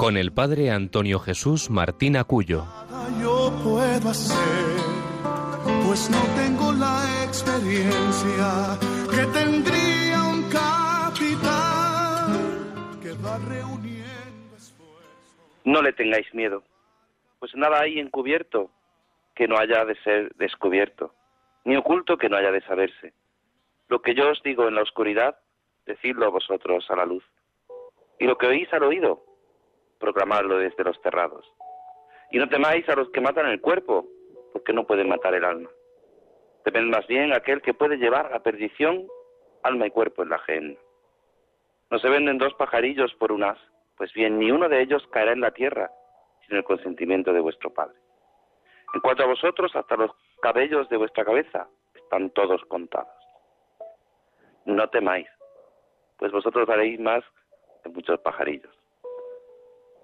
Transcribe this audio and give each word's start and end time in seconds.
con 0.00 0.16
el 0.16 0.32
padre 0.32 0.70
Antonio 0.70 1.18
Jesús 1.18 1.68
Martín 1.68 2.16
Acuyo. 2.16 2.64
Yo 3.20 3.52
puedo 3.62 4.08
hacer, 4.08 4.80
pues 5.86 6.08
no 6.08 6.22
tengo 6.36 6.72
la 6.72 7.04
experiencia 7.26 8.78
que 9.10 9.26
tendría 9.38 10.22
un 10.24 10.48
capitán 10.48 11.52
que 13.02 13.12
va 13.22 13.36
reuniendo 13.46 14.56
esfuerzos. 14.56 15.60
No 15.64 15.82
le 15.82 15.92
tengáis 15.92 16.32
miedo, 16.32 16.62
pues 17.38 17.54
nada 17.54 17.82
hay 17.82 17.98
encubierto 17.98 18.70
que 19.34 19.46
no 19.48 19.58
haya 19.58 19.84
de 19.84 19.96
ser 19.96 20.34
descubierto, 20.36 21.12
ni 21.66 21.76
oculto 21.76 22.16
que 22.16 22.30
no 22.30 22.38
haya 22.38 22.52
de 22.52 22.62
saberse. 22.62 23.12
Lo 23.88 24.00
que 24.00 24.14
yo 24.14 24.30
os 24.30 24.42
digo 24.42 24.66
en 24.66 24.76
la 24.76 24.82
oscuridad, 24.82 25.36
decidlo 25.84 26.24
a 26.24 26.30
vosotros 26.30 26.86
a 26.88 26.96
la 26.96 27.04
luz. 27.04 27.24
Y 28.18 28.24
lo 28.24 28.38
que 28.38 28.46
oís 28.46 28.72
al 28.72 28.84
oído, 28.84 29.29
proclamarlo 30.00 30.58
desde 30.58 30.82
los 30.82 31.00
terrados. 31.02 31.46
Y 32.32 32.38
no 32.38 32.48
temáis 32.48 32.88
a 32.88 32.96
los 32.96 33.10
que 33.10 33.20
matan 33.20 33.46
el 33.46 33.60
cuerpo, 33.60 34.06
porque 34.52 34.72
no 34.72 34.86
pueden 34.86 35.08
matar 35.08 35.34
el 35.34 35.44
alma. 35.44 35.70
Temed 36.64 36.90
más 36.90 37.06
bien 37.06 37.32
aquel 37.32 37.62
que 37.62 37.74
puede 37.74 37.96
llevar 37.96 38.34
a 38.34 38.42
perdición 38.42 39.06
alma 39.62 39.86
y 39.86 39.90
cuerpo 39.90 40.22
en 40.22 40.30
la 40.30 40.38
gen. 40.40 40.78
No 41.90 41.98
se 41.98 42.08
venden 42.08 42.38
dos 42.38 42.54
pajarillos 42.54 43.14
por 43.14 43.32
un 43.32 43.44
as, 43.44 43.58
pues 43.96 44.12
bien, 44.12 44.38
ni 44.38 44.50
uno 44.50 44.68
de 44.68 44.80
ellos 44.80 45.06
caerá 45.10 45.32
en 45.32 45.40
la 45.40 45.50
tierra 45.52 45.90
sin 46.46 46.56
el 46.56 46.64
consentimiento 46.64 47.32
de 47.32 47.40
vuestro 47.40 47.70
Padre. 47.72 47.98
En 48.94 49.00
cuanto 49.00 49.22
a 49.22 49.26
vosotros, 49.26 49.74
hasta 49.74 49.96
los 49.96 50.10
cabellos 50.40 50.88
de 50.88 50.96
vuestra 50.96 51.24
cabeza 51.24 51.68
están 51.94 52.30
todos 52.30 52.62
contados. 52.64 53.12
No 54.64 54.88
temáis, 54.88 55.28
pues 56.18 56.32
vosotros 56.32 56.68
haréis 56.68 56.98
más 57.00 57.24
que 57.82 57.90
muchos 57.90 58.18
pajarillos. 58.20 58.79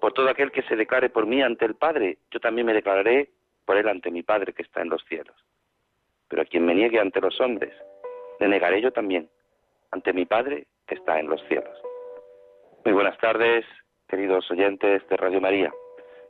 Por 0.06 0.12
todo 0.12 0.30
aquel 0.30 0.52
que 0.52 0.62
se 0.62 0.76
declare 0.76 1.10
por 1.10 1.26
mí 1.26 1.42
ante 1.42 1.64
el 1.64 1.74
Padre, 1.74 2.18
yo 2.30 2.38
también 2.38 2.64
me 2.64 2.72
declararé 2.72 3.28
por 3.64 3.76
él 3.76 3.88
ante 3.88 4.12
mi 4.12 4.22
Padre 4.22 4.52
que 4.52 4.62
está 4.62 4.80
en 4.80 4.88
los 4.88 5.04
cielos. 5.06 5.34
Pero 6.28 6.42
a 6.42 6.44
quien 6.44 6.64
me 6.64 6.76
niegue 6.76 7.00
ante 7.00 7.20
los 7.20 7.40
hombres, 7.40 7.74
le 8.38 8.46
negaré 8.46 8.80
yo 8.80 8.92
también 8.92 9.28
ante 9.90 10.12
mi 10.12 10.24
Padre 10.24 10.68
que 10.86 10.94
está 10.94 11.18
en 11.18 11.28
los 11.28 11.42
cielos. 11.48 11.76
Muy 12.84 12.94
buenas 12.94 13.18
tardes, 13.18 13.64
queridos 14.06 14.48
oyentes 14.48 15.02
de 15.08 15.16
Radio 15.16 15.40
María. 15.40 15.72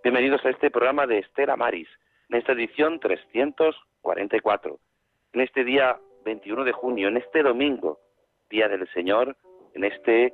Bienvenidos 0.03 0.43
a 0.47 0.49
este 0.49 0.71
programa 0.71 1.07
de 1.07 1.19
Estela 1.19 1.55
Maris, 1.55 1.89
en 2.31 2.39
esta 2.39 2.53
edición 2.53 2.99
344, 2.99 4.79
en 5.35 5.41
este 5.43 5.65
día 5.65 5.99
21 6.25 6.65
de 6.65 6.73
junio, 6.73 7.09
en 7.09 7.19
este 7.19 7.43
domingo, 7.43 8.01
Día 8.49 8.69
del 8.69 8.89
Señor, 8.95 9.37
en 9.75 9.85
este 9.85 10.33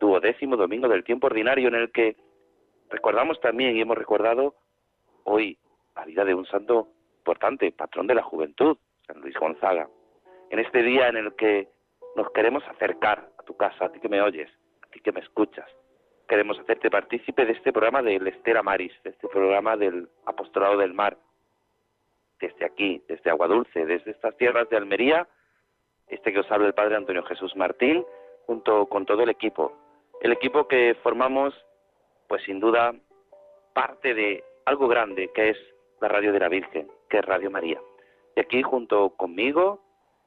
duodécimo 0.00 0.56
domingo 0.56 0.88
del 0.88 1.04
tiempo 1.04 1.28
ordinario 1.28 1.68
en 1.68 1.76
el 1.76 1.92
que 1.92 2.16
Recordamos 2.90 3.40
también 3.40 3.76
y 3.76 3.80
hemos 3.80 3.98
recordado 3.98 4.54
hoy 5.24 5.58
la 5.96 6.04
vida 6.04 6.24
de 6.24 6.34
un 6.34 6.46
santo 6.46 6.88
importante, 7.18 7.72
patrón 7.72 8.06
de 8.06 8.14
la 8.14 8.22
juventud, 8.22 8.76
San 9.06 9.20
Luis 9.20 9.34
Gonzaga. 9.36 9.88
En 10.50 10.58
este 10.58 10.82
día 10.82 11.08
en 11.08 11.16
el 11.16 11.34
que 11.34 11.68
nos 12.16 12.30
queremos 12.32 12.62
acercar 12.68 13.28
a 13.38 13.42
tu 13.42 13.56
casa, 13.56 13.86
a 13.86 13.88
ti 13.92 14.00
que 14.00 14.08
me 14.08 14.20
oyes, 14.20 14.50
a 14.82 14.86
ti 14.88 15.00
que 15.00 15.12
me 15.12 15.20
escuchas. 15.20 15.68
Queremos 16.28 16.58
hacerte 16.58 16.90
partícipe 16.90 17.44
de 17.44 17.52
este 17.52 17.72
programa 17.72 18.02
del 18.02 18.26
Estera 18.26 18.62
Maris, 18.62 18.92
de 19.02 19.10
este 19.10 19.28
programa 19.28 19.76
del 19.76 20.08
Apostolado 20.26 20.78
del 20.78 20.94
Mar. 20.94 21.16
Desde 22.40 22.64
aquí, 22.64 23.02
desde 23.08 23.30
Agua 23.30 23.48
Dulce, 23.48 23.84
desde 23.86 24.10
estas 24.10 24.36
tierras 24.36 24.68
de 24.68 24.76
Almería, 24.76 25.26
este 26.08 26.32
que 26.32 26.40
os 26.40 26.50
habla 26.50 26.66
el 26.66 26.74
Padre 26.74 26.96
Antonio 26.96 27.22
Jesús 27.24 27.56
Martín, 27.56 28.04
junto 28.46 28.86
con 28.86 29.06
todo 29.06 29.22
el 29.22 29.30
equipo. 29.30 29.72
El 30.20 30.32
equipo 30.32 30.68
que 30.68 30.96
formamos 31.02 31.54
pues 32.34 32.46
sin 32.46 32.58
duda 32.58 32.92
parte 33.74 34.12
de 34.12 34.42
algo 34.64 34.88
grande 34.88 35.30
que 35.32 35.50
es 35.50 35.56
la 36.00 36.08
radio 36.08 36.32
de 36.32 36.40
la 36.40 36.48
Virgen, 36.48 36.90
que 37.08 37.18
es 37.18 37.24
Radio 37.24 37.48
María. 37.48 37.80
Y 38.34 38.40
aquí 38.40 38.60
junto 38.60 39.10
conmigo, 39.10 39.80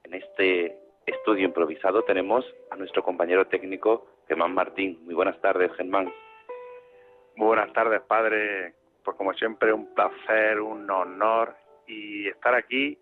en 0.05 0.13
este 0.13 0.77
estudio 1.05 1.43
improvisado, 1.43 2.03
tenemos 2.03 2.45
a 2.71 2.77
nuestro 2.77 3.03
compañero 3.03 3.47
técnico, 3.47 4.07
Germán 4.25 4.53
Martín. 4.53 5.01
Muy 5.03 5.15
buenas 5.15 5.37
tardes, 5.41 5.69
Germán. 5.73 6.09
Muy 7.35 7.47
buenas 7.47 7.73
tardes, 7.73 7.99
padre. 8.03 8.73
Pues 9.03 9.17
como 9.17 9.33
siempre, 9.33 9.73
un 9.73 9.93
placer, 9.93 10.61
un 10.61 10.89
honor 10.89 11.57
y 11.87 12.29
estar 12.29 12.55
aquí, 12.55 12.97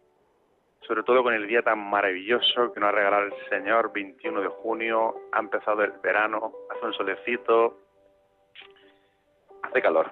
sobre 0.82 1.04
todo 1.04 1.22
con 1.22 1.36
el 1.36 1.46
día 1.46 1.62
tan 1.62 1.78
maravilloso 1.78 2.74
que 2.74 2.80
nos 2.80 2.90
ha 2.90 2.94
regalado 2.94 3.26
el 3.26 3.50
Señor, 3.52 3.94
21 3.94 4.42
de 4.42 4.48
junio, 4.48 5.14
ha 5.32 5.42
empezado 5.42 5.84
el 5.84 5.92
verano, 6.02 6.54
hace 6.72 6.88
un 6.88 6.94
solecito, 6.94 7.85
hace 9.76 9.82
calor. 9.82 10.12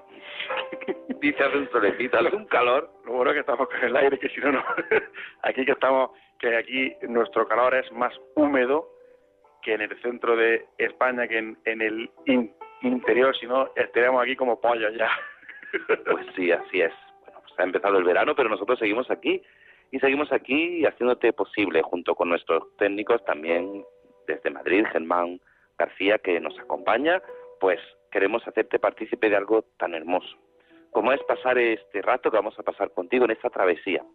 Dice 1.22 1.44
hace 1.44 1.58
un 1.58 1.70
solecito, 1.72 2.18
hace 2.18 2.36
un 2.36 2.46
calor. 2.46 2.90
Lo 3.06 3.14
bueno 3.14 3.32
es 3.32 3.36
que 3.36 3.40
estamos 3.40 3.68
con 3.70 3.82
el 3.82 3.96
aire, 3.96 4.20
que 4.20 4.30
si 4.30 4.42
no, 4.42 4.52
no. 4.52 4.64
aquí 5.42 5.66
que 5.66 5.72
estamos, 5.72 6.12
que 6.40 6.56
aquí 6.58 6.94
nuestro 7.04 7.48
calor 7.48 7.74
es 7.76 7.90
más 7.94 8.14
húmedo 8.36 8.90
que 9.62 9.74
en 9.74 9.82
el 9.82 10.02
centro 10.02 10.36
de 10.36 10.66
España, 10.78 11.28
que 11.28 11.38
en, 11.38 11.82
el 11.82 12.12
interior, 12.82 13.36
si 13.38 13.46
no, 13.46 13.70
estaremos 13.76 14.22
aquí 14.22 14.36
como 14.36 14.60
pollos 14.60 14.94
ya. 14.98 15.10
pues 16.12 16.26
sí, 16.36 16.52
así 16.52 16.82
es. 16.82 16.94
Bueno, 17.22 17.40
pues 17.42 17.54
ha 17.58 17.64
empezado 17.64 17.98
el 17.98 18.04
verano, 18.04 18.36
pero 18.36 18.50
nosotros 18.50 18.78
seguimos 18.78 19.10
aquí 19.10 19.42
y 19.92 20.00
seguimos 20.00 20.30
aquí 20.34 20.86
haciéndote 20.86 21.32
posible 21.32 21.82
junto 21.84 22.16
con 22.16 22.28
nuestros 22.28 22.76
técnicos 22.78 23.24
también 23.24 23.86
desde 24.28 24.50
Madrid, 24.50 24.86
Germán 24.92 25.40
García, 25.78 26.18
que 26.18 26.42
nos 26.42 26.60
acompaña, 26.60 27.22
pues 27.62 27.80
queremos 28.14 28.48
hacerte 28.48 28.78
partícipe 28.78 29.28
de 29.28 29.36
algo 29.36 29.64
tan 29.76 29.96
hermoso, 29.96 30.38
como 30.92 31.12
es 31.12 31.24
pasar 31.24 31.58
este 31.58 32.00
rato 32.04 32.30
que 32.30 32.38
vamos 32.38 32.58
a 32.60 32.64
pasar 32.64 32.92
contigo 32.92 33.26
en 33.26 33.32
esta 33.32 33.50
travesía, 33.50 34.06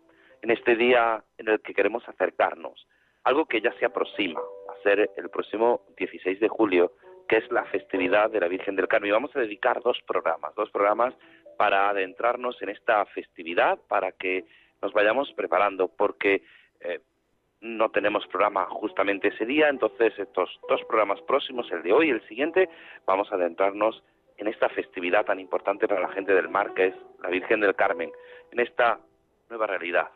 en 0.41 0.53
este 0.53 0.76
día 0.76 1.25
en 1.36 1.48
el 1.48 1.60
que 1.60 1.75
queremos 1.75 2.08
acercarnos, 2.08 2.87
algo 3.25 3.47
que 3.47 3.60
ya 3.60 3.72
se 3.72 3.84
aproxima 3.84 4.41
a 4.41 4.82
ser 4.84 5.10
el 5.16 5.28
próximo 5.31 5.82
16 5.97 6.38
de 6.38 6.48
julio, 6.48 6.92
que 7.28 7.38
es 7.38 7.50
la 7.50 7.64
festividad 7.64 8.31
de 8.31 8.38
la 8.38 8.47
Virgen 8.47 8.76
del 8.76 8.87
Carmen. 8.87 9.08
Y 9.08 9.12
vamos 9.12 9.34
a 9.34 9.41
dedicar 9.41 9.82
dos 9.82 9.98
programas, 10.06 10.54
dos 10.54 10.70
programas 10.70 11.12
para 11.56 11.91
adentrarnos 11.91 12.62
en 12.62 12.69
esta 12.69 13.04
festividad, 13.06 13.81
para 13.88 14.12
que 14.12 14.44
nos 14.81 14.92
vayamos 14.92 15.32
preparando, 15.32 15.88
porque 15.88 16.42
eh, 16.81 17.00
no 17.60 17.91
tenemos 17.91 18.26
programa 18.28 18.66
justamente 18.66 19.28
ese 19.28 19.44
día, 19.44 19.69
entonces 19.69 20.16
estos 20.19 20.60
dos 20.69 20.82
programas 20.84 21.20
próximos, 21.22 21.70
el 21.72 21.82
de 21.82 21.92
hoy 21.92 22.08
y 22.08 22.10
el 22.10 22.26
siguiente, 22.28 22.69
vamos 23.06 23.30
a 23.32 23.34
adentrarnos 23.34 24.02
en 24.36 24.46
esta 24.46 24.69
festividad 24.69 25.24
tan 25.24 25.41
importante 25.41 25.88
para 25.88 26.00
la 26.00 26.12
gente 26.12 26.32
del 26.32 26.48
mar, 26.48 26.72
que 26.74 26.86
es 26.86 26.94
la 27.20 27.28
Virgen 27.28 27.60
del 27.60 27.74
Carmen, 27.74 28.12
en 28.52 28.60
esta 28.60 29.00
nueva 29.50 29.66
realidad, 29.66 30.08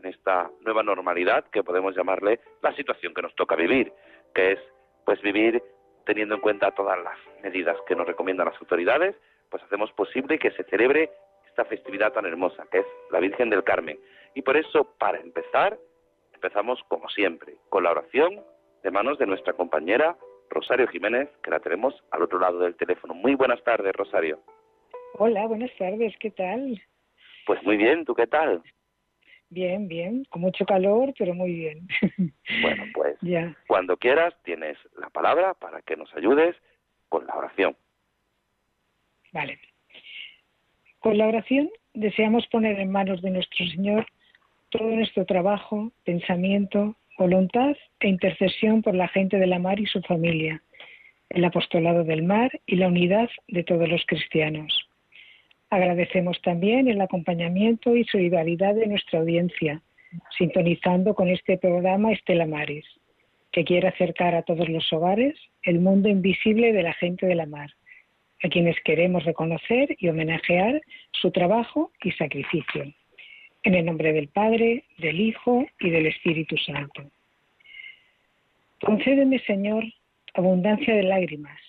en 0.00 0.06
esta 0.06 0.50
nueva 0.62 0.82
normalidad 0.82 1.44
que 1.50 1.62
podemos 1.62 1.94
llamarle 1.94 2.40
la 2.60 2.74
situación 2.74 3.14
que 3.14 3.22
nos 3.22 3.34
toca 3.36 3.54
vivir, 3.54 3.92
que 4.34 4.52
es 4.52 4.58
pues 5.04 5.20
vivir 5.22 5.62
teniendo 6.04 6.34
en 6.34 6.40
cuenta 6.40 6.72
todas 6.72 6.98
las 7.02 7.16
medidas 7.42 7.76
que 7.86 7.94
nos 7.94 8.06
recomiendan 8.06 8.48
las 8.48 8.60
autoridades, 8.60 9.14
pues 9.48 9.62
hacemos 9.62 9.92
posible 9.92 10.38
que 10.38 10.50
se 10.50 10.64
celebre 10.64 11.10
esta 11.46 11.64
festividad 11.64 12.12
tan 12.12 12.26
hermosa, 12.26 12.66
que 12.72 12.78
es 12.78 12.86
la 13.10 13.20
Virgen 13.20 13.50
del 13.50 13.62
Carmen. 13.62 13.98
Y 14.34 14.42
por 14.42 14.56
eso, 14.56 14.84
para 14.98 15.20
empezar, 15.20 15.78
empezamos, 16.42 16.82
como 16.88 17.08
siempre, 17.08 17.54
con 17.68 17.84
la 17.84 17.92
oración 17.92 18.40
de 18.82 18.90
manos 18.90 19.16
de 19.18 19.26
nuestra 19.26 19.52
compañera 19.52 20.16
Rosario 20.50 20.88
Jiménez, 20.88 21.28
que 21.40 21.52
la 21.52 21.60
tenemos 21.60 21.94
al 22.10 22.22
otro 22.22 22.40
lado 22.40 22.58
del 22.58 22.74
teléfono. 22.74 23.14
Muy 23.14 23.36
buenas 23.36 23.62
tardes, 23.62 23.92
Rosario. 23.94 24.40
Hola, 25.14 25.46
buenas 25.46 25.70
tardes, 25.78 26.12
¿qué 26.18 26.32
tal? 26.32 26.82
Pues 27.46 27.62
muy 27.62 27.76
bien, 27.76 28.04
¿tú 28.04 28.14
qué 28.16 28.26
tal? 28.26 28.60
Bien, 29.50 29.86
bien, 29.86 30.24
con 30.30 30.42
mucho 30.42 30.66
calor, 30.66 31.14
pero 31.16 31.32
muy 31.32 31.52
bien. 31.52 31.86
Bueno, 32.60 32.84
pues 32.92 33.16
cuando 33.68 33.96
quieras 33.96 34.34
tienes 34.42 34.76
la 34.98 35.10
palabra 35.10 35.54
para 35.54 35.80
que 35.82 35.96
nos 35.96 36.12
ayudes 36.16 36.56
con 37.08 37.24
la 37.26 37.34
oración. 37.34 37.76
Vale. 39.32 39.60
Con 40.98 41.18
la 41.18 41.28
oración 41.28 41.70
deseamos 41.94 42.46
poner 42.48 42.80
en 42.80 42.90
manos 42.90 43.22
de 43.22 43.30
nuestro 43.30 43.64
Señor 43.66 44.06
todo 44.72 44.88
nuestro 44.88 45.26
trabajo, 45.26 45.92
pensamiento, 46.02 46.96
voluntad 47.18 47.76
e 48.00 48.08
intercesión 48.08 48.80
por 48.80 48.94
la 48.94 49.06
gente 49.06 49.38
de 49.38 49.46
la 49.46 49.58
mar 49.58 49.78
y 49.78 49.86
su 49.86 50.00
familia, 50.00 50.62
el 51.28 51.44
apostolado 51.44 52.04
del 52.04 52.22
mar 52.22 52.50
y 52.66 52.76
la 52.76 52.88
unidad 52.88 53.28
de 53.48 53.64
todos 53.64 53.86
los 53.86 54.02
cristianos. 54.06 54.88
Agradecemos 55.68 56.40
también 56.40 56.88
el 56.88 57.00
acompañamiento 57.02 57.94
y 57.94 58.04
solidaridad 58.04 58.74
de 58.74 58.86
nuestra 58.86 59.20
audiencia, 59.20 59.82
sintonizando 60.38 61.14
con 61.14 61.28
este 61.28 61.58
programa 61.58 62.12
Estela 62.12 62.46
Maris, 62.46 62.86
que 63.52 63.64
quiere 63.64 63.88
acercar 63.88 64.34
a 64.34 64.42
todos 64.42 64.70
los 64.70 64.90
hogares 64.90 65.34
el 65.62 65.80
mundo 65.80 66.08
invisible 66.08 66.72
de 66.72 66.82
la 66.82 66.94
gente 66.94 67.26
de 67.26 67.34
la 67.34 67.46
mar, 67.46 67.70
a 68.42 68.48
quienes 68.48 68.76
queremos 68.84 69.24
reconocer 69.24 69.94
y 69.98 70.08
homenajear 70.08 70.80
su 71.12 71.30
trabajo 71.30 71.92
y 72.02 72.12
sacrificio. 72.12 72.84
En 73.64 73.74
el 73.74 73.84
nombre 73.84 74.12
del 74.12 74.28
Padre, 74.28 74.84
del 74.98 75.20
Hijo 75.20 75.66
y 75.78 75.90
del 75.90 76.06
Espíritu 76.06 76.56
Santo. 76.56 77.04
Concédeme, 78.80 79.38
Señor, 79.40 79.84
abundancia 80.34 80.94
de 80.94 81.04
lágrimas 81.04 81.60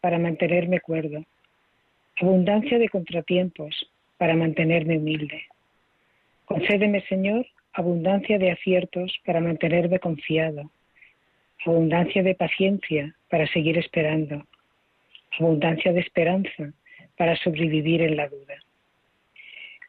para 0.00 0.18
mantenerme 0.18 0.80
cuerdo, 0.80 1.24
abundancia 2.20 2.78
de 2.78 2.88
contratiempos 2.88 3.88
para 4.16 4.34
mantenerme 4.34 4.98
humilde. 4.98 5.44
Concédeme, 6.46 7.02
Señor, 7.02 7.46
abundancia 7.72 8.38
de 8.38 8.50
aciertos 8.50 9.16
para 9.24 9.40
mantenerme 9.40 10.00
confiado, 10.00 10.70
abundancia 11.64 12.24
de 12.24 12.34
paciencia 12.34 13.14
para 13.30 13.46
seguir 13.46 13.78
esperando, 13.78 14.44
abundancia 15.38 15.92
de 15.92 16.00
esperanza 16.00 16.72
para 17.16 17.36
sobrevivir 17.36 18.02
en 18.02 18.16
la 18.16 18.28
duda. 18.28 18.56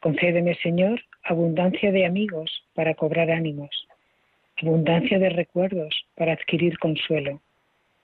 Concédeme, 0.00 0.54
Señor, 0.56 1.02
abundancia 1.24 1.92
de 1.92 2.06
amigos 2.06 2.64
para 2.74 2.94
cobrar 2.94 3.30
ánimos, 3.30 3.70
abundancia 4.60 5.18
de 5.18 5.30
recuerdos 5.30 6.06
para 6.16 6.32
adquirir 6.32 6.78
consuelo 6.78 7.40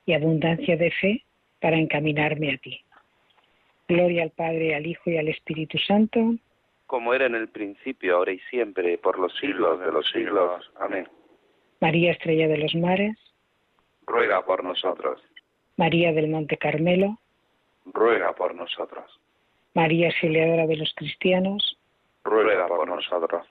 y 0.05 0.13
abundancia 0.15 0.77
de 0.77 0.91
fe 0.91 1.25
para 1.61 1.77
encaminarme 1.77 2.53
a 2.55 2.59
ti. 2.59 2.81
Gloria 3.89 4.25
al 4.25 4.31
Padre, 4.31 4.75
al 4.75 4.87
Hijo 4.87 5.11
y 5.11 5.19
al 5.19 5.29
Espíritu 5.29 5.79
Santo. 5.79 6.35
Como 6.87 7.15
era 7.15 7.27
en 7.27 7.35
el 7.35 7.49
principio, 7.49 8.17
ahora 8.17 8.33
y 8.33 8.39
siempre, 8.51 8.99
por 8.99 9.19
los 9.19 9.35
siglos 9.37 9.81
de 9.81 9.93
los 9.93 10.09
siglos. 10.11 10.71
Amén. 10.81 11.09
María 11.81 12.13
Estrella 12.13 12.49
de 12.49 12.59
los 12.59 12.75
Mares. 12.75 13.17
Ruega 14.07 14.45
por 14.45 14.65
nosotros. 14.65 15.21
María 15.77 16.13
del 16.13 16.29
Monte 16.29 16.57
Carmelo. 16.57 17.19
Ruega 17.85 18.33
por 18.35 18.55
nosotros. 18.55 19.05
María 19.75 20.09
Auxiliadora 20.09 20.67
de 20.67 20.77
los 20.77 20.93
Cristianos. 20.95 21.76
Ruega 22.27 22.67
por 22.67 22.89
nosotros. 22.89 23.47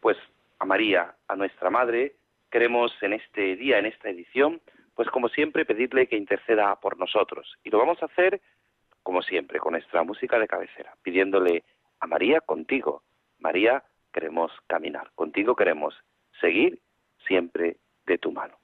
Pues 0.00 0.16
a 0.58 0.64
María, 0.64 1.14
a 1.28 1.36
nuestra 1.36 1.70
Madre, 1.70 2.14
queremos 2.50 2.92
en 3.02 3.12
este 3.12 3.56
día, 3.56 3.78
en 3.78 3.86
esta 3.86 4.08
edición, 4.08 4.60
pues 4.94 5.08
como 5.10 5.28
siempre 5.28 5.64
pedirle 5.64 6.06
que 6.06 6.16
interceda 6.16 6.74
por 6.76 6.98
nosotros. 6.98 7.56
Y 7.62 7.70
lo 7.70 7.78
vamos 7.78 8.02
a 8.02 8.06
hacer, 8.06 8.40
como 9.02 9.22
siempre, 9.22 9.58
con 9.58 9.72
nuestra 9.72 10.02
música 10.02 10.38
de 10.38 10.48
cabecera, 10.48 10.94
pidiéndole 11.02 11.62
a 12.00 12.06
María 12.06 12.40
contigo. 12.40 13.02
María, 13.38 13.82
queremos 14.12 14.52
caminar, 14.66 15.10
contigo 15.14 15.54
queremos 15.54 15.94
seguir 16.40 16.78
siempre 17.26 17.76
de 18.06 18.18
tu 18.18 18.32
mano. 18.32 18.56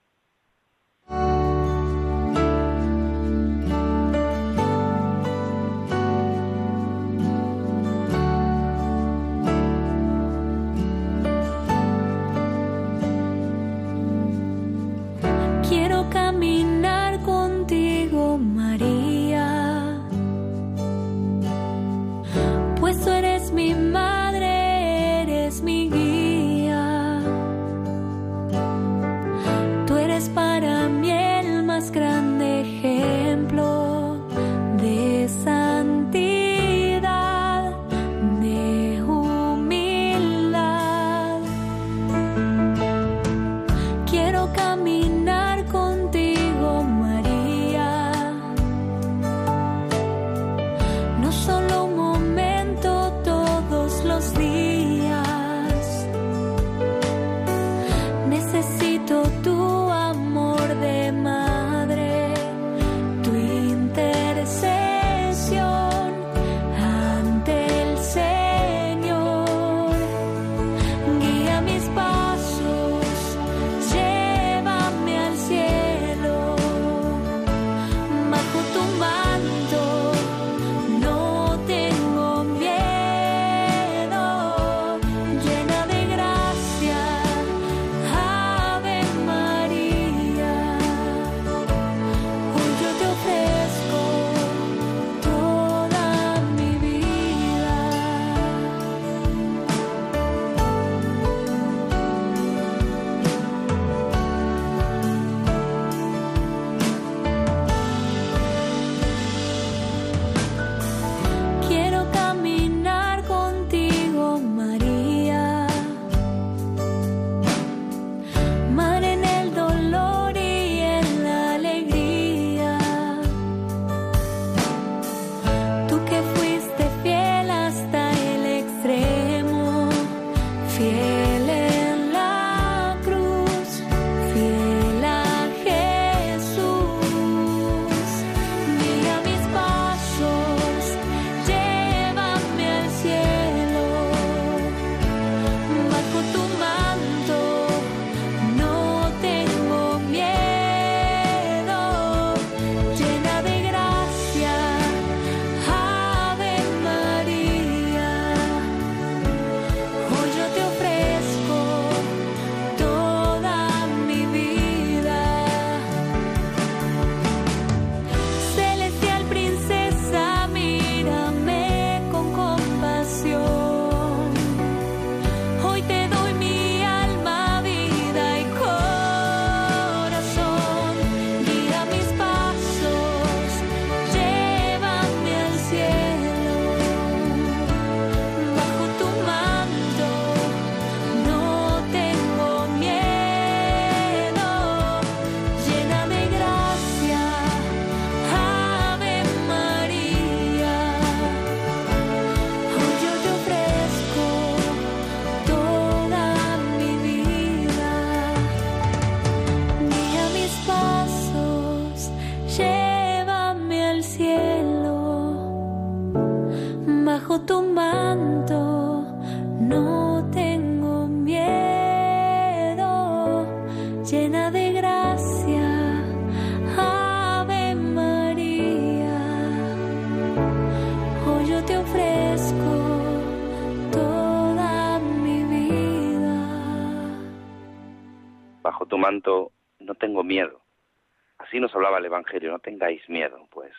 Nos 241.69 241.75
hablaba 241.75 241.99
el 241.99 242.07
Evangelio, 242.07 242.51
no 242.51 242.61
tengáis 242.61 243.07
miedo, 243.11 243.47
pues 243.51 243.75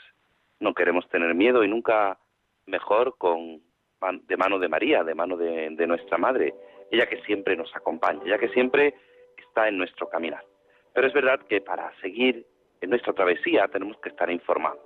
no 0.60 0.75
queremos 0.75 1.10
tener 1.10 1.34
miedo 1.34 1.63
y 1.63 1.67
nunca 1.67 2.19
mejor 2.67 3.17
con 3.17 3.63
de 4.27 4.38
mano 4.38 4.60
de 4.60 4.69
María, 4.69 5.03
de 5.03 5.15
mano 5.15 5.36
de, 5.36 5.88
nuestra 5.88 6.19
Madre, 6.19 6.53
ella 6.91 7.08
que 7.08 7.19
siempre 7.24 7.58
nos 7.58 7.75
acompaña, 7.75 8.22
ella 8.24 8.38
que 8.38 8.50
siempre 8.50 8.93
está 9.38 9.67
en 9.67 9.79
nuestro 9.79 10.08
caminar. 10.08 10.46
Pero 10.93 11.08
es 11.08 11.13
verdad 11.13 11.39
que 11.50 11.62
para 11.62 11.91
seguir 12.00 12.46
en 12.79 12.91
nuestra 12.91 13.13
travesía 13.13 13.67
tenemos 13.69 13.98
que 14.01 14.10
estar 14.10 14.29
informados. 14.29 14.86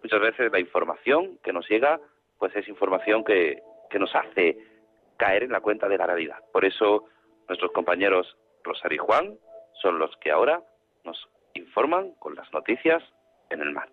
Muchas 0.00 0.20
veces 0.20 0.52
la 0.52 0.60
información 0.60 1.38
que 1.42 1.52
nos 1.52 1.68
llega, 1.68 2.00
pues 2.38 2.54
es 2.54 2.68
información 2.68 3.24
que, 3.24 3.60
que 3.90 3.98
nos 3.98 4.14
hace 4.14 4.56
caer 5.16 5.42
en 5.42 5.50
la 5.50 5.60
cuenta 5.60 5.88
de 5.88 5.98
la 5.98 6.06
realidad. 6.06 6.38
Por 6.52 6.64
eso 6.64 7.06
nuestros 7.48 7.72
compañeros 7.72 8.36
Rosario 8.62 8.94
y 8.94 9.04
Juan 9.04 9.38
son 9.82 9.98
los 9.98 10.16
que 10.18 10.30
ahora 10.30 10.62
nos 11.02 11.28
informan 11.54 12.12
con 12.18 12.34
las 12.34 12.52
noticias 12.52 13.02
en 13.50 13.60
el 13.60 13.72
mar. 13.72 13.88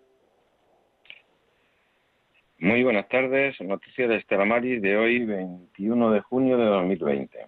Muy 2.58 2.84
buenas 2.84 3.08
tardes, 3.08 3.60
noticias 3.60 4.08
de 4.08 4.16
Estela 4.16 4.44
Maris 4.44 4.80
de 4.80 4.96
hoy, 4.96 5.24
21 5.24 6.10
de 6.12 6.20
junio 6.20 6.56
de 6.56 6.66
2020. 6.66 7.46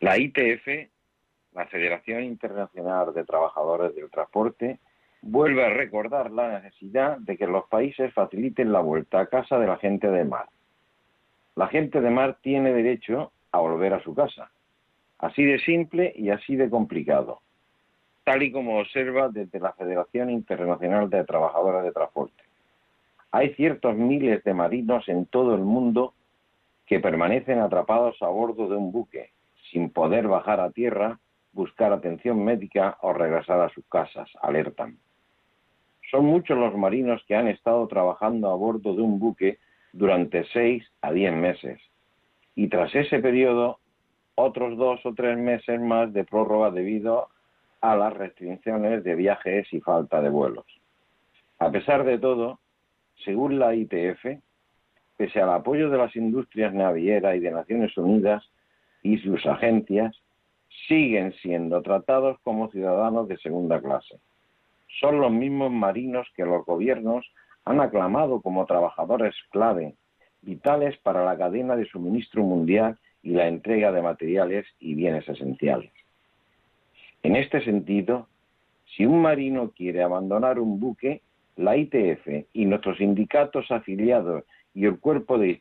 La 0.00 0.16
ITF, 0.16 0.88
la 1.54 1.66
Federación 1.66 2.22
Internacional 2.22 3.12
de 3.12 3.24
Trabajadores 3.24 3.94
del 3.96 4.10
Transporte, 4.10 4.78
vuelve 5.22 5.64
a 5.64 5.70
recordar 5.70 6.30
la 6.30 6.60
necesidad 6.60 7.18
de 7.18 7.36
que 7.36 7.48
los 7.48 7.64
países 7.66 8.12
faciliten 8.14 8.72
la 8.72 8.80
vuelta 8.80 9.20
a 9.20 9.26
casa 9.26 9.58
de 9.58 9.66
la 9.66 9.78
gente 9.78 10.08
de 10.08 10.24
mar. 10.24 10.46
La 11.56 11.66
gente 11.66 12.00
de 12.00 12.10
mar 12.10 12.38
tiene 12.40 12.72
derecho 12.72 13.32
a 13.50 13.58
volver 13.58 13.94
a 13.94 14.02
su 14.04 14.14
casa. 14.14 14.52
Así 15.18 15.44
de 15.44 15.58
simple 15.58 16.12
y 16.14 16.30
así 16.30 16.54
de 16.54 16.70
complicado, 16.70 17.40
tal 18.28 18.42
y 18.42 18.52
como 18.52 18.78
observa 18.78 19.30
desde 19.30 19.58
la 19.58 19.72
Federación 19.72 20.28
Internacional 20.28 21.08
de 21.08 21.24
Trabajadores 21.24 21.82
de 21.82 21.92
Transporte. 21.92 22.42
Hay 23.30 23.54
ciertos 23.54 23.96
miles 23.96 24.44
de 24.44 24.52
marinos 24.52 25.08
en 25.08 25.24
todo 25.24 25.54
el 25.54 25.62
mundo 25.62 26.12
que 26.84 27.00
permanecen 27.00 27.58
atrapados 27.58 28.20
a 28.20 28.28
bordo 28.28 28.68
de 28.68 28.76
un 28.76 28.92
buque, 28.92 29.30
sin 29.72 29.88
poder 29.88 30.28
bajar 30.28 30.60
a 30.60 30.72
tierra, 30.72 31.18
buscar 31.54 31.90
atención 31.90 32.44
médica 32.44 32.98
o 33.00 33.14
regresar 33.14 33.62
a 33.62 33.70
sus 33.70 33.86
casas, 33.86 34.28
alertan. 34.42 34.98
Son 36.10 36.26
muchos 36.26 36.58
los 36.58 36.76
marinos 36.76 37.24
que 37.26 37.34
han 37.34 37.48
estado 37.48 37.88
trabajando 37.88 38.50
a 38.50 38.56
bordo 38.56 38.94
de 38.94 39.00
un 39.00 39.18
buque 39.18 39.58
durante 39.94 40.44
seis 40.52 40.84
a 41.00 41.12
diez 41.12 41.32
meses. 41.32 41.80
Y 42.54 42.68
tras 42.68 42.94
ese 42.94 43.20
periodo, 43.20 43.78
otros 44.34 44.76
dos 44.76 45.00
o 45.06 45.14
tres 45.14 45.38
meses 45.38 45.80
más 45.80 46.12
de 46.12 46.24
prórroga 46.24 46.70
debido 46.70 47.28
a 47.80 47.96
las 47.96 48.12
restricciones 48.12 49.04
de 49.04 49.14
viajes 49.14 49.72
y 49.72 49.80
falta 49.80 50.20
de 50.20 50.30
vuelos. 50.30 50.66
A 51.58 51.70
pesar 51.70 52.04
de 52.04 52.18
todo, 52.18 52.60
según 53.24 53.58
la 53.58 53.74
ITF, 53.74 54.40
pese 55.16 55.40
al 55.40 55.50
apoyo 55.50 55.90
de 55.90 55.98
las 55.98 56.14
industrias 56.14 56.72
navieras 56.72 57.36
y 57.36 57.40
de 57.40 57.50
Naciones 57.50 57.96
Unidas 57.96 58.44
y 59.02 59.18
sus 59.18 59.44
agencias, 59.46 60.16
siguen 60.86 61.32
siendo 61.42 61.82
tratados 61.82 62.38
como 62.42 62.70
ciudadanos 62.70 63.28
de 63.28 63.36
segunda 63.38 63.80
clase. 63.80 64.20
Son 65.00 65.20
los 65.20 65.30
mismos 65.30 65.70
marinos 65.70 66.26
que 66.36 66.44
los 66.44 66.64
gobiernos 66.64 67.26
han 67.64 67.80
aclamado 67.80 68.40
como 68.40 68.66
trabajadores 68.66 69.34
clave, 69.50 69.94
vitales 70.42 70.96
para 70.98 71.24
la 71.24 71.36
cadena 71.36 71.76
de 71.76 71.86
suministro 71.86 72.42
mundial 72.42 72.98
y 73.22 73.30
la 73.30 73.48
entrega 73.48 73.92
de 73.92 74.02
materiales 74.02 74.66
y 74.78 74.94
bienes 74.94 75.28
esenciales. 75.28 75.92
En 77.22 77.36
este 77.36 77.62
sentido, 77.64 78.28
si 78.96 79.04
un 79.04 79.20
marino 79.22 79.70
quiere 79.70 80.02
abandonar 80.02 80.58
un 80.58 80.78
buque, 80.80 81.22
la 81.56 81.76
ITF 81.76 82.46
y 82.52 82.64
nuestros 82.64 82.98
sindicatos 82.98 83.70
afiliados 83.70 84.44
y 84.74 84.86
el 84.86 84.98
cuerpo 85.00 85.38
de, 85.38 85.60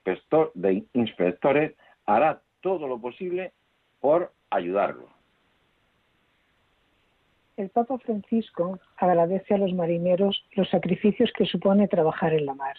inspectores 0.93 1.73
hará 2.05 2.41
todo 2.61 2.87
lo 2.87 2.99
posible 2.99 3.51
por 3.99 4.31
ayudarlo. 4.51 5.09
El 7.57 7.69
Papa 7.69 7.97
Francisco 7.97 8.79
agradece 8.97 9.55
a 9.55 9.57
los 9.57 9.73
marineros 9.73 10.45
los 10.51 10.69
sacrificios 10.69 11.31
que 11.35 11.47
supone 11.47 11.87
trabajar 11.87 12.33
en 12.33 12.45
la 12.45 12.53
mar. 12.53 12.77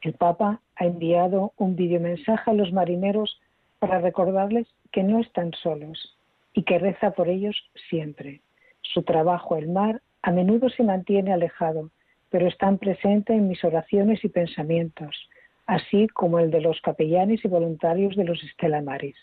El 0.00 0.14
Papa 0.14 0.62
ha 0.76 0.86
enviado 0.86 1.52
un 1.58 1.76
videomensaje 1.76 2.50
a 2.50 2.54
los 2.54 2.72
marineros 2.72 3.38
para 3.78 4.00
recordarles 4.00 4.66
que 4.90 5.02
no 5.02 5.20
están 5.20 5.52
solos 5.52 6.16
y 6.54 6.64
que 6.64 6.78
reza 6.78 7.12
por 7.12 7.28
ellos 7.28 7.56
siempre. 7.88 8.40
Su 8.82 9.02
trabajo 9.02 9.56
el 9.56 9.68
mar 9.68 10.02
a 10.22 10.30
menudo 10.30 10.68
se 10.68 10.82
mantiene 10.82 11.32
alejado 11.32 11.90
pero 12.32 12.48
están 12.48 12.78
presentes 12.78 13.36
en 13.36 13.46
mis 13.46 13.62
oraciones 13.62 14.24
y 14.24 14.28
pensamientos, 14.30 15.28
así 15.66 16.08
como 16.08 16.38
el 16.38 16.50
de 16.50 16.62
los 16.62 16.80
capellanes 16.80 17.44
y 17.44 17.48
voluntarios 17.48 18.16
de 18.16 18.24
los 18.24 18.42
Estelamaris. 18.42 19.16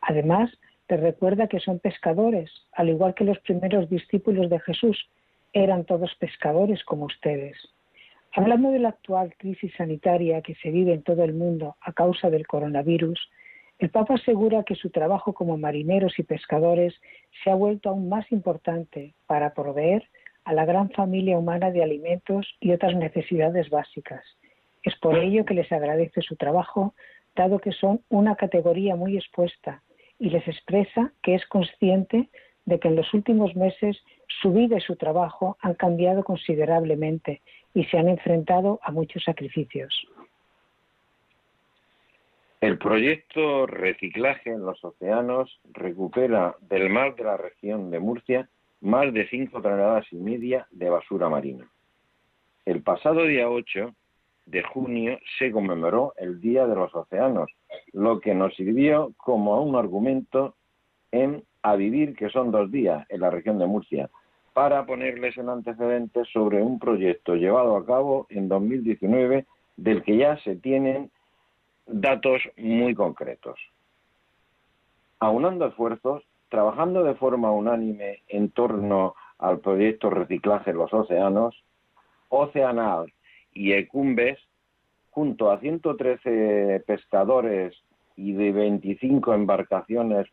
Además, 0.00 0.50
te 0.86 0.96
recuerda 0.96 1.46
que 1.46 1.60
son 1.60 1.78
pescadores, 1.78 2.50
al 2.72 2.88
igual 2.88 3.14
que 3.14 3.24
los 3.24 3.38
primeros 3.40 3.90
discípulos 3.90 4.48
de 4.48 4.60
Jesús, 4.60 4.98
eran 5.52 5.84
todos 5.84 6.14
pescadores 6.18 6.82
como 6.84 7.04
ustedes. 7.04 7.54
Hablando 8.34 8.70
de 8.70 8.78
la 8.78 8.88
actual 8.88 9.34
crisis 9.36 9.72
sanitaria 9.76 10.40
que 10.40 10.54
se 10.56 10.70
vive 10.70 10.94
en 10.94 11.02
todo 11.02 11.22
el 11.22 11.34
mundo 11.34 11.76
a 11.82 11.92
causa 11.92 12.30
del 12.30 12.46
coronavirus, 12.46 13.20
el 13.84 13.90
Papa 13.90 14.14
asegura 14.14 14.62
que 14.62 14.76
su 14.76 14.88
trabajo 14.88 15.34
como 15.34 15.58
marineros 15.58 16.18
y 16.18 16.22
pescadores 16.22 16.94
se 17.42 17.50
ha 17.50 17.54
vuelto 17.54 17.90
aún 17.90 18.08
más 18.08 18.24
importante 18.32 19.12
para 19.26 19.52
proveer 19.52 20.08
a 20.46 20.54
la 20.54 20.64
gran 20.64 20.88
familia 20.88 21.36
humana 21.36 21.70
de 21.70 21.82
alimentos 21.82 22.46
y 22.60 22.72
otras 22.72 22.96
necesidades 22.96 23.68
básicas. 23.68 24.24
Es 24.84 24.96
por 25.00 25.18
ello 25.18 25.44
que 25.44 25.52
les 25.52 25.70
agradece 25.70 26.22
su 26.22 26.36
trabajo, 26.36 26.94
dado 27.36 27.58
que 27.58 27.72
son 27.72 28.00
una 28.08 28.36
categoría 28.36 28.96
muy 28.96 29.18
expuesta 29.18 29.82
y 30.18 30.30
les 30.30 30.48
expresa 30.48 31.12
que 31.22 31.34
es 31.34 31.44
consciente 31.48 32.30
de 32.64 32.80
que 32.80 32.88
en 32.88 32.96
los 32.96 33.12
últimos 33.12 33.54
meses 33.54 34.02
su 34.40 34.50
vida 34.54 34.78
y 34.78 34.80
su 34.80 34.96
trabajo 34.96 35.58
han 35.60 35.74
cambiado 35.74 36.24
considerablemente 36.24 37.42
y 37.74 37.84
se 37.84 37.98
han 37.98 38.08
enfrentado 38.08 38.80
a 38.82 38.90
muchos 38.92 39.24
sacrificios. 39.24 39.92
El 42.64 42.78
proyecto 42.78 43.66
Reciclaje 43.66 44.48
en 44.48 44.64
los 44.64 44.82
Océanos 44.82 45.60
recupera 45.74 46.56
del 46.62 46.88
mar 46.88 47.14
de 47.14 47.24
la 47.24 47.36
región 47.36 47.90
de 47.90 48.00
Murcia 48.00 48.48
más 48.80 49.12
de 49.12 49.28
5 49.28 49.60
toneladas 49.60 50.10
y 50.10 50.16
media 50.16 50.66
de 50.70 50.88
basura 50.88 51.28
marina. 51.28 51.68
El 52.64 52.82
pasado 52.82 53.24
día 53.24 53.50
8 53.50 53.94
de 54.46 54.62
junio 54.62 55.18
se 55.38 55.52
conmemoró 55.52 56.14
el 56.16 56.40
Día 56.40 56.66
de 56.66 56.74
los 56.74 56.94
Océanos, 56.94 57.50
lo 57.92 58.18
que 58.20 58.34
nos 58.34 58.56
sirvió 58.56 59.12
como 59.18 59.62
un 59.62 59.76
argumento 59.76 60.54
en 61.12 61.44
A 61.62 61.76
que 61.76 62.30
son 62.32 62.50
dos 62.50 62.72
días 62.72 63.04
en 63.10 63.20
la 63.20 63.28
región 63.28 63.58
de 63.58 63.66
Murcia, 63.66 64.08
para 64.54 64.86
ponerles 64.86 65.36
en 65.36 65.50
antecedentes 65.50 66.28
sobre 66.32 66.62
un 66.62 66.78
proyecto 66.78 67.34
llevado 67.34 67.76
a 67.76 67.84
cabo 67.84 68.26
en 68.30 68.48
2019 68.48 69.44
del 69.76 70.02
que 70.02 70.16
ya 70.16 70.38
se 70.38 70.56
tienen 70.56 71.10
datos 71.86 72.42
muy 72.56 72.94
concretos. 72.94 73.58
Aunando 75.20 75.66
esfuerzos, 75.66 76.22
trabajando 76.48 77.02
de 77.02 77.14
forma 77.14 77.50
unánime 77.50 78.22
en 78.28 78.50
torno 78.50 79.14
al 79.38 79.60
proyecto 79.60 80.10
Reciclaje 80.10 80.70
en 80.70 80.78
los 80.78 80.92
Océanos, 80.92 81.62
Oceanal 82.28 83.12
y 83.52 83.72
Ecumbes, 83.72 84.38
junto 85.10 85.50
a 85.50 85.60
113 85.60 86.82
pescadores 86.86 87.74
y 88.16 88.32
de 88.32 88.52
25 88.52 89.34
embarcaciones 89.34 90.26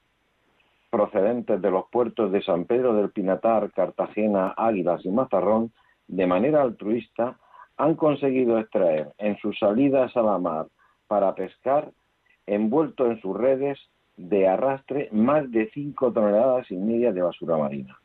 procedentes 0.90 1.62
de 1.62 1.72
los 1.72 1.86
puertos 1.90 2.32
de 2.32 2.42
San 2.42 2.66
Pedro 2.66 2.94
del 2.94 3.12
Pinatar, 3.12 3.72
Cartagena, 3.72 4.54
Águilas 4.58 5.06
y 5.06 5.10
Mazarrón, 5.10 5.72
de 6.08 6.28
manera 6.28 6.62
altruista, 6.62 7.38
han 7.78 7.96
conseguido 7.96 8.60
extraer 8.60 9.14
en 9.18 9.38
sus 9.38 9.58
salidas 9.58 10.16
a 10.18 10.22
la 10.22 10.38
mar 10.38 10.68
para 11.12 11.36
pescar, 11.36 11.92
envuelto 12.48 13.06
en 13.06 13.20
sus 13.20 13.36
redes, 13.36 13.78
de 14.16 14.48
arrastre 14.48 15.10
más 15.12 15.52
de 15.52 15.70
5 15.74 16.14
toneladas 16.14 16.72
y 16.72 16.78
media 16.78 17.12
de 17.12 17.22
basura 17.22 17.58
marina. 17.58 18.00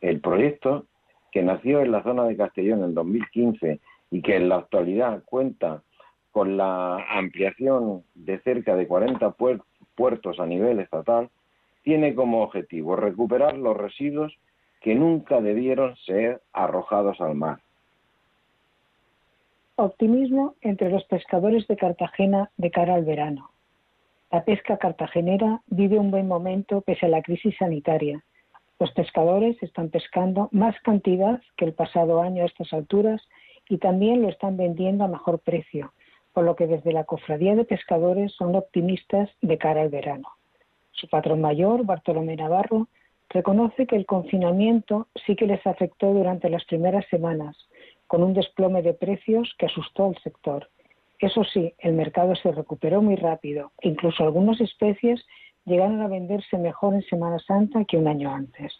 El 0.00 0.20
proyecto, 0.20 0.86
que 1.32 1.42
nació 1.42 1.80
en 1.80 1.90
la 1.90 2.04
zona 2.04 2.22
de 2.22 2.36
Castellón 2.36 2.84
en 2.84 2.94
2015 2.94 3.80
y 4.12 4.22
que 4.22 4.36
en 4.36 4.48
la 4.48 4.58
actualidad 4.58 5.24
cuenta 5.24 5.82
con 6.30 6.56
la 6.56 7.04
ampliación 7.10 8.04
de 8.14 8.38
cerca 8.42 8.76
de 8.76 8.86
40 8.86 9.34
puertos 9.96 10.38
a 10.38 10.46
nivel 10.46 10.78
estatal, 10.78 11.30
tiene 11.82 12.14
como 12.14 12.44
objetivo 12.44 12.94
recuperar 12.94 13.58
los 13.58 13.76
residuos 13.76 14.32
que 14.80 14.94
nunca 14.94 15.40
debieron 15.40 15.96
ser 15.96 16.42
arrojados 16.52 17.20
al 17.20 17.34
mar. 17.34 17.58
Optimismo 19.76 20.54
entre 20.60 20.90
los 20.90 21.02
pescadores 21.04 21.66
de 21.66 21.76
Cartagena 21.76 22.50
de 22.58 22.70
cara 22.70 22.94
al 22.94 23.06
verano. 23.06 23.50
La 24.30 24.44
pesca 24.44 24.76
cartagenera 24.76 25.62
vive 25.66 25.98
un 25.98 26.10
buen 26.10 26.28
momento 26.28 26.82
pese 26.82 27.06
a 27.06 27.08
la 27.08 27.22
crisis 27.22 27.56
sanitaria. 27.58 28.22
Los 28.78 28.92
pescadores 28.92 29.56
están 29.62 29.88
pescando 29.88 30.50
más 30.52 30.78
cantidad 30.82 31.40
que 31.56 31.64
el 31.64 31.72
pasado 31.72 32.20
año 32.20 32.42
a 32.42 32.46
estas 32.46 32.70
alturas 32.74 33.22
y 33.66 33.78
también 33.78 34.20
lo 34.20 34.28
están 34.28 34.58
vendiendo 34.58 35.04
a 35.04 35.08
mejor 35.08 35.38
precio, 35.38 35.94
por 36.34 36.44
lo 36.44 36.54
que 36.54 36.66
desde 36.66 36.92
la 36.92 37.04
Cofradía 37.04 37.54
de 37.54 37.64
Pescadores 37.64 38.32
son 38.32 38.54
optimistas 38.54 39.30
de 39.40 39.56
cara 39.56 39.80
al 39.80 39.88
verano. 39.88 40.28
Su 40.90 41.08
patrón 41.08 41.40
mayor, 41.40 41.86
Bartolomé 41.86 42.36
Navarro, 42.36 42.88
reconoce 43.30 43.86
que 43.86 43.96
el 43.96 44.04
confinamiento 44.04 45.08
sí 45.24 45.34
que 45.34 45.46
les 45.46 45.66
afectó 45.66 46.12
durante 46.12 46.50
las 46.50 46.64
primeras 46.66 47.06
semanas, 47.06 47.56
con 48.12 48.22
un 48.22 48.34
desplome 48.34 48.82
de 48.82 48.92
precios 48.92 49.54
que 49.56 49.64
asustó 49.64 50.04
al 50.04 50.18
sector. 50.18 50.68
Eso 51.18 51.44
sí, 51.44 51.72
el 51.78 51.94
mercado 51.94 52.36
se 52.36 52.52
recuperó 52.52 53.00
muy 53.00 53.16
rápido. 53.16 53.72
Incluso 53.80 54.22
algunas 54.22 54.60
especies 54.60 55.24
llegaron 55.64 56.02
a 56.02 56.08
venderse 56.08 56.58
mejor 56.58 56.92
en 56.92 57.00
Semana 57.04 57.38
Santa 57.38 57.86
que 57.86 57.96
un 57.96 58.08
año 58.08 58.30
antes. 58.30 58.74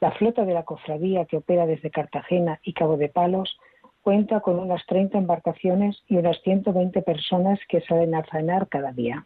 La 0.00 0.10
flota 0.10 0.44
de 0.44 0.54
la 0.54 0.64
cofradía 0.64 1.26
que 1.26 1.36
opera 1.36 1.64
desde 1.64 1.92
Cartagena 1.92 2.58
y 2.64 2.72
Cabo 2.72 2.96
de 2.96 3.08
Palos 3.08 3.56
cuenta 4.02 4.40
con 4.40 4.58
unas 4.58 4.84
30 4.86 5.16
embarcaciones 5.16 6.02
y 6.08 6.16
unas 6.16 6.42
120 6.42 7.02
personas 7.02 7.60
que 7.68 7.82
salen 7.82 8.16
a 8.16 8.24
faenar 8.24 8.66
cada 8.66 8.90
día. 8.90 9.24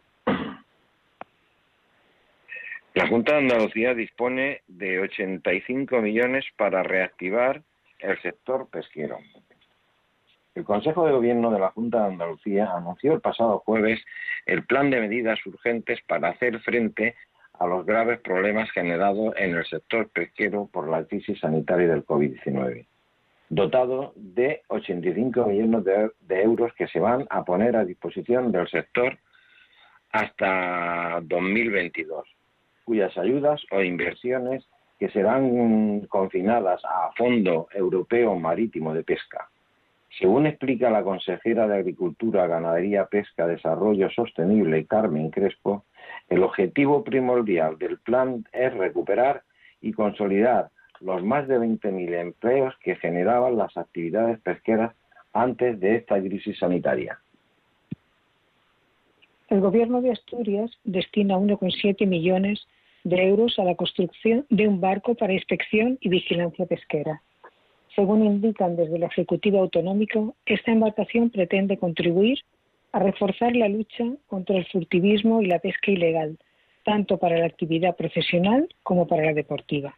La 2.93 3.07
Junta 3.07 3.31
de 3.31 3.39
Andalucía 3.39 3.95
dispone 3.95 4.61
de 4.67 4.99
85 4.99 5.99
millones 5.99 6.45
para 6.57 6.83
reactivar 6.83 7.63
el 7.97 8.21
sector 8.21 8.69
pesquero. 8.69 9.17
El 10.57 10.63
Consejo 10.63 11.05
de 11.05 11.11
Gobierno 11.11 11.51
de 11.51 11.59
la 11.59 11.69
Junta 11.69 11.99
de 11.99 12.13
Andalucía 12.13 12.71
anunció 12.75 13.13
el 13.13 13.21
pasado 13.21 13.59
jueves 13.59 14.03
el 14.47 14.65
plan 14.65 14.89
de 14.89 14.99
medidas 14.99 15.37
urgentes 15.45 15.99
para 16.07 16.29
hacer 16.29 16.59
frente 16.61 17.13
a 17.59 17.67
los 17.67 17.85
graves 17.85 18.19
problemas 18.21 18.71
generados 18.71 19.35
en 19.37 19.55
el 19.55 19.63
sector 19.67 20.09
pesquero 20.09 20.67
por 20.73 20.89
la 20.89 21.03
crisis 21.03 21.39
sanitaria 21.41 21.89
del 21.89 22.03
COVID-19 22.03 22.87
dotado 23.49 24.13
de 24.15 24.63
85 24.69 25.45
millones 25.45 25.85
de, 25.85 26.41
euros 26.41 26.73
que 26.73 26.87
se 26.87 26.99
van 26.99 27.27
a 27.29 27.45
poner 27.45 27.75
a 27.75 27.85
disposición 27.85 28.51
del 28.51 28.67
sector 28.67 29.15
hasta 30.11 31.19
2022, 31.21 32.27
cuyas 32.83 33.15
ayudas 33.15 33.61
o 33.69 33.81
inversiones 33.81 34.65
que 34.97 35.09
serán 35.09 36.01
confinadas 36.07 36.81
a 36.83 37.11
Fondo 37.15 37.67
Europeo 37.71 38.35
Marítimo 38.35 38.91
de 38.95 39.03
Pesca. 39.03 39.47
Según 40.19 40.47
explica 40.47 40.89
la 40.89 41.03
consejera 41.03 41.67
de 41.67 41.77
Agricultura, 41.77 42.47
Ganadería, 42.47 43.05
Pesca, 43.05 43.45
Desarrollo 43.45 44.09
Sostenible, 44.09 44.87
Carmen 44.87 45.29
Crespo, 45.29 45.85
el 46.27 46.41
objetivo 46.41 47.03
primordial 47.03 47.77
del 47.77 47.99
plan 47.99 48.43
es 48.51 48.73
recuperar 48.73 49.43
y 49.79 49.93
consolidar 49.93 50.69
los 51.01 51.23
más 51.23 51.47
de 51.47 51.59
20.000 51.59 52.19
empleos 52.19 52.73
que 52.81 52.95
generaban 52.95 53.57
las 53.57 53.77
actividades 53.77 54.39
pesqueras 54.39 54.95
antes 55.33 55.79
de 55.79 55.97
esta 55.97 56.19
crisis 56.19 56.57
sanitaria. 56.57 57.19
El 59.49 59.61
Gobierno 59.61 60.01
de 60.01 60.11
Asturias 60.11 60.71
destina 60.83 61.37
1,7 61.37 62.07
millones 62.07 62.67
de 63.03 63.27
euros 63.27 63.59
a 63.59 63.63
la 63.63 63.75
construcción 63.75 64.45
de 64.49 64.67
un 64.67 64.81
barco 64.81 65.13
para 65.13 65.33
inspección 65.33 65.99
y 66.01 66.09
vigilancia 66.09 66.65
pesquera. 66.65 67.21
Según 67.97 68.23
indican 68.23 68.75
desde 68.75 68.95
el 68.97 69.01
Ejecutivo 69.01 69.59
Autonómico, 69.59 70.35
esta 70.45 70.71
embarcación 70.71 71.31
pretende 71.31 71.77
contribuir 71.77 72.37
a 72.91 72.99
reforzar 72.99 73.55
la 73.55 73.67
lucha 73.69 74.05
contra 74.27 74.55
el 74.55 74.67
furtivismo 74.67 75.41
y 75.41 75.47
la 75.47 75.57
pesca 75.57 75.89
ilegal, 75.89 76.37
tanto 76.85 77.17
para 77.17 77.39
la 77.39 77.47
actividad 77.47 77.95
profesional 77.95 78.69
como 78.83 79.07
para 79.07 79.25
la 79.25 79.33
deportiva. 79.33 79.97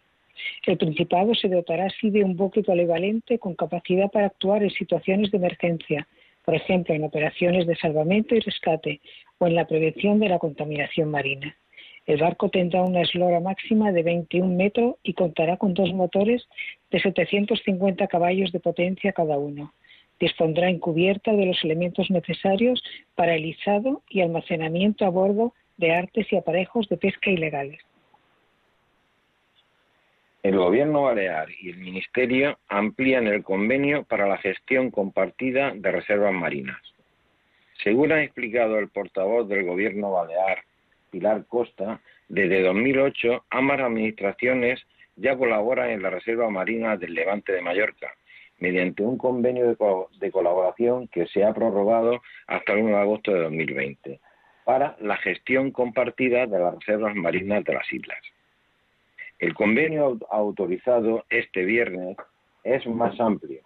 El 0.66 0.78
Principado 0.78 1.36
se 1.36 1.50
dotará 1.50 1.88
así 1.88 2.10
de 2.10 2.24
un 2.24 2.38
buque 2.38 2.64
polivalente 2.64 3.38
con 3.38 3.56
capacidad 3.56 4.10
para 4.10 4.28
actuar 4.28 4.64
en 4.64 4.70
situaciones 4.70 5.30
de 5.32 5.38
emergencia, 5.38 6.08
por 6.46 6.56
ejemplo, 6.56 6.96
en 6.96 7.04
operaciones 7.04 7.68
de 7.68 7.76
salvamento 7.76 8.34
y 8.34 8.40
rescate 8.40 9.02
o 9.40 9.48
en 9.48 9.56
la 9.56 9.68
prevención 9.68 10.22
de 10.22 10.30
la 10.30 10.40
contaminación 10.40 11.12
marina. 11.12 11.54
El 12.10 12.18
barco 12.18 12.50
tendrá 12.50 12.82
una 12.82 13.02
eslora 13.02 13.40
máxima 13.40 13.92
de 13.92 14.02
21 14.02 14.56
metros 14.56 14.96
y 15.04 15.14
contará 15.14 15.58
con 15.58 15.76
dos 15.76 15.94
motores 15.94 16.44
de 16.90 17.00
750 17.00 18.08
caballos 18.08 18.52
de 18.52 18.60
potencia 18.60 19.14
cada 19.14 19.38
uno. 19.38 19.72
Dispondrá 20.20 20.70
en 20.70 20.80
cubierta 20.80 21.32
de 21.34 21.46
los 21.46 21.64
elementos 21.64 22.10
necesarios 22.10 22.84
para 23.14 23.36
el 23.36 23.46
izado 23.46 24.02
y 24.10 24.22
almacenamiento 24.22 25.06
a 25.06 25.10
bordo 25.10 25.54
de 25.78 25.92
artes 25.92 26.26
y 26.34 26.38
aparejos 26.38 26.90
de 26.90 26.98
pesca 26.98 27.30
ilegales. 27.30 27.80
El 30.42 30.58
Gobierno 30.58 31.04
Balear 31.04 31.50
y 31.62 31.70
el 31.70 31.78
Ministerio 31.78 32.58
amplían 32.70 33.28
el 33.28 33.44
convenio 33.44 34.04
para 34.04 34.28
la 34.28 34.38
gestión 34.38 34.90
compartida 34.90 35.74
de 35.76 35.92
reservas 35.92 36.34
marinas. 36.34 36.82
Según 37.84 38.12
ha 38.14 38.24
explicado 38.24 38.80
el 38.80 38.90
portavoz 38.90 39.48
del 39.48 39.64
Gobierno 39.64 40.10
Balear, 40.10 40.64
Pilar 41.10 41.46
Costa, 41.48 42.02
desde 42.28 42.64
2008 42.64 43.46
ambas 43.50 43.80
administraciones 43.80 44.80
ya 45.16 45.38
colaboran 45.38 45.90
en 45.90 46.02
la 46.02 46.10
Reserva 46.10 46.50
Marina 46.50 46.98
del 46.98 47.14
Levante 47.14 47.52
de 47.52 47.62
Mallorca, 47.62 48.14
mediante 48.60 49.04
un 49.04 49.18
convenio 49.18 49.76
de, 50.20 50.32
colaboración 50.32 51.08
que 51.08 51.28
se 51.28 51.44
ha 51.44 51.54
prorrogado 51.54 52.22
hasta 52.48 52.74
el 52.74 52.80
1 52.80 52.90
de 52.90 53.02
agosto 53.02 53.34
de 53.34 53.42
2020 53.42 54.20
para 54.64 54.96
la 55.00 55.18
gestión 55.18 55.72
compartida 55.72 56.46
de 56.46 56.60
las 56.60 56.76
reservas 56.76 57.16
marinas 57.16 57.64
de 57.64 57.74
las 57.74 57.92
islas. 57.92 58.20
El 59.40 59.54
convenio 59.54 60.20
autorizado 60.30 61.26
este 61.30 61.64
viernes 61.64 62.18
es 62.64 62.86
más 62.86 63.20
amplio, 63.20 63.62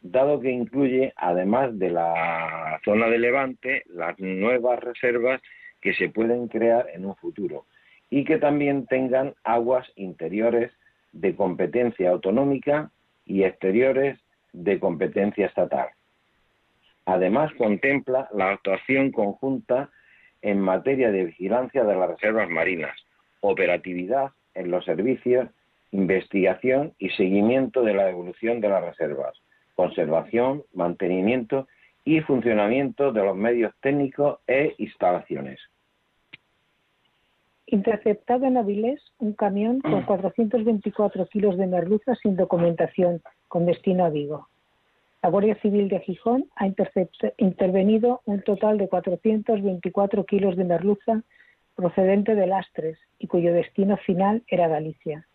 dado 0.00 0.40
que 0.40 0.50
incluye, 0.50 1.12
además 1.16 1.78
de 1.78 1.90
la 1.90 2.78
zona 2.84 3.08
de 3.08 3.18
Levante, 3.18 3.82
las 3.86 4.18
nuevas 4.18 4.78
reservas 4.80 5.40
que 5.88 5.94
se 5.94 6.10
pueden 6.10 6.48
crear 6.48 6.86
en 6.92 7.06
un 7.06 7.16
futuro 7.16 7.64
y 8.10 8.24
que 8.24 8.36
también 8.36 8.86
tengan 8.86 9.32
aguas 9.42 9.90
interiores 9.96 10.70
de 11.12 11.34
competencia 11.34 12.10
autonómica 12.10 12.90
y 13.24 13.44
exteriores 13.44 14.20
de 14.52 14.78
competencia 14.78 15.46
estatal. 15.46 15.88
Además, 17.06 17.54
contempla 17.54 18.28
la 18.34 18.50
actuación 18.50 19.12
conjunta 19.12 19.88
en 20.42 20.60
materia 20.60 21.10
de 21.10 21.24
vigilancia 21.24 21.84
de 21.84 21.96
las 21.96 22.10
reservas 22.10 22.50
marinas, 22.50 22.94
operatividad 23.40 24.32
en 24.52 24.70
los 24.70 24.84
servicios, 24.84 25.48
investigación 25.90 26.92
y 26.98 27.08
seguimiento 27.08 27.80
de 27.80 27.94
la 27.94 28.10
evolución 28.10 28.60
de 28.60 28.68
las 28.68 28.84
reservas, 28.84 29.40
conservación, 29.74 30.64
mantenimiento 30.74 31.66
y 32.04 32.20
funcionamiento 32.20 33.10
de 33.10 33.24
los 33.24 33.36
medios 33.36 33.72
técnicos 33.80 34.40
e 34.46 34.74
instalaciones. 34.76 35.58
Interceptado 37.70 38.46
en 38.46 38.56
Avilés 38.56 38.98
un 39.18 39.34
camión 39.34 39.80
con 39.82 40.02
424 40.04 41.26
kilos 41.26 41.58
de 41.58 41.66
merluza 41.66 42.14
sin 42.14 42.34
documentación 42.34 43.20
con 43.46 43.66
destino 43.66 44.06
a 44.06 44.08
Vigo. 44.08 44.48
La 45.22 45.28
Guardia 45.28 45.54
Civil 45.60 45.90
de 45.90 46.00
Gijón 46.00 46.46
ha 46.56 46.66
intervenido 47.36 48.22
un 48.24 48.40
total 48.40 48.78
de 48.78 48.88
424 48.88 50.24
kilos 50.24 50.56
de 50.56 50.64
merluza 50.64 51.22
procedente 51.74 52.34
de 52.34 52.46
Lastres 52.46 52.98
y 53.18 53.26
cuyo 53.26 53.52
destino 53.52 53.98
final 53.98 54.42
era 54.46 54.68
Galicia. 54.68 55.26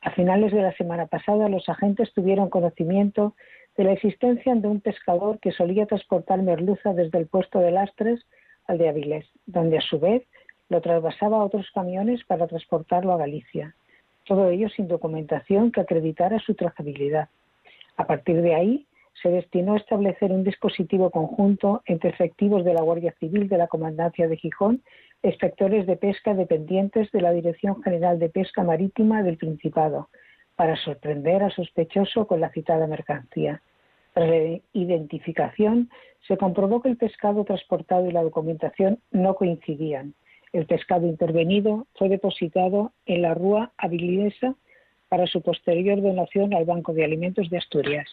A 0.00 0.10
finales 0.12 0.52
de 0.52 0.62
la 0.62 0.72
semana 0.72 1.04
pasada, 1.04 1.50
los 1.50 1.68
agentes 1.68 2.14
tuvieron 2.14 2.48
conocimiento 2.48 3.34
de 3.76 3.84
la 3.84 3.92
existencia 3.92 4.54
de 4.54 4.68
un 4.68 4.80
pescador 4.80 5.38
que 5.38 5.52
solía 5.52 5.84
transportar 5.84 6.40
merluza 6.40 6.94
desde 6.94 7.18
el 7.18 7.26
puesto 7.26 7.58
de 7.58 7.72
Lastres 7.72 8.24
al 8.66 8.78
de 8.78 8.88
Avilés, 8.88 9.26
donde 9.44 9.76
a 9.76 9.82
su 9.82 10.00
vez 10.00 10.22
lo 10.68 10.80
trasvasaba 10.80 11.38
a 11.38 11.44
otros 11.44 11.70
camiones 11.72 12.24
para 12.24 12.46
transportarlo 12.46 13.12
a 13.12 13.18
Galicia. 13.18 13.74
Todo 14.24 14.50
ello 14.50 14.68
sin 14.68 14.88
documentación 14.88 15.72
que 15.72 15.80
acreditara 15.80 16.38
su 16.38 16.54
trazabilidad. 16.54 17.28
A 17.96 18.06
partir 18.06 18.42
de 18.42 18.54
ahí, 18.54 18.86
se 19.22 19.30
destinó 19.30 19.74
a 19.74 19.78
establecer 19.78 20.30
un 20.30 20.44
dispositivo 20.44 21.10
conjunto 21.10 21.82
entre 21.86 22.10
efectivos 22.10 22.64
de 22.64 22.74
la 22.74 22.82
Guardia 22.82 23.14
Civil 23.18 23.48
de 23.48 23.58
la 23.58 23.66
Comandancia 23.66 24.28
de 24.28 24.36
Gijón 24.36 24.82
inspectores 25.22 25.86
de 25.86 25.96
pesca 25.96 26.34
dependientes 26.34 27.10
de 27.10 27.20
la 27.20 27.32
Dirección 27.32 27.82
General 27.82 28.18
de 28.18 28.28
Pesca 28.28 28.62
Marítima 28.62 29.22
del 29.22 29.36
Principado, 29.36 30.08
para 30.54 30.76
sorprender 30.76 31.42
al 31.42 31.52
sospechoso 31.52 32.26
con 32.26 32.40
la 32.40 32.50
citada 32.50 32.86
mercancía. 32.86 33.62
Tras 34.14 34.28
la 34.28 34.60
identificación, 34.72 35.90
se 36.26 36.36
comprobó 36.36 36.82
que 36.82 36.88
el 36.88 36.96
pescado 36.96 37.44
transportado 37.44 38.06
y 38.06 38.12
la 38.12 38.22
documentación 38.22 39.00
no 39.10 39.34
coincidían. 39.34 40.14
El 40.52 40.66
pescado 40.66 41.06
intervenido 41.06 41.86
fue 41.94 42.08
depositado 42.08 42.92
en 43.06 43.22
la 43.22 43.34
Rúa 43.34 43.72
Avilesa 43.76 44.54
para 45.08 45.26
su 45.26 45.42
posterior 45.42 46.00
donación 46.00 46.54
al 46.54 46.64
Banco 46.64 46.92
de 46.92 47.04
Alimentos 47.04 47.48
de 47.50 47.58
Asturias. 47.58 48.08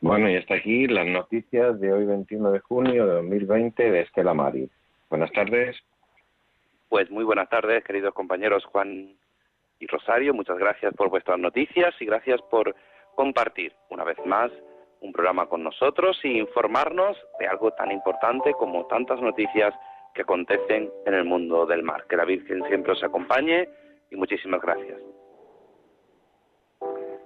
Bueno, 0.00 0.30
y 0.30 0.36
hasta 0.36 0.54
aquí 0.54 0.86
las 0.86 1.06
noticias 1.06 1.78
de 1.78 1.92
hoy 1.92 2.06
21 2.06 2.52
de 2.52 2.60
junio 2.60 3.06
de 3.06 3.14
2020 3.14 3.90
de 3.90 4.00
Estela 4.00 4.32
Maris. 4.32 4.70
Buenas 5.10 5.30
tardes. 5.32 5.76
Pues 6.88 7.10
muy 7.10 7.24
buenas 7.24 7.48
tardes, 7.48 7.84
queridos 7.84 8.14
compañeros 8.14 8.64
Juan 8.64 9.14
y 9.78 9.86
Rosario. 9.86 10.34
Muchas 10.34 10.58
gracias 10.58 10.94
por 10.94 11.10
vuestras 11.10 11.38
noticias 11.38 11.94
y 12.00 12.06
gracias 12.06 12.40
por 12.50 12.74
compartir 13.14 13.72
una 13.90 14.04
vez 14.04 14.16
más 14.24 14.50
un 15.00 15.12
programa 15.12 15.46
con 15.46 15.62
nosotros 15.62 16.18
y 16.24 16.38
informarnos 16.38 17.16
de 17.38 17.46
algo 17.46 17.70
tan 17.72 17.90
importante 17.90 18.52
como 18.54 18.86
tantas 18.86 19.20
noticias 19.20 19.74
que 20.14 20.22
acontecen 20.22 20.90
en 21.06 21.14
el 21.14 21.24
mundo 21.24 21.66
del 21.66 21.82
mar. 21.82 22.06
Que 22.08 22.16
la 22.16 22.24
Virgen 22.24 22.62
siempre 22.68 22.92
os 22.92 23.02
acompañe 23.02 23.68
y 24.10 24.16
muchísimas 24.16 24.60
gracias. 24.60 25.00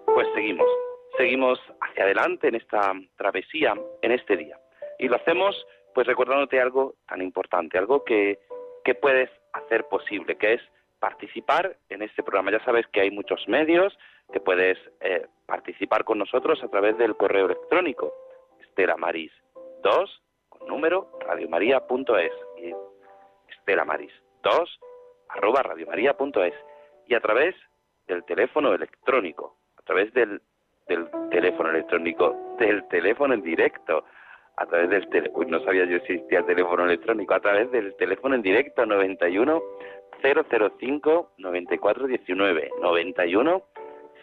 Pues 0.06 0.28
seguimos, 0.34 0.68
seguimos 1.16 1.60
hacia 1.80 2.04
adelante 2.04 2.48
en 2.48 2.56
esta 2.56 2.92
travesía, 3.16 3.74
en 4.02 4.12
este 4.12 4.36
día. 4.36 4.58
Y 4.98 5.08
lo 5.08 5.16
hacemos 5.16 5.66
pues 5.94 6.06
recordándote 6.06 6.60
algo 6.60 6.94
tan 7.06 7.22
importante, 7.22 7.78
algo 7.78 8.04
que, 8.04 8.38
que 8.84 8.94
puedes 8.94 9.30
hacer 9.52 9.84
posible, 9.84 10.36
que 10.36 10.54
es 10.54 10.62
participar 10.98 11.76
en 11.88 12.02
este 12.02 12.22
programa. 12.22 12.50
Ya 12.50 12.64
sabes 12.64 12.86
que 12.88 13.00
hay 13.00 13.10
muchos 13.10 13.46
medios, 13.48 13.96
que 14.32 14.40
puedes 14.40 14.78
eh, 15.00 15.26
participar 15.46 16.04
con 16.04 16.18
nosotros 16.18 16.62
a 16.62 16.68
través 16.68 16.96
del 16.98 17.16
correo 17.16 17.46
electrónico 17.46 18.12
estelamaris 18.60 19.30
2 19.82 20.22
con 20.48 20.66
número 20.66 21.10
radiomaria.es 21.20 22.32
y 23.66 23.70
estelamaris 23.70 24.12
2 24.42 24.80
arroba 25.30 25.62
radiomaria.es 25.62 26.54
y 27.06 27.14
a 27.14 27.20
través 27.20 27.54
del 28.06 28.24
teléfono 28.24 28.74
electrónico, 28.74 29.56
a 29.78 29.82
través 29.82 30.12
del, 30.12 30.40
del 30.86 31.08
teléfono 31.30 31.70
electrónico, 31.70 32.56
del 32.58 32.86
teléfono 32.88 33.34
en 33.34 33.42
directo, 33.42 34.04
a 34.56 34.66
través 34.66 34.90
del 34.90 35.08
teléfono, 35.08 35.58
no 35.58 35.64
sabía 35.64 35.84
yo 35.86 35.98
si 36.00 36.12
existía 36.12 36.40
el 36.40 36.46
teléfono 36.46 36.84
electrónico, 36.84 37.34
a 37.34 37.40
través 37.40 37.70
del 37.72 37.94
teléfono 37.96 38.34
en 38.34 38.42
directo 38.42 38.86
91 38.86 39.62
005 40.22 41.32
9419 41.38 42.70
91 42.80 43.62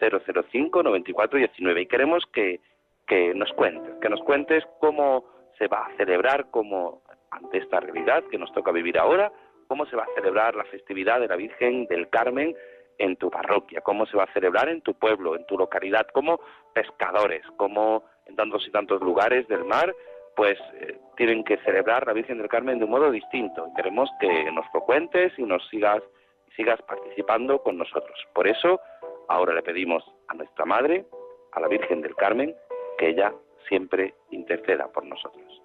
005 0.00 0.82
9419 0.82 1.80
y 1.80 1.86
queremos 1.86 2.24
que, 2.32 2.60
que 3.06 3.34
nos 3.34 3.52
cuentes, 3.52 3.94
que 4.00 4.08
nos 4.08 4.20
cuentes 4.22 4.64
cómo 4.80 5.24
se 5.58 5.68
va 5.68 5.86
a 5.86 5.96
celebrar 5.96 6.50
como 6.50 7.01
ante 7.32 7.58
esta 7.58 7.80
realidad 7.80 8.24
que 8.30 8.38
nos 8.38 8.52
toca 8.52 8.70
vivir 8.70 8.98
ahora, 8.98 9.32
cómo 9.66 9.86
se 9.86 9.96
va 9.96 10.04
a 10.04 10.14
celebrar 10.14 10.54
la 10.54 10.64
festividad 10.64 11.20
de 11.20 11.28
la 11.28 11.36
Virgen 11.36 11.86
del 11.86 12.08
Carmen 12.08 12.54
en 12.98 13.16
tu 13.16 13.30
parroquia, 13.30 13.80
cómo 13.80 14.06
se 14.06 14.16
va 14.16 14.24
a 14.24 14.32
celebrar 14.32 14.68
en 14.68 14.82
tu 14.82 14.94
pueblo, 14.94 15.34
en 15.34 15.46
tu 15.46 15.56
localidad, 15.58 16.06
como 16.12 16.40
pescadores, 16.74 17.44
como 17.56 18.04
en 18.26 18.36
tantos 18.36 18.66
y 18.68 18.70
tantos 18.70 19.00
lugares 19.00 19.48
del 19.48 19.64
mar, 19.64 19.94
pues 20.36 20.58
eh, 20.74 20.98
tienen 21.16 21.42
que 21.44 21.56
celebrar 21.58 22.06
la 22.06 22.12
Virgen 22.12 22.38
del 22.38 22.48
Carmen 22.48 22.78
de 22.78 22.84
un 22.84 22.90
modo 22.90 23.10
distinto. 23.10 23.66
Queremos 23.76 24.10
que 24.20 24.50
nos 24.52 24.66
lo 24.72 24.80
cuentes 24.82 25.32
y 25.38 25.42
nos 25.42 25.66
sigas 25.68 26.02
sigas 26.56 26.80
participando 26.82 27.62
con 27.62 27.78
nosotros. 27.78 28.18
Por 28.34 28.46
eso, 28.46 28.80
ahora 29.28 29.54
le 29.54 29.62
pedimos 29.62 30.04
a 30.28 30.34
nuestra 30.34 30.64
Madre, 30.64 31.06
a 31.52 31.60
la 31.60 31.68
Virgen 31.68 32.02
del 32.02 32.14
Carmen, 32.14 32.54
que 32.98 33.08
ella 33.08 33.32
siempre 33.68 34.14
interceda 34.30 34.88
por 34.88 35.04
nosotros. 35.04 35.61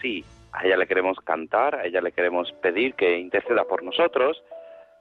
Sí, 0.00 0.24
a 0.52 0.64
ella 0.66 0.76
le 0.76 0.86
queremos 0.86 1.18
cantar, 1.20 1.74
a 1.76 1.84
ella 1.84 2.00
le 2.00 2.12
queremos 2.12 2.52
pedir 2.60 2.94
que 2.94 3.18
interceda 3.18 3.64
por 3.64 3.82
nosotros. 3.82 4.42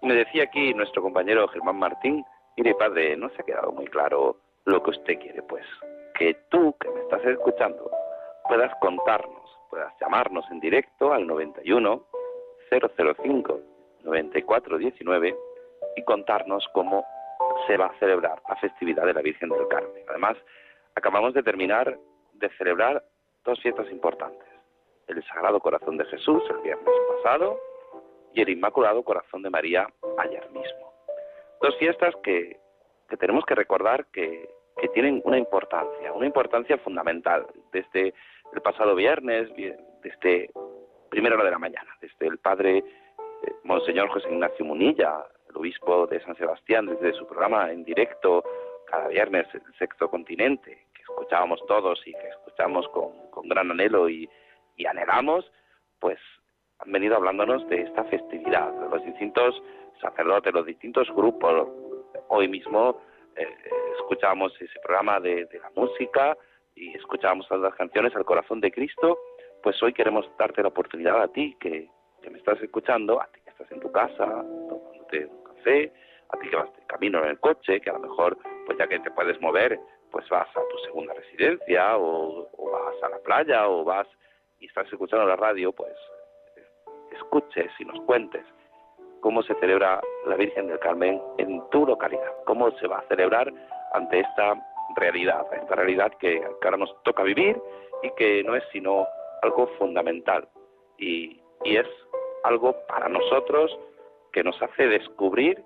Me 0.01 0.13
decía 0.13 0.43
aquí 0.43 0.73
nuestro 0.73 1.01
compañero 1.01 1.47
Germán 1.47 1.77
Martín, 1.77 2.23
mire 2.55 2.75
padre, 2.75 3.15
no 3.17 3.29
se 3.29 3.41
ha 3.41 3.45
quedado 3.45 3.71
muy 3.71 3.87
claro 3.87 4.37
lo 4.65 4.83
que 4.83 4.91
usted 4.91 5.19
quiere, 5.19 5.41
pues 5.43 5.65
que 6.17 6.33
tú 6.49 6.75
que 6.79 6.89
me 6.89 7.01
estás 7.01 7.23
escuchando 7.25 7.89
puedas 8.47 8.73
contarnos, 8.79 9.49
puedas 9.69 9.93
llamarnos 9.99 10.45
en 10.51 10.59
directo 10.59 11.13
al 11.13 11.27
91 11.27 12.03
005 12.69 13.59
9419 14.03 15.35
y 15.95 16.03
contarnos 16.03 16.67
cómo 16.73 17.05
se 17.65 17.77
va 17.77 17.87
a 17.87 17.99
celebrar 17.99 18.41
la 18.47 18.55
festividad 18.57 19.05
de 19.05 19.13
la 19.13 19.21
Virgen 19.21 19.49
del 19.49 19.67
Carmen. 19.67 20.03
Además, 20.07 20.37
acabamos 20.95 21.33
de 21.33 21.43
terminar 21.43 21.97
de 22.33 22.49
celebrar 22.57 23.03
dos 23.43 23.59
fiestas 23.61 23.89
importantes. 23.91 24.46
El 25.07 25.23
Sagrado 25.25 25.59
Corazón 25.59 25.97
de 25.97 26.05
Jesús 26.05 26.43
el 26.49 26.57
viernes 26.57 26.95
pasado 27.15 27.59
y 28.33 28.41
el 28.41 28.49
Inmaculado 28.49 29.03
Corazón 29.03 29.41
de 29.41 29.49
María 29.49 29.87
ayer 30.17 30.49
mismo. 30.51 30.93
Dos 31.61 31.75
fiestas 31.77 32.15
que, 32.23 32.59
que 33.09 33.17
tenemos 33.17 33.45
que 33.45 33.55
recordar 33.55 34.05
que, 34.07 34.49
que 34.79 34.87
tienen 34.89 35.21
una 35.25 35.37
importancia, 35.37 36.13
una 36.13 36.25
importancia 36.25 36.77
fundamental. 36.77 37.47
Desde 37.71 38.13
el 38.53 38.61
pasado 38.61 38.95
viernes, 38.95 39.49
desde 40.03 40.49
primera 41.09 41.35
hora 41.35 41.45
de 41.45 41.51
la 41.51 41.59
mañana, 41.59 41.89
desde 42.01 42.27
el 42.27 42.37
padre 42.37 42.77
eh, 42.77 43.53
Monseñor 43.63 44.09
José 44.09 44.29
Ignacio 44.29 44.65
Munilla, 44.65 45.25
el 45.49 45.57
obispo 45.57 46.07
de 46.07 46.21
San 46.21 46.35
Sebastián, 46.35 46.85
desde 46.85 47.13
su 47.13 47.25
programa 47.25 47.71
en 47.71 47.83
directo 47.83 48.43
cada 48.85 49.07
viernes, 49.07 49.47
el 49.53 49.61
sexto 49.77 50.09
continente, 50.09 50.85
que 50.93 51.01
escuchábamos 51.01 51.59
todos 51.67 51.99
y 52.05 52.13
que 52.13 52.27
escuchamos 52.29 52.87
con, 52.89 53.47
gran 53.49 53.71
anhelo 53.71 54.09
y, 54.09 54.29
anhelamos, 54.85 55.51
pues 55.99 56.19
han 56.79 56.91
venido 56.91 57.15
hablándonos 57.15 57.67
de 57.69 57.81
esta 57.81 58.03
festividad, 58.05 58.71
de 58.71 58.89
los 58.89 59.03
distintos 59.03 59.61
sacerdotes, 60.01 60.53
los 60.53 60.65
distintos 60.65 61.09
grupos. 61.15 61.67
Hoy 62.29 62.47
mismo 62.47 63.01
eh, 63.35 63.47
escuchábamos 63.99 64.53
ese 64.61 64.79
programa 64.81 65.19
de, 65.19 65.47
la 65.61 65.71
música 65.75 66.37
y 66.75 66.95
escuchábamos 66.95 67.47
las 67.51 67.75
canciones 67.75 68.15
al 68.15 68.25
corazón 68.25 68.61
de 68.61 68.71
Cristo, 68.71 69.17
pues 69.63 69.81
hoy 69.81 69.93
queremos 69.93 70.29
darte 70.37 70.61
la 70.61 70.69
oportunidad 70.69 71.21
a 71.21 71.27
ti 71.27 71.57
que, 71.59 71.89
que 72.21 72.29
me 72.29 72.37
estás 72.37 72.61
escuchando, 72.61 73.19
a 73.21 73.27
ti 73.27 73.39
que 73.43 73.49
estás 73.49 73.71
en 73.71 73.79
tu 73.79 73.91
casa, 73.91 74.25
tomándote 74.25 75.25
un 75.25 75.43
café, 75.43 75.91
a 76.29 76.37
ti 76.37 76.49
que 76.49 76.55
vas 76.55 76.73
de 76.75 76.85
camino 76.85 77.23
en 77.23 77.29
el 77.29 77.39
coche, 77.39 77.81
que 77.81 77.89
a 77.89 77.93
lo 77.93 77.99
mejor, 77.99 78.37
pues 78.65 78.77
ya 78.77 78.87
que 78.87 78.99
te 78.99 79.11
puedes 79.11 79.39
mover, 79.41 79.79
pues 80.11 80.27
vas 80.29 80.47
a 80.49 80.61
tu 80.69 80.77
segunda 80.85 81.13
residencia 81.13 81.97
o, 81.97 82.49
vas 82.71 83.03
a 83.03 83.09
la 83.09 83.19
playa 83.19 83.67
o 83.67 83.83
vas 83.83 84.07
y 84.59 84.65
estás 84.65 84.91
escuchando 84.91 85.25
la 85.25 85.35
radio, 85.35 85.71
pues 85.71 85.95
escuches 87.11 87.71
y 87.79 87.85
nos 87.85 87.99
cuentes 88.01 88.45
cómo 89.21 89.41
se 89.43 89.55
celebra 89.55 90.01
la 90.25 90.35
Virgen 90.35 90.67
del 90.67 90.79
Carmen 90.79 91.21
en 91.37 91.61
tu 91.69 91.85
localidad, 91.85 92.31
cómo 92.45 92.71
se 92.71 92.87
va 92.87 92.99
a 92.99 93.07
celebrar 93.07 93.51
ante 93.93 94.19
esta 94.19 94.55
realidad, 94.95 95.45
esta 95.53 95.75
realidad 95.75 96.11
que, 96.19 96.43
ahora 96.63 96.77
nos 96.77 97.03
toca 97.03 97.23
vivir 97.23 97.59
y 98.03 98.11
que 98.11 98.43
no 98.43 98.55
es 98.55 98.63
sino 98.71 99.07
algo 99.41 99.67
fundamental 99.79 100.47
y, 100.97 101.41
y 101.63 101.77
es 101.77 101.87
algo 102.43 102.75
para 102.87 103.09
nosotros 103.09 103.77
que 104.31 104.43
nos 104.43 104.61
hace 104.61 104.87
descubrir 104.87 105.63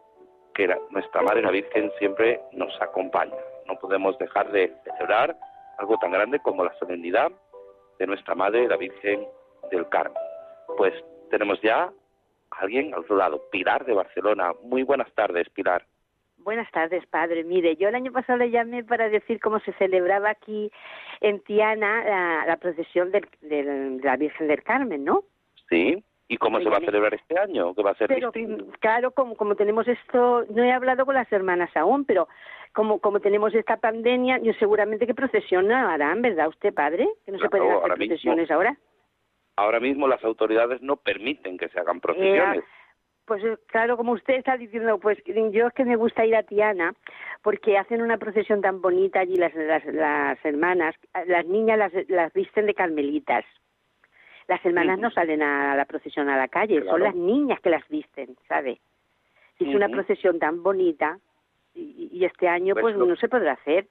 que 0.54 0.68
nuestra 0.90 1.22
Madre 1.22 1.42
la 1.42 1.52
Virgen 1.52 1.92
siempre 1.98 2.42
nos 2.52 2.74
acompaña. 2.82 3.36
No 3.68 3.76
podemos 3.80 4.18
dejar 4.18 4.52
de 4.52 4.74
celebrar 4.84 5.36
algo 5.78 5.98
tan 5.98 6.12
grande 6.12 6.40
como 6.40 6.64
la 6.66 6.74
solemnidad 6.78 7.32
de 8.02 8.08
nuestra 8.08 8.34
Madre 8.34 8.68
la 8.68 8.78
Virgen 8.78 9.28
del 9.70 9.88
Carmen. 9.90 10.18
Pues 10.76 10.92
tenemos 11.30 11.62
ya 11.62 11.84
a 11.84 11.92
alguien 12.58 12.96
al 12.96 13.02
otro 13.02 13.16
lado, 13.16 13.44
Pilar 13.52 13.86
de 13.86 13.94
Barcelona. 13.94 14.54
Muy 14.64 14.82
buenas 14.82 15.14
tardes, 15.14 15.48
Pilar. 15.52 15.86
Buenas 16.38 16.70
tardes, 16.72 17.06
padre. 17.06 17.44
Mire, 17.44 17.76
yo 17.76 17.90
el 17.90 17.94
año 17.94 18.12
pasado 18.12 18.40
le 18.40 18.50
llamé 18.50 18.84
para 18.84 19.08
decir 19.10 19.40
cómo 19.40 19.60
se 19.60 19.74
celebraba 19.74 20.32
aquí 20.32 20.72
en 21.20 21.44
Tiana 21.44 22.44
la, 22.48 22.58
procesión 22.58 23.12
de 23.12 24.00
la 24.04 24.18
Virgen 24.18 24.48
del 24.48 24.64
Carmen, 24.64 25.06
¿no? 25.06 25.24
Sí. 25.70 26.04
¿Y 26.32 26.38
cómo 26.38 26.62
se 26.62 26.70
va 26.70 26.78
a 26.78 26.80
celebrar 26.80 27.14
este 27.14 27.38
año? 27.38 27.76
¿Qué 27.76 27.84
va 27.84 27.92
a 27.92 27.96
ser 27.96 28.08
pero, 28.08 28.32
Claro, 28.80 29.12
como, 29.12 29.36
como 29.36 29.56
tenemos 29.56 29.86
esto, 29.86 30.46
no 30.50 30.64
he 30.64 30.72
hablado 30.72 31.06
con 31.06 31.14
las 31.14 31.30
hermanas 31.30 31.76
aún, 31.76 32.06
pero 32.06 32.30
como, 32.72 33.00
como 33.00 33.20
tenemos 33.20 33.54
esta 33.54 33.76
pandemia, 33.76 34.38
yo 34.38 34.54
seguramente 34.54 35.06
que 35.06 35.14
procesión 35.14 35.68
no 35.68 35.76
harán, 35.76 36.22
¿verdad 36.22 36.48
usted, 36.48 36.74
padre? 36.74 37.10
Que 37.26 37.34
no 37.34 37.38
se 37.40 37.50
pueden 37.50 37.70
hacer 37.70 37.96
procesiones 37.98 38.50
ahora. 38.50 38.78
Ahora 39.58 39.82
mismo 39.82 40.08
las 40.08 40.24
autoridades 40.24 40.82
no 40.82 40.96
permiten 40.96 41.58
que 41.58 41.68
se 41.68 41.78
hagan 41.78 42.00
procesiones. 42.00 42.64
pues 43.26 43.44
eh, 43.44 43.58
claro, 43.66 43.98
como 43.98 44.14
usted 44.14 44.36
está 44.36 44.56
diciendo, 44.56 45.00
pues 45.00 45.18
yo 45.26 45.68
es 45.68 45.74
que 45.74 45.84
me 45.84 45.98
gusta 45.98 46.26
ir 46.26 46.38
a 46.38 46.44
Tiana 46.44 46.94
porque 47.44 47.78
hacen 47.78 48.02
una 48.02 48.18
procesión 48.18 48.62
tan 48.62 48.82
bonita 48.82 49.20
allí 49.20 49.36
las, 49.36 49.54
las, 49.54 49.84
las 49.84 50.46
hermanas, 50.46 50.96
las 51.28 51.46
niñas 51.46 51.78
las, 51.78 51.92
las 52.08 52.32
visten 52.32 52.68
de 52.68 52.74
carmelitas. 52.74 53.44
Las 54.52 54.66
hermanas 54.66 55.00
no 55.00 55.10
salen 55.12 55.42
a 55.42 55.78
la 55.78 55.86
procesión 55.86 56.28
a 56.28 56.36
la 56.36 56.50
calle, 56.50 56.84
son 56.84 57.02
las 57.02 57.16
niñas 57.16 57.62
que 57.62 57.70
las 57.70 57.88
visten, 57.88 58.36
¿sabe? 58.50 58.82
es 59.60 59.74
una 59.74 59.88
procesión 59.88 60.40
tan 60.40 60.62
bonita 60.62 61.20
y, 61.74 62.26
este 62.26 62.50
año 62.50 62.74
pues, 62.74 62.96
pues 62.96 63.08
no 63.08 63.16
se 63.16 63.30
podrá 63.30 63.54
hacer. 63.54 63.88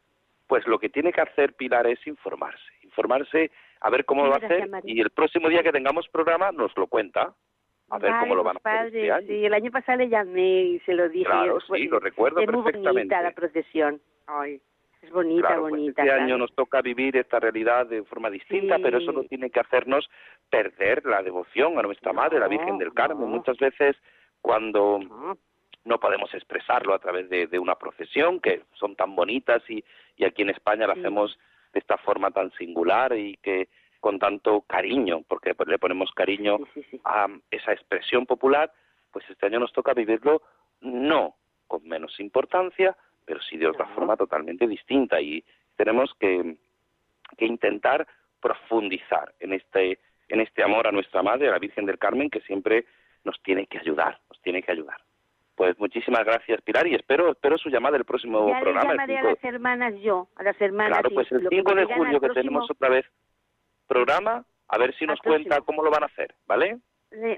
Pues 0.47 0.67
lo 0.67 0.79
que 0.79 0.91
tiene 0.91 1.15
que 1.15 1.23
hacer 1.23 1.55
Pilar 1.55 1.87
es 1.87 2.07
informarse, 2.07 2.71
informarse 2.83 3.51
a 3.81 3.89
ver 3.89 4.05
cómo 4.05 4.25
lo 4.25 4.33
va 4.33 4.37
a 4.37 4.45
hacer 4.45 4.69
y 4.85 5.01
el 5.01 5.09
próximo 5.09 5.49
día 5.49 5.63
que 5.63 5.73
tengamos 5.73 6.07
programa 6.09 6.53
nos 6.53 6.77
lo 6.77 6.89
cuenta. 6.89 7.33
A 7.89 7.99
ver 7.99 8.13
cómo 8.21 8.35
lo 8.35 8.45
van 8.45 8.59
a 8.59 8.61
hacer. 8.63 8.89
Este 8.89 9.11
año. 9.11 9.27
Sí, 9.29 9.47
el 9.47 9.55
año 9.55 9.71
pasado 9.71 9.97
le 9.97 10.11
llamé 10.11 10.63
y 10.63 10.81
se 10.81 10.93
lo 10.93 11.09
dije. 11.09 11.25
Claro, 11.25 11.59
sí, 11.61 11.89
lo 11.89 12.01
recuerdo 12.01 12.41
es 12.41 12.47
perfectamente. 12.47 12.83
muy 12.83 12.93
bonita 12.93 13.23
la 13.23 13.33
procesión. 13.33 13.99
Ay. 14.27 14.61
Es 15.03 15.11
bonita, 15.11 15.49
pues 15.49 15.61
bonita. 15.61 16.03
este 16.03 16.13
año 16.13 16.37
nos 16.37 16.55
toca 16.55 16.83
vivir 16.83 17.17
esta 17.17 17.41
realidad 17.41 17.87
de 17.87 18.03
forma 18.05 18.29
distinta, 18.29 18.79
pero 18.79 18.99
eso 18.99 19.13
no 19.13 19.25
tiene 19.25 19.51
que 19.51 19.61
hacernos 19.61 20.09
perder 20.51 21.07
la 21.07 21.23
devoción 21.23 21.79
a 21.79 21.83
nuestra 21.83 22.13
Madre, 22.13 22.39
la 22.39 22.49
Virgen 22.49 22.77
del 22.79 22.93
Carmen. 22.93 23.29
Muchas 23.29 23.57
veces 23.59 23.97
cuando 24.43 25.01
no. 25.85 26.01
podemos 26.01 26.33
expresarlo 26.35 26.95
a 26.95 26.99
través 26.99 27.31
de, 27.31 27.59
una 27.59 27.77
procesión, 27.77 28.41
que 28.41 28.63
son 28.75 28.95
tan 28.95 29.17
bonitas 29.17 29.63
y, 29.69 29.83
y 30.17 30.25
aquí 30.25 30.43
en 30.43 30.51
España 30.51 30.87
la 30.87 30.93
hacemos 30.93 31.39
de 31.73 31.79
esta 31.79 31.97
forma 31.99 32.31
tan 32.31 32.51
singular 32.53 33.17
y 33.17 33.37
que 33.39 33.69
con 34.01 34.19
tanto 34.19 34.63
cariño, 34.63 35.23
porque 35.29 35.55
le 35.67 35.79
ponemos 35.79 36.11
cariño 36.13 36.59
a 37.05 37.29
esa 37.51 37.73
expresión 37.73 38.27
popular, 38.27 38.73
pues 39.13 39.25
este 39.29 39.47
año 39.47 39.61
nos 39.61 39.73
toca 39.73 39.95
vivirlo 39.95 40.43
no 40.81 41.37
con 41.67 41.87
menos 41.87 42.19
importancia, 42.19 42.97
pero 43.31 43.41
sí 43.43 43.57
de 43.57 43.69
otra 43.69 43.87
forma 43.95 44.17
totalmente 44.17 44.67
distinta 44.67 45.21
y 45.21 45.45
tenemos 45.77 46.13
que, 46.19 46.57
que 47.39 47.47
intentar 47.47 48.05
profundizar 48.41 49.33
en 49.39 49.53
este 49.53 50.01
en 50.29 50.41
este 50.41 50.65
amor 50.65 50.89
a 50.89 50.93
nuestra 50.93 51.23
madre, 51.23 51.47
a 51.47 51.53
la 51.53 51.61
Virgen 51.61 51.87
del 51.87 51.99
Carmen, 51.99 52.29
que 52.29 52.41
siempre 52.41 52.87
nos 53.23 53.41
tiene 53.43 53.69
que 53.69 53.79
ayudar, 53.79 54.19
nos 54.29 54.41
tiene 54.43 54.65
que 54.65 54.73
ayudar. 54.73 54.97
Pues 55.55 55.79
muchísimas 55.79 56.25
gracias, 56.25 56.61
Pilar, 56.63 56.89
y 56.89 56.97
espero 56.97 57.31
espero 57.31 57.57
su 57.57 57.69
llamada 57.69 57.97
el 57.97 58.05
próximo 58.05 58.49
ya 58.49 58.61
programa. 58.61 58.91
llamaré 58.91 59.19
a 59.19 59.23
las 59.23 59.45
hermanas 59.45 59.95
yo, 60.01 60.27
a 60.35 60.43
las 60.43 60.61
hermanas. 60.61 60.99
Claro, 60.99 61.15
pues 61.15 61.31
el 61.31 61.47
5 61.49 61.75
de 61.75 61.85
julio 61.85 62.21
que 62.21 62.31
tenemos 62.31 62.69
otra 62.69 62.89
vez 62.89 63.07
programa, 63.87 64.45
a 64.67 64.79
ver 64.79 64.93
si 64.97 65.07
nos 65.07 65.21
cuenta 65.21 65.61
cómo 65.61 65.85
lo 65.85 65.93
van 65.93 66.03
a 66.03 66.07
hacer, 66.07 66.35
¿vale? 66.49 66.81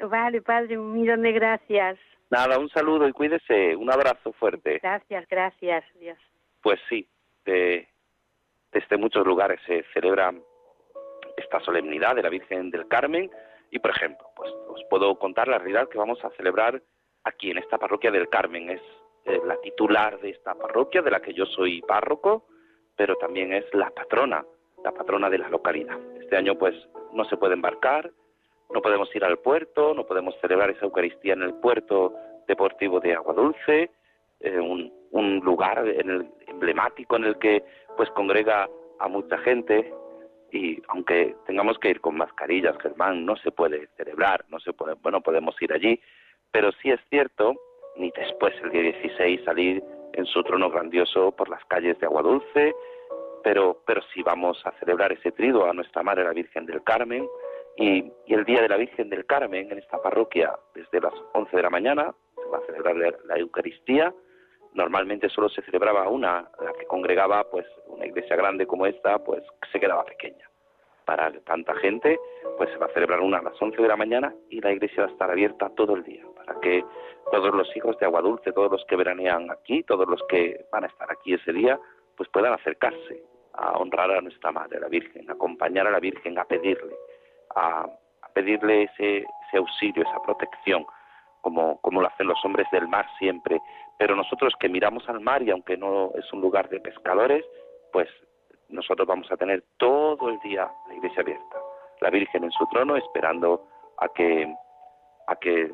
Vale, 0.08 0.40
padre, 0.40 0.78
un 0.78 0.94
millón 0.94 1.20
de 1.20 1.32
gracias. 1.32 1.98
Nada, 2.32 2.58
un 2.58 2.70
saludo 2.70 3.06
y 3.06 3.12
cuídese. 3.12 3.76
Un 3.76 3.92
abrazo 3.92 4.32
fuerte. 4.32 4.78
Gracias, 4.82 5.28
gracias. 5.28 5.84
Dios. 6.00 6.16
Pues 6.62 6.80
sí, 6.88 7.06
desde 7.44 8.96
muchos 8.96 9.26
lugares 9.26 9.60
se 9.66 9.84
celebra 9.92 10.32
esta 11.36 11.60
solemnidad 11.60 12.16
de 12.16 12.22
la 12.22 12.30
Virgen 12.30 12.70
del 12.70 12.88
Carmen 12.88 13.30
y, 13.70 13.78
por 13.80 13.90
ejemplo, 13.90 14.30
pues 14.34 14.50
os 14.50 14.82
puedo 14.88 15.18
contar 15.18 15.46
la 15.46 15.58
realidad 15.58 15.90
que 15.90 15.98
vamos 15.98 16.24
a 16.24 16.30
celebrar 16.30 16.82
aquí 17.24 17.50
en 17.50 17.58
esta 17.58 17.76
parroquia 17.76 18.10
del 18.10 18.30
Carmen. 18.30 18.70
Es 18.70 18.82
eh, 19.26 19.38
la 19.44 19.60
titular 19.60 20.18
de 20.20 20.30
esta 20.30 20.54
parroquia, 20.54 21.02
de 21.02 21.10
la 21.10 21.20
que 21.20 21.34
yo 21.34 21.44
soy 21.44 21.82
párroco, 21.82 22.46
pero 22.96 23.14
también 23.16 23.52
es 23.52 23.66
la 23.74 23.90
patrona, 23.90 24.42
la 24.82 24.92
patrona 24.92 25.28
de 25.28 25.36
la 25.36 25.50
localidad. 25.50 25.98
Este 26.18 26.34
año, 26.38 26.56
pues, 26.56 26.74
no 27.12 27.26
se 27.26 27.36
puede 27.36 27.52
embarcar, 27.52 28.10
no 28.72 28.80
podemos 28.80 29.14
ir 29.14 29.24
al 29.24 29.38
puerto, 29.38 29.94
no 29.94 30.06
podemos 30.06 30.34
celebrar 30.40 30.70
esa 30.70 30.86
Eucaristía 30.86 31.34
en 31.34 31.42
el 31.42 31.54
puerto 31.54 32.14
deportivo 32.46 33.00
de 33.00 33.14
Agua 33.14 33.34
Dulce, 33.34 33.90
eh, 34.40 34.58
un, 34.58 34.90
lugar 35.44 35.84
emblemático 36.46 37.16
en 37.16 37.24
el 37.24 37.38
que 37.38 37.62
pues 37.96 38.08
congrega 38.10 38.68
a 38.98 39.08
mucha 39.08 39.36
gente. 39.38 39.92
Y 40.52 40.80
aunque 40.88 41.34
tengamos 41.46 41.78
que 41.78 41.90
ir 41.90 42.00
con 42.00 42.16
mascarillas, 42.16 42.76
Germán, 42.80 43.26
no 43.26 43.36
se 43.36 43.50
puede 43.50 43.88
celebrar, 43.96 44.44
no 44.48 44.60
se 44.60 44.72
puede, 44.72 44.94
bueno, 44.94 45.20
podemos 45.20 45.60
ir 45.60 45.72
allí, 45.72 46.00
pero 46.50 46.70
sí 46.80 46.90
es 46.90 47.00
cierto, 47.10 47.54
ni 47.96 48.10
después 48.10 48.54
el 48.62 48.70
día 48.70 48.82
16 48.82 49.44
salir 49.44 49.82
en 50.14 50.26
su 50.26 50.42
trono 50.42 50.70
grandioso 50.70 51.32
por 51.32 51.48
las 51.48 51.64
calles 51.66 51.98
de 51.98 52.06
Agua 52.06 52.22
Dulce, 52.22 52.74
pero, 53.42 53.82
pero 53.86 54.02
sí 54.14 54.22
vamos 54.22 54.60
a 54.64 54.72
celebrar 54.72 55.12
ese 55.12 55.32
trido 55.32 55.68
a 55.68 55.72
nuestra 55.72 56.02
Madre 56.02 56.24
la 56.24 56.32
Virgen 56.32 56.66
del 56.66 56.82
Carmen, 56.82 57.26
Y, 57.76 58.12
el 58.26 58.44
Día 58.44 58.62
de 58.62 58.68
la 58.68 58.78
Virgen 58.78 59.10
del 59.10 59.26
Carmen 59.26 59.70
en 59.70 59.78
esta 59.78 60.00
parroquia, 60.00 60.54
desde 60.74 61.00
las 61.00 61.12
11 61.34 61.54
de 61.54 61.62
la 61.62 61.70
mañana, 61.70 62.14
se 62.34 62.48
va 62.48 62.58
a 62.58 62.66
celebrar 62.66 62.96
la, 62.96 63.36
Eucaristía. 63.36 64.12
Normalmente 64.72 65.28
solo 65.28 65.50
se 65.50 65.60
celebraba 65.62 66.08
una, 66.08 66.48
la 66.60 66.72
que 66.72 66.86
congregaba 66.86 67.44
pues 67.50 67.66
una 67.88 68.06
iglesia 68.06 68.36
grande 68.36 68.66
como 68.66 68.86
esta, 68.86 69.18
pues 69.22 69.42
se 69.70 69.78
quedaba 69.78 70.04
pequeña. 70.04 70.48
Para 71.04 71.30
tanta 71.40 71.74
gente, 71.74 72.18
pues 72.56 72.70
se 72.70 72.78
va 72.78 72.86
a 72.86 72.94
celebrar 72.94 73.20
una 73.20 73.38
a 73.38 73.42
las 73.42 73.60
11 73.60 73.82
de 73.82 73.88
la 73.88 73.96
mañana 73.96 74.34
y 74.48 74.60
la 74.60 74.72
iglesia 74.72 75.02
va 75.02 75.08
a 75.10 75.12
estar 75.12 75.30
abierta 75.30 75.68
todo 75.70 75.94
el 75.94 76.04
día, 76.04 76.24
para 76.34 76.58
que 76.60 76.82
todos 77.30 77.54
los 77.54 77.76
hijos 77.76 77.98
de 77.98 78.06
Agua 78.06 78.22
Dulce, 78.22 78.52
todos 78.52 78.70
los 78.70 78.84
que 78.86 78.96
veranean 78.96 79.50
aquí, 79.50 79.82
todos 79.82 80.08
los 80.08 80.22
que 80.28 80.64
van 80.72 80.84
a 80.84 80.86
estar 80.86 81.10
aquí 81.10 81.34
ese 81.34 81.52
día, 81.52 81.78
pues 82.16 82.30
puedan 82.30 82.54
acercarse 82.54 83.22
a 83.54 83.72
honrar 83.78 84.10
a 84.10 84.20
nuestra 84.20 84.52
Madre, 84.52 84.80
la 84.80 84.88
Virgen, 84.88 85.30
acompañar 85.30 85.86
a 85.86 85.90
la 85.90 86.00
Virgen, 86.00 86.38
a 86.38 86.44
pedirle, 86.44 86.94
a, 87.54 87.86
pedirle 88.34 88.84
ese, 88.84 89.26
auxilio, 89.54 90.02
esa 90.02 90.22
protección, 90.22 90.86
como, 91.42 91.78
como 91.82 92.00
lo 92.00 92.08
hacen 92.08 92.26
los 92.26 92.42
hombres 92.46 92.66
del 92.72 92.88
mar 92.88 93.06
siempre. 93.18 93.60
Pero 93.98 94.16
nosotros 94.16 94.54
que 94.58 94.70
miramos 94.70 95.06
al 95.08 95.20
mar 95.20 95.42
y 95.42 95.50
aunque 95.50 95.76
no 95.76 96.12
es 96.14 96.32
un 96.32 96.40
lugar 96.40 96.70
de 96.70 96.80
pescadores, 96.80 97.44
pues 97.92 98.08
nosotros 98.70 99.06
vamos 99.06 99.30
a 99.30 99.36
tener 99.36 99.62
todo 99.76 100.30
el 100.30 100.40
día 100.40 100.70
la 100.88 100.94
iglesia 100.94 101.20
abierta, 101.20 101.56
la 102.00 102.08
Virgen 102.08 102.44
en 102.44 102.52
su 102.52 102.66
trono 102.68 102.96
esperando 102.96 103.68
a 103.98 104.08
que, 104.08 104.50
a 105.26 105.36
que 105.36 105.70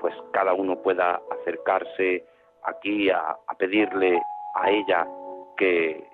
pues 0.00 0.14
cada 0.32 0.52
uno 0.52 0.82
pueda 0.82 1.18
acercarse 1.40 2.26
aquí 2.64 3.08
a 3.08 3.38
pedirle 3.58 4.20
a 4.54 4.70
ella 4.70 5.06
que 5.56 6.06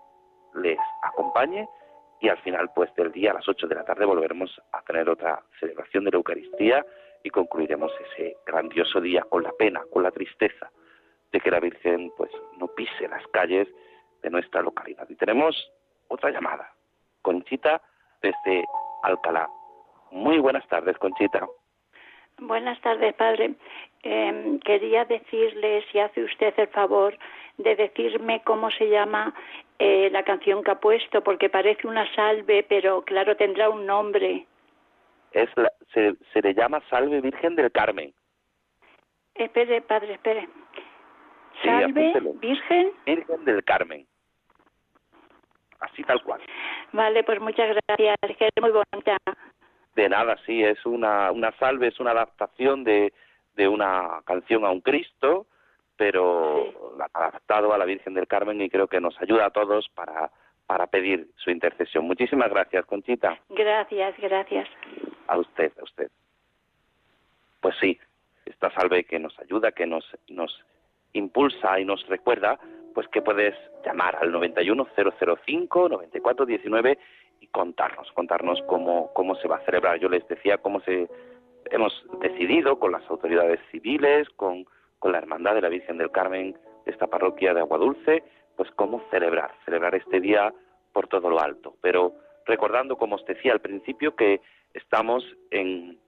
les 0.54 0.78
acompañe 1.02 1.68
y 2.20 2.28
al 2.28 2.38
final 2.38 2.70
pues 2.74 2.94
del 2.94 3.12
día 3.12 3.30
a 3.30 3.34
las 3.34 3.48
8 3.48 3.66
de 3.66 3.74
la 3.74 3.84
tarde 3.84 4.04
volveremos 4.04 4.60
a 4.72 4.82
tener 4.82 5.08
otra 5.08 5.42
celebración 5.60 6.04
de 6.04 6.10
la 6.10 6.16
Eucaristía 6.16 6.84
y 7.22 7.30
concluiremos 7.30 7.92
ese 8.12 8.36
grandioso 8.46 9.00
día 9.00 9.22
con 9.28 9.42
la 9.42 9.52
pena, 9.52 9.82
con 9.92 10.02
la 10.02 10.10
tristeza 10.10 10.70
de 11.32 11.40
que 11.40 11.50
la 11.50 11.60
Virgen 11.60 12.10
pues 12.16 12.30
no 12.58 12.68
pise 12.68 13.08
las 13.08 13.26
calles 13.28 13.68
de 14.22 14.30
nuestra 14.30 14.62
localidad. 14.62 15.08
Y 15.08 15.16
tenemos 15.16 15.70
otra 16.08 16.30
llamada, 16.30 16.72
Conchita 17.22 17.82
desde 18.22 18.64
Alcalá. 19.02 19.48
Muy 20.10 20.38
buenas 20.38 20.66
tardes, 20.68 20.96
Conchita. 20.98 21.46
Buenas 22.38 22.80
tardes, 22.80 23.14
padre. 23.14 23.54
Em, 24.02 24.60
quería 24.60 25.04
decirle 25.04 25.84
si 25.90 25.98
hace 25.98 26.22
usted 26.22 26.54
el 26.58 26.68
favor 26.68 27.18
de 27.56 27.74
decirme 27.74 28.42
cómo 28.44 28.70
se 28.70 28.88
llama 28.88 29.34
eh, 29.78 30.08
la 30.10 30.22
canción 30.22 30.62
que 30.62 30.70
ha 30.70 30.80
puesto, 30.80 31.22
porque 31.22 31.48
parece 31.48 31.86
una 31.86 32.12
salve, 32.14 32.64
pero 32.68 33.02
claro, 33.02 33.36
tendrá 33.36 33.68
un 33.68 33.86
nombre. 33.86 34.46
Es 35.32 35.50
se, 35.92 36.14
se 36.32 36.40
le 36.40 36.54
llama 36.54 36.82
Salve 36.88 37.20
Virgen 37.20 37.56
del 37.56 37.70
Carmen. 37.70 38.12
Espere, 39.34 39.82
padre, 39.82 40.14
espere. 40.14 40.48
Salve 41.62 42.12
Virgen. 42.40 42.92
Virgen 43.04 43.44
del 43.44 43.62
Carmen. 43.64 44.06
Así 45.80 46.02
tal 46.04 46.22
cual. 46.22 46.40
Vale, 46.92 47.22
pues 47.24 47.40
muchas 47.40 47.76
gracias, 47.86 48.16
es 48.22 48.62
muy 48.62 48.70
bonita. 48.70 49.18
De 49.94 50.08
nada, 50.08 50.38
sí, 50.46 50.62
es 50.62 50.84
una, 50.86 51.30
una 51.32 51.52
salve, 51.58 51.88
es 51.88 52.00
una 52.00 52.12
adaptación 52.12 52.84
de, 52.84 53.12
de 53.56 53.68
una 53.68 54.22
canción 54.24 54.64
a 54.64 54.70
un 54.70 54.80
Cristo 54.80 55.46
pero 55.96 56.72
adaptado 57.12 57.72
a 57.72 57.78
la 57.78 57.84
Virgen 57.84 58.14
del 58.14 58.26
Carmen 58.26 58.60
y 58.60 58.68
creo 58.68 58.86
que 58.86 59.00
nos 59.00 59.20
ayuda 59.20 59.46
a 59.46 59.50
todos 59.50 59.88
para, 59.94 60.30
para 60.66 60.86
pedir 60.86 61.28
su 61.36 61.50
intercesión. 61.50 62.06
Muchísimas 62.06 62.50
gracias, 62.50 62.84
Conchita. 62.86 63.38
Gracias, 63.48 64.16
gracias. 64.18 64.68
A 65.26 65.38
usted, 65.38 65.72
a 65.78 65.84
usted. 65.84 66.10
Pues 67.60 67.74
sí, 67.80 67.98
esta 68.44 68.70
salve 68.72 69.04
que 69.04 69.18
nos 69.18 69.38
ayuda, 69.38 69.72
que 69.72 69.86
nos, 69.86 70.04
nos 70.28 70.62
impulsa 71.12 71.80
y 71.80 71.84
nos 71.84 72.06
recuerda, 72.06 72.58
pues 72.94 73.08
que 73.08 73.22
puedes 73.22 73.56
llamar 73.84 74.14
al 74.16 74.32
91005-9419 74.32 76.98
y 77.40 77.48
contarnos, 77.48 78.10
contarnos 78.12 78.62
cómo, 78.66 79.12
cómo 79.14 79.34
se 79.36 79.48
va 79.48 79.56
a 79.56 79.64
celebrar. 79.64 79.98
Yo 79.98 80.08
les 80.08 80.26
decía 80.28 80.58
cómo 80.58 80.80
se 80.80 81.08
hemos 81.70 82.04
decidido 82.20 82.78
con 82.78 82.92
las 82.92 83.08
autoridades 83.10 83.58
civiles, 83.70 84.28
con 84.30 84.66
la 85.08 85.18
Hermandad 85.18 85.54
de 85.54 85.62
la 85.62 85.68
Virgen 85.68 85.98
del 85.98 86.10
Carmen 86.10 86.56
de 86.84 86.92
esta 86.92 87.06
parroquia 87.06 87.54
de 87.54 87.60
Aguadulce, 87.60 88.22
pues 88.56 88.70
cómo 88.72 89.02
celebrar, 89.10 89.52
celebrar 89.64 89.94
este 89.94 90.20
día 90.20 90.52
por 90.92 91.08
todo 91.08 91.28
lo 91.28 91.40
alto. 91.40 91.76
Pero 91.80 92.14
recordando, 92.46 92.96
como 92.96 93.16
os 93.16 93.24
decía 93.26 93.52
al 93.52 93.60
principio, 93.60 94.14
que 94.14 94.40
estamos 94.72 95.24
en, 95.50 95.98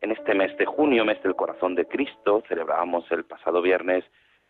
en 0.00 0.10
este 0.10 0.34
mes 0.34 0.56
de 0.58 0.66
junio, 0.66 1.04
mes 1.04 1.22
del 1.22 1.36
corazón 1.36 1.74
de 1.74 1.86
Cristo, 1.86 2.42
celebrábamos 2.48 3.10
el 3.10 3.24
pasado 3.24 3.62
viernes 3.62 4.04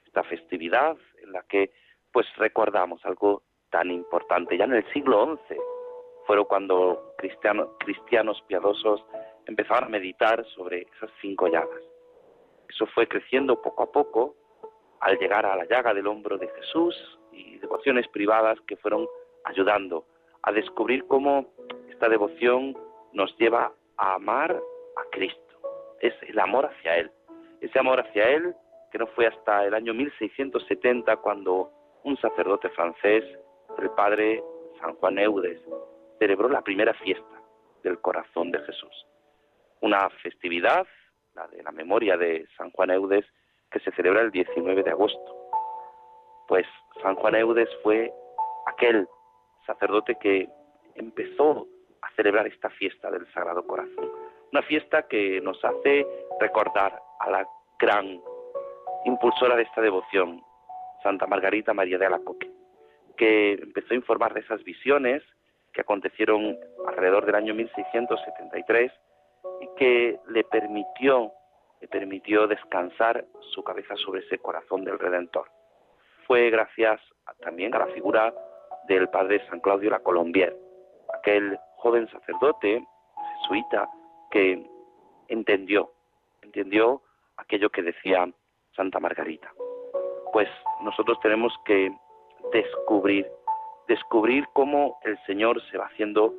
esta 0.07 0.23
festividad 0.23 0.97
en 1.23 1.33
la 1.33 1.43
que 1.43 1.71
pues 2.13 2.27
recordamos 2.37 3.05
algo 3.05 3.43
tan 3.71 3.91
importante. 3.91 4.57
Ya 4.57 4.65
en 4.65 4.75
el 4.75 4.93
siglo 4.93 5.39
XI 5.49 5.57
fueron 6.27 6.45
cuando 6.45 7.15
cristianos 7.19 8.41
piadosos 8.47 9.05
empezaron 9.47 9.85
a 9.85 9.89
meditar 9.89 10.45
sobre 10.55 10.87
esas 10.97 11.11
cinco 11.21 11.49
llagas 11.49 11.94
eso 12.75 12.87
fue 12.87 13.07
creciendo 13.07 13.63
poco 13.63 13.85
a 13.85 13.93
poco 13.93 14.35
al 15.01 15.17
llegar 15.19 15.47
a 15.47 15.55
la 15.55 15.65
llaga 15.65 15.95
del 15.95 16.09
hombro 16.09 16.39
de 16.39 16.49
Jesús 16.49 16.95
y 17.31 17.59
devociones 17.59 18.09
privadas 18.09 18.59
que 18.67 18.77
fueron 18.77 19.07
ayudando 19.45 20.07
a 20.43 20.51
descubrir 20.51 21.07
cómo 21.07 21.47
esta 21.89 22.09
devoción 22.09 22.77
nos 23.13 23.37
lleva 23.39 23.73
a 23.97 24.15
amar 24.15 24.53
a 24.53 25.11
Cristo. 25.11 25.41
Es 26.01 26.15
el 26.23 26.39
amor 26.41 26.67
hacia 26.67 26.97
Él. 26.97 27.11
Ese 27.61 27.79
amor 27.79 28.01
hacia 28.01 28.29
Él 28.31 28.55
que 28.91 28.99
no 28.99 29.07
fue 29.09 29.27
hasta 29.27 29.65
el 29.65 29.75
año 29.75 29.95
1670 29.95 31.17
cuando 31.19 31.71
un 32.03 32.17
sacerdote 32.17 32.69
francés, 32.71 33.25
el 33.79 33.91
padre 33.91 34.43
San 34.81 34.95
Juan 34.97 35.19
Eudes, 35.19 35.61
celebró 36.19 36.49
la 36.49 36.63
primera 36.63 36.95
fiesta 36.95 37.41
del 37.83 38.01
corazón 38.01 38.51
de 38.51 38.59
Jesús. 38.61 39.07
Una 39.81 40.09
festividad 40.23 40.87
la 41.35 41.47
de 41.49 41.63
la 41.63 41.73
memoria 41.73 42.17
de 42.17 42.47
San 42.57 42.71
Juan 42.71 42.91
Eudes, 42.91 43.25
que 43.71 43.81
se 43.81 43.91
celebra 43.93 44.23
el 44.23 44.31
19 44.31 44.83
de 44.83 44.91
agosto. 44.91 45.49
Pues 46.47 46.67
San 47.03 47.17
Juan 47.17 47.35
Eudes 47.35 47.69
fue 47.83 48.13
aquel 48.67 49.07
sacerdote 49.67 50.17
que 50.21 50.49
empezó 50.95 51.67
a 52.03 52.11
celebrar 52.17 52.47
esta 52.47 52.71
fiesta 52.71 53.11
del 53.11 53.31
Sagrado 53.33 53.67
Corazón. 53.67 54.11
Una 54.53 54.63
fiesta 54.63 55.09
que 55.09 55.41
nos 55.41 55.63
hace 55.65 56.07
recordar 56.41 57.01
a 57.21 57.31
la 57.31 57.49
gran 57.79 58.21
impulsora 59.05 59.57
de 59.57 59.63
esta 59.63 59.81
devoción, 59.81 60.43
Santa 61.03 61.27
Margarita 61.27 61.75
María 61.75 61.99
de 61.99 62.07
Alacoque, 62.07 62.51
que 63.17 63.55
empezó 63.55 63.95
a 63.95 63.97
informar 63.97 64.35
de 64.35 64.41
esas 64.41 64.63
visiones 64.65 65.23
que 65.73 65.81
acontecieron 65.81 66.57
alrededor 66.87 67.27
del 67.27 67.35
año 67.35 67.55
1673 67.55 68.93
y 68.93 69.14
que 69.77 70.19
le 70.29 70.45
permitió, 70.45 71.33
le 71.81 71.89
permitió 71.89 72.47
descansar 72.47 73.25
su 73.53 73.63
cabeza 73.63 73.97
sobre 73.97 74.21
ese 74.21 74.39
corazón 74.39 74.85
del 74.85 74.99
Redentor. 74.99 75.51
Fue 76.27 76.51
gracias 76.51 77.01
también 77.41 77.75
a 77.75 77.81
la 77.81 77.87
figura 77.89 78.35
del 78.89 79.09
padre 79.09 79.47
San 79.49 79.61
Claudio 79.61 79.91
la 79.91 80.01
Colombier, 80.01 80.57
aquel 81.15 81.59
joven 81.77 82.09
sacerdote 82.11 82.87
jesuita 83.43 83.89
que 84.31 84.67
entendió, 85.29 85.91
entendió 86.43 87.03
aquello 87.37 87.71
que 87.71 87.83
decía 87.83 88.29
Santa 88.77 89.01
Margarita. 89.01 89.53
Pues 90.33 90.49
nosotros 90.83 91.19
tenemos 91.21 91.53
que 91.65 91.93
descubrir, 92.53 93.27
descubrir 93.89 94.47
cómo 94.53 94.99
el 95.03 95.19
Señor 95.27 95.63
se 95.71 95.79
va 95.79 95.87
haciendo 95.87 96.35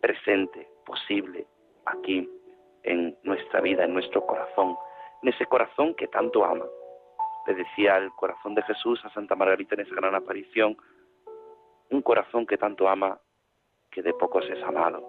presente, 0.00 0.68
posible, 0.84 1.46
aquí 1.86 2.28
en 2.84 3.18
nuestra 3.22 3.60
vida, 3.60 3.84
en 3.84 3.94
nuestro 3.94 4.24
corazón, 4.24 4.76
en 5.22 5.30
ese 5.30 5.46
corazón 5.46 5.94
que 5.94 6.06
tanto 6.08 6.44
ama. 6.44 6.66
Le 7.46 7.54
decía 7.54 7.96
el 7.96 8.10
corazón 8.12 8.54
de 8.54 8.62
Jesús 8.62 9.04
a 9.04 9.10
Santa 9.10 9.34
Margarita 9.34 9.74
en 9.74 9.82
esa 9.82 9.94
gran 9.94 10.14
aparición, 10.14 10.76
un 11.90 12.02
corazón 12.02 12.46
que 12.46 12.56
tanto 12.56 12.88
ama 12.88 13.18
que 13.90 14.02
de 14.02 14.14
pocos 14.14 14.48
es 14.48 14.62
amado 14.62 15.02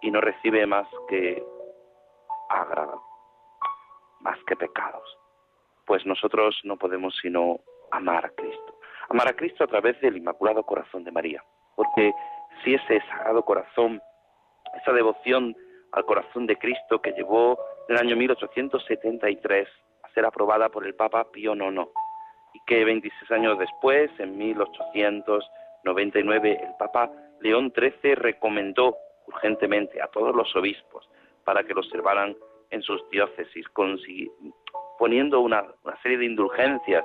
y 0.00 0.10
no 0.10 0.20
recibe 0.20 0.66
más 0.66 0.86
que 1.08 1.44
agrado, 2.48 3.02
más 4.20 4.38
que 4.46 4.56
pecados. 4.56 5.18
Pues 5.86 6.04
nosotros 6.06 6.58
no 6.64 6.76
podemos 6.76 7.16
sino 7.20 7.60
amar 7.90 8.26
a 8.26 8.30
Cristo. 8.30 8.78
Amar 9.08 9.28
a 9.28 9.36
Cristo 9.36 9.64
a 9.64 9.68
través 9.68 9.98
del 10.00 10.18
Inmaculado 10.18 10.62
Corazón 10.64 11.04
de 11.04 11.12
María, 11.12 11.42
porque 11.76 12.12
si 12.62 12.74
ese 12.74 13.00
sagrado 13.08 13.42
corazón, 13.42 14.02
esa 14.82 14.92
devoción 14.92 15.56
al 15.92 16.04
corazón 16.04 16.46
de 16.46 16.56
Cristo 16.56 17.00
que 17.00 17.12
llevó 17.12 17.58
en 17.88 17.96
el 17.96 18.02
año 18.02 18.16
1873 18.16 19.68
a 20.02 20.08
ser 20.10 20.24
aprobada 20.24 20.68
por 20.68 20.86
el 20.86 20.94
Papa 20.94 21.30
Pío 21.30 21.54
IX 21.54 21.88
y 22.54 22.60
que 22.66 22.84
26 22.84 23.30
años 23.30 23.58
después, 23.58 24.10
en 24.18 24.36
1899, 24.36 26.60
el 26.62 26.74
Papa 26.78 27.10
León 27.40 27.72
XIII 27.74 28.14
recomendó 28.14 28.96
urgentemente 29.26 30.00
a 30.00 30.06
todos 30.08 30.34
los 30.34 30.54
obispos 30.56 31.08
para 31.44 31.64
que 31.64 31.74
lo 31.74 31.80
observaran 31.80 32.36
en 32.70 32.82
sus 32.82 33.08
diócesis, 33.10 33.66
poniendo 34.98 35.40
una, 35.40 35.64
una 35.84 36.00
serie 36.02 36.18
de 36.18 36.26
indulgencias 36.26 37.04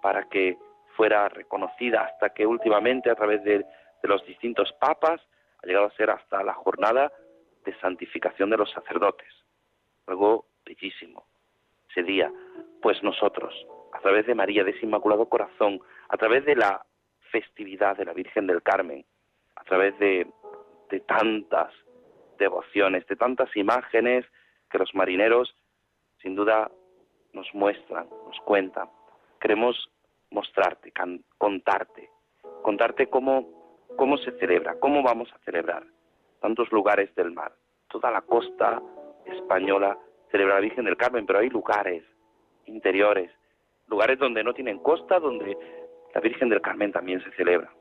para 0.00 0.28
que 0.28 0.56
fuera 0.96 1.28
reconocida 1.28 2.02
hasta 2.02 2.30
que 2.30 2.46
últimamente 2.46 3.10
a 3.10 3.14
través 3.14 3.42
de, 3.44 3.58
de 3.58 4.08
los 4.08 4.24
distintos 4.26 4.72
papas 4.74 5.20
ha 5.62 5.66
llegado 5.66 5.86
a 5.86 5.92
ser 5.92 6.10
hasta 6.10 6.42
la 6.42 6.54
jornada 6.54 7.12
de 7.64 7.78
santificación 7.78 8.50
de 8.50 8.56
los 8.56 8.70
sacerdotes. 8.70 9.28
Algo 10.06 10.46
bellísimo 10.64 11.26
ese 11.90 12.02
día. 12.02 12.32
Pues 12.80 13.02
nosotros, 13.02 13.54
a 13.92 14.00
través 14.00 14.26
de 14.26 14.34
María, 14.34 14.64
de 14.64 14.72
ese 14.72 14.86
Inmaculado 14.86 15.28
Corazón, 15.28 15.80
a 16.08 16.16
través 16.16 16.44
de 16.44 16.56
la 16.56 16.84
festividad 17.30 17.96
de 17.96 18.04
la 18.04 18.12
Virgen 18.12 18.46
del 18.46 18.62
Carmen, 18.62 19.04
a 19.56 19.64
través 19.64 19.98
de, 19.98 20.26
de 20.90 21.00
tantas 21.00 21.72
devociones, 22.38 23.06
de 23.06 23.16
tantas 23.16 23.54
imágenes 23.56 24.26
que 24.70 24.78
los 24.78 24.94
marineros 24.94 25.54
sin 26.20 26.34
duda 26.34 26.70
nos 27.32 27.52
muestran, 27.54 28.08
nos 28.26 28.38
cuentan. 28.40 28.88
Queremos 29.40 29.90
mostrarte, 30.30 30.92
contarte, 31.38 32.10
contarte 32.62 33.08
cómo, 33.08 33.86
cómo 33.96 34.16
se 34.18 34.32
celebra, 34.38 34.78
cómo 34.78 35.02
vamos 35.02 35.32
a 35.32 35.38
celebrar 35.44 35.84
tantos 36.42 36.70
lugares 36.72 37.14
del 37.14 37.32
mar. 37.32 37.52
Toda 37.88 38.10
la 38.10 38.20
costa 38.20 38.82
española 39.24 39.96
celebra 40.30 40.56
la 40.56 40.60
Virgen 40.60 40.84
del 40.84 40.96
Carmen, 40.96 41.24
pero 41.24 41.38
hay 41.38 41.48
lugares 41.48 42.04
interiores, 42.66 43.30
lugares 43.86 44.18
donde 44.18 44.44
no 44.44 44.52
tienen 44.52 44.78
costa, 44.78 45.18
donde 45.18 45.56
la 46.14 46.20
Virgen 46.20 46.48
del 46.48 46.60
Carmen 46.60 46.92
también 46.92 47.22
se 47.22 47.30
celebra. 47.32 47.72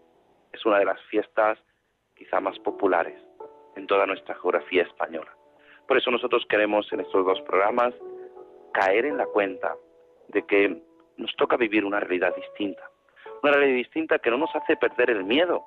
Es 0.53 0.65
una 0.65 0.79
de 0.79 0.85
las 0.85 1.01
fiestas 1.09 1.57
quizá 2.15 2.39
más 2.39 2.57
populares 2.59 3.19
en 3.75 3.87
toda 3.87 4.05
nuestra 4.05 4.35
geografía 4.35 4.83
española. 4.83 5.31
Por 5.87 5.97
eso 5.97 6.11
nosotros 6.11 6.45
queremos 6.47 6.91
en 6.93 7.01
estos 7.01 7.25
dos 7.25 7.41
programas 7.41 7.93
caer 8.73 9.05
en 9.05 9.17
la 9.17 9.25
cuenta 9.25 9.75
de 10.27 10.45
que 10.45 10.81
nos 11.17 11.35
toca 11.35 11.57
vivir 11.57 11.83
una 11.83 11.99
realidad 11.99 12.35
distinta. 12.35 12.83
Una 13.43 13.53
realidad 13.53 13.77
distinta 13.77 14.19
que 14.19 14.29
no 14.29 14.37
nos 14.37 14.55
hace 14.55 14.77
perder 14.77 15.09
el 15.09 15.23
miedo. 15.23 15.65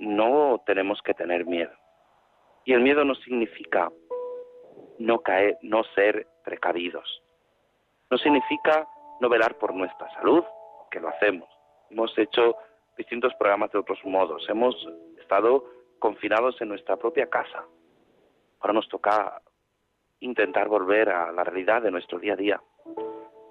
No 0.00 0.62
tenemos 0.66 1.00
que 1.02 1.14
tener 1.14 1.46
miedo. 1.46 1.72
Y 2.64 2.72
el 2.72 2.80
miedo 2.80 3.04
no 3.04 3.14
significa 3.14 3.90
no 4.98 5.20
caer, 5.20 5.58
no 5.62 5.84
ser 5.94 6.26
precavidos. 6.44 7.22
No 8.10 8.18
significa 8.18 8.88
no 9.20 9.28
velar 9.28 9.56
por 9.58 9.74
nuestra 9.74 10.12
salud, 10.14 10.44
que 10.90 11.00
lo 11.00 11.08
hacemos. 11.08 11.48
Hemos 11.90 12.16
hecho 12.18 12.56
distintos 12.96 13.32
programas 13.34 13.70
de 13.72 13.78
otros 13.78 13.98
modos. 14.04 14.44
Hemos 14.48 14.74
estado 15.20 15.64
confinados 15.98 16.60
en 16.60 16.68
nuestra 16.68 16.96
propia 16.96 17.28
casa. 17.28 17.64
Ahora 18.60 18.74
nos 18.74 18.88
toca 18.88 19.40
intentar 20.20 20.68
volver 20.68 21.08
a 21.10 21.30
la 21.32 21.44
realidad 21.44 21.82
de 21.82 21.90
nuestro 21.90 22.18
día 22.18 22.32
a 22.32 22.36
día. 22.36 22.60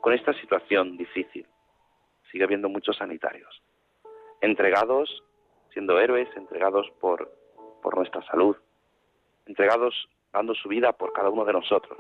Con 0.02 0.14
esta 0.14 0.34
situación 0.34 0.98
difícil, 0.98 1.48
sigue 2.32 2.44
habiendo 2.44 2.70
muchos 2.70 2.98
sanitarios, 2.98 3.62
entregados, 4.42 5.24
siendo 5.74 6.00
héroes, 6.00 6.30
entregados 6.36 6.90
por, 7.00 7.32
por 7.82 7.96
nuestra 7.98 8.22
salud, 8.24 8.56
entregados 9.46 10.10
dando 10.32 10.54
su 10.54 10.70
vida 10.70 10.94
por 10.94 11.14
cada 11.14 11.30
uno 11.30 11.46
de 11.46 11.54
nosotros. 11.54 11.98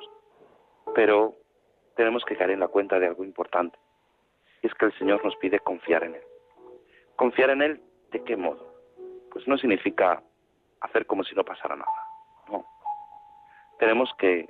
Pero 0.93 1.35
tenemos 1.95 2.23
que 2.25 2.35
caer 2.35 2.51
en 2.51 2.59
la 2.59 2.67
cuenta 2.67 2.99
de 2.99 3.07
algo 3.07 3.23
importante, 3.23 3.77
y 4.61 4.67
es 4.67 4.73
que 4.75 4.85
el 4.85 4.97
Señor 4.97 5.23
nos 5.23 5.35
pide 5.37 5.59
confiar 5.59 6.03
en 6.03 6.15
Él. 6.15 6.23
¿Confiar 7.15 7.49
en 7.51 7.61
Él 7.61 7.81
de 8.11 8.23
qué 8.23 8.35
modo? 8.35 8.73
Pues 9.31 9.47
no 9.47 9.57
significa 9.57 10.21
hacer 10.81 11.05
como 11.05 11.23
si 11.23 11.35
no 11.35 11.43
pasara 11.43 11.75
nada, 11.75 12.07
no. 12.49 12.65
Tenemos 13.79 14.09
que, 14.17 14.49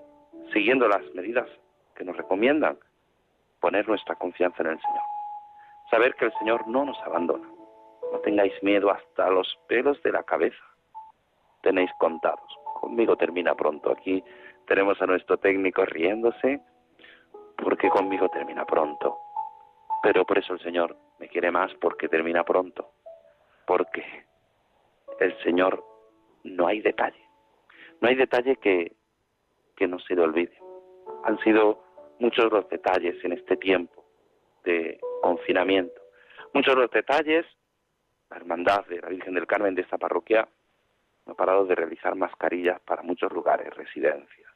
siguiendo 0.54 0.88
las 0.88 1.04
medidas 1.14 1.50
que 1.96 2.04
nos 2.04 2.16
recomiendan, 2.16 2.78
poner 3.60 3.88
nuestra 3.88 4.16
confianza 4.16 4.64
en 4.64 4.70
el 4.70 4.82
Señor. 4.82 5.04
Saber 5.90 6.16
que 6.16 6.26
el 6.26 6.34
Señor 6.40 6.68
no 6.68 6.86
nos 6.86 6.98
abandona. 7.02 7.48
No 8.12 8.20
tengáis 8.20 8.54
miedo 8.64 8.92
hasta 8.92 9.30
los 9.30 9.60
pelos 9.68 10.02
de 10.04 10.12
la 10.12 10.24
cabeza. 10.24 10.64
Tenéis 11.62 11.92
contados. 12.00 12.58
Conmigo 12.80 13.16
termina 13.16 13.56
pronto. 13.56 13.92
Aquí 13.92 14.24
tenemos 14.68 15.02
a 15.02 15.06
nuestro 15.06 15.38
técnico 15.38 15.86
riéndose 15.86 16.62
porque 17.58 17.90
conmigo 17.90 18.30
termina 18.30 18.66
pronto. 18.66 19.18
Pero 20.02 20.26
por 20.26 20.38
eso 20.38 20.54
el 20.54 20.60
Señor 20.62 20.96
me 21.20 21.28
quiere 21.28 21.52
más 21.52 21.74
porque 21.76 22.08
termina 22.08 22.44
pronto. 22.44 22.92
Porque 23.66 24.04
el 25.20 25.38
Señor 25.44 25.84
no 26.44 26.68
hay 26.68 26.82
detalle. 26.82 27.24
No 28.02 28.08
hay 28.08 28.16
detalle 28.16 28.56
que, 28.56 28.96
que 29.76 29.88
no 29.88 30.00
se 30.00 30.16
le 30.16 30.22
olvide. 30.22 30.58
Han 31.26 31.38
sido 31.40 31.84
muchos 32.20 32.52
los 32.52 32.68
detalles 32.70 33.24
en 33.24 33.34
este 33.34 33.58
tiempo 33.58 34.06
de 34.64 35.00
confinamiento. 35.22 36.02
Muchos 36.54 36.76
los 36.76 36.90
detalles, 36.92 37.46
la 38.30 38.38
hermandad 38.38 38.86
de 38.86 39.02
la 39.02 39.10
Virgen 39.10 39.34
del 39.34 39.48
Carmen 39.48 39.76
de 39.76 39.82
esta 39.82 39.98
parroquia 39.98 40.48
no 41.26 41.34
ha 41.34 41.36
parado 41.36 41.66
de 41.66 41.76
realizar 41.76 42.16
mascarillas 42.16 42.80
para 42.82 43.02
muchos 43.02 43.32
lugares, 43.32 43.74
residencias, 43.76 44.52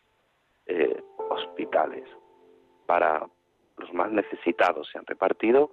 eh, 0.65 1.01
hospitales, 1.29 2.07
para 2.85 3.27
los 3.77 3.93
más 3.93 4.11
necesitados. 4.11 4.89
Se 4.91 4.97
han 4.97 5.05
repartido 5.05 5.71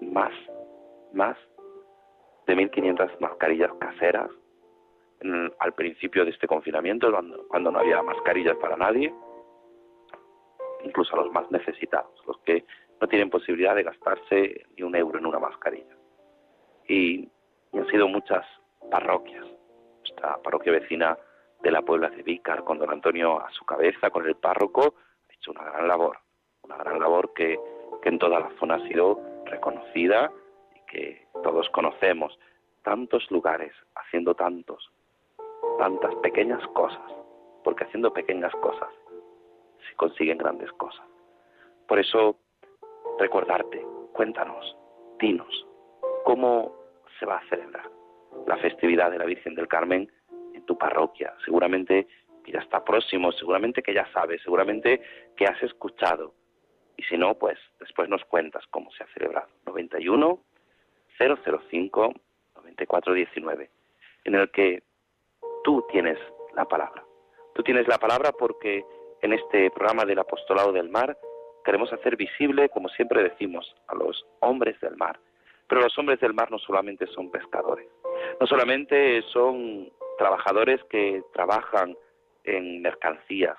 más, 0.00 0.32
más 1.12 1.36
de 2.46 2.56
1.500 2.56 3.20
mascarillas 3.20 3.72
caseras 3.74 4.30
al 5.58 5.72
principio 5.72 6.24
de 6.24 6.30
este 6.30 6.46
confinamiento, 6.46 7.10
cuando 7.48 7.72
no 7.72 7.78
había 7.80 8.00
mascarillas 8.02 8.56
para 8.56 8.76
nadie 8.76 9.12
incluso 10.84 11.14
a 11.14 11.24
los 11.24 11.32
más 11.32 11.50
necesitados, 11.50 12.12
los 12.26 12.38
que 12.38 12.64
no 13.00 13.08
tienen 13.08 13.30
posibilidad 13.30 13.74
de 13.74 13.82
gastarse 13.82 14.66
ni 14.76 14.82
un 14.82 14.94
euro 14.94 15.18
en 15.18 15.26
una 15.26 15.38
mascarilla. 15.38 15.97
Y, 16.88 17.28
han 17.72 17.86
sido 17.88 18.08
muchas 18.08 18.44
parroquias. 18.90 19.44
Esta 20.04 20.40
parroquia 20.42 20.72
vecina 20.72 21.18
de 21.62 21.70
la 21.70 21.82
Puebla 21.82 22.08
de 22.08 22.22
Vícar, 22.22 22.64
con 22.64 22.78
don 22.78 22.90
Antonio 22.90 23.38
a 23.40 23.50
su 23.50 23.64
cabeza, 23.64 24.10
con 24.10 24.26
el 24.26 24.36
párroco, 24.36 24.94
ha 25.28 25.34
hecho 25.34 25.50
una 25.50 25.64
gran 25.64 25.86
labor, 25.86 26.18
una 26.62 26.76
gran 26.78 26.98
labor 26.98 27.32
que, 27.34 27.58
que 28.02 28.08
en 28.08 28.18
toda 28.18 28.40
la 28.40 28.50
zona 28.58 28.76
ha 28.76 28.88
sido 28.88 29.20
reconocida 29.44 30.32
y 30.74 30.80
que 30.90 31.26
todos 31.42 31.68
conocemos. 31.70 32.38
Tantos 32.82 33.30
lugares, 33.30 33.72
haciendo 33.94 34.34
tantos, 34.34 34.90
tantas 35.78 36.14
pequeñas 36.16 36.66
cosas, 36.68 37.12
porque 37.62 37.84
haciendo 37.84 38.12
pequeñas 38.12 38.52
cosas 38.56 38.88
se 39.86 39.94
consiguen 39.96 40.38
grandes 40.38 40.72
cosas. 40.72 41.04
Por 41.86 41.98
eso, 41.98 42.36
recordarte, 43.18 43.84
cuéntanos, 44.12 44.76
dinos, 45.18 45.66
¿cómo 46.24 46.77
se 47.18 47.26
va 47.26 47.38
a 47.38 47.48
celebrar 47.48 47.88
la 48.46 48.56
festividad 48.58 49.10
de 49.10 49.18
la 49.18 49.24
Virgen 49.24 49.54
del 49.54 49.68
Carmen 49.68 50.10
en 50.54 50.64
tu 50.66 50.76
parroquia? 50.76 51.34
Seguramente 51.44 52.06
que 52.44 52.52
ya 52.52 52.60
está 52.60 52.84
próximo, 52.84 53.32
seguramente 53.32 53.82
que 53.82 53.94
ya 53.94 54.06
sabes, 54.12 54.42
seguramente 54.42 55.00
que 55.36 55.46
has 55.46 55.62
escuchado. 55.62 56.34
Y 56.96 57.02
si 57.04 57.16
no, 57.16 57.34
pues 57.34 57.58
después 57.78 58.08
nos 58.08 58.24
cuentas 58.24 58.64
cómo 58.70 58.90
se 58.92 59.04
ha 59.04 59.06
celebrado. 59.08 59.48
91 59.66 60.40
005 61.18 62.14
9419, 62.56 63.70
en 64.24 64.34
el 64.34 64.50
que 64.50 64.82
tú 65.64 65.84
tienes 65.90 66.18
la 66.54 66.64
palabra. 66.64 67.04
Tú 67.54 67.62
tienes 67.62 67.86
la 67.88 67.98
palabra 67.98 68.32
porque 68.32 68.84
en 69.22 69.32
este 69.32 69.70
programa 69.70 70.04
del 70.04 70.18
Apostolado 70.18 70.72
del 70.72 70.88
Mar 70.88 71.16
queremos 71.64 71.92
hacer 71.92 72.16
visible, 72.16 72.68
como 72.68 72.88
siempre 72.88 73.22
decimos, 73.22 73.74
a 73.88 73.94
los 73.94 74.24
hombres 74.40 74.80
del 74.80 74.96
mar. 74.96 75.18
Pero 75.68 75.82
los 75.82 75.96
hombres 75.98 76.18
del 76.20 76.34
mar 76.34 76.50
no 76.50 76.58
solamente 76.58 77.06
son 77.08 77.30
pescadores, 77.30 77.88
no 78.40 78.46
solamente 78.46 79.22
son 79.32 79.90
trabajadores 80.16 80.82
que 80.84 81.22
trabajan 81.32 81.96
en 82.44 82.82
mercancías, 82.82 83.56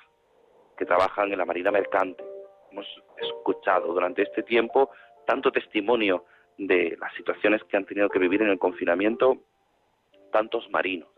que 0.78 0.86
trabajan 0.86 1.32
en 1.32 1.38
la 1.38 1.46
marina 1.46 1.72
mercante. 1.72 2.24
Hemos 2.72 2.88
escuchado 3.18 3.94
durante 3.94 4.24
este 4.24 4.44
tiempo 4.44 4.90
tanto 5.26 5.52
testimonio 5.52 6.26
de 6.58 6.98
las 7.00 7.14
situaciones 7.14 7.64
que 7.64 7.78
han 7.78 7.86
tenido 7.86 8.10
que 8.10 8.20
vivir 8.20 8.42
en 8.42 8.50
el 8.50 8.60
confinamiento 8.60 9.38
tantos 10.32 10.70
marinos, 10.70 11.10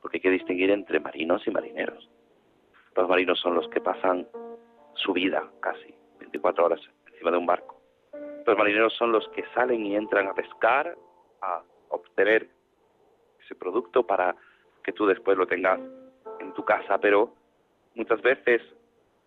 porque 0.00 0.18
hay 0.18 0.22
que 0.22 0.30
distinguir 0.30 0.70
entre 0.70 1.00
marinos 1.00 1.46
y 1.46 1.50
marineros. 1.50 2.08
Los 2.94 3.08
marinos 3.08 3.38
son 3.38 3.54
los 3.54 3.68
que 3.68 3.80
pasan 3.80 4.26
su 4.94 5.12
vida 5.12 5.48
casi 5.60 5.94
24 6.18 6.64
horas 6.64 6.80
encima 7.12 7.30
de 7.30 7.36
un 7.36 7.46
barco. 7.46 7.75
Los 8.46 8.56
marineros 8.56 8.94
son 8.94 9.10
los 9.10 9.28
que 9.30 9.44
salen 9.54 9.84
y 9.84 9.96
entran 9.96 10.28
a 10.28 10.34
pescar, 10.34 10.96
a 11.42 11.62
obtener 11.88 12.48
ese 13.44 13.56
producto 13.56 14.06
para 14.06 14.36
que 14.84 14.92
tú 14.92 15.04
después 15.04 15.36
lo 15.36 15.46
tengas 15.48 15.80
en 16.38 16.52
tu 16.54 16.64
casa, 16.64 16.98
pero 16.98 17.34
muchas 17.96 18.22
veces 18.22 18.62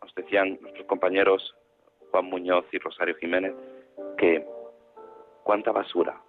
nos 0.01 0.15
decían 0.15 0.57
nuestros 0.61 0.87
compañeros 0.87 1.53
Juan 2.11 2.25
Muñoz 2.25 2.65
y 2.71 2.77
Rosario 2.79 3.15
Jiménez 3.15 3.53
que 4.17 4.45
cuánta 5.43 5.73
basura 5.73 6.21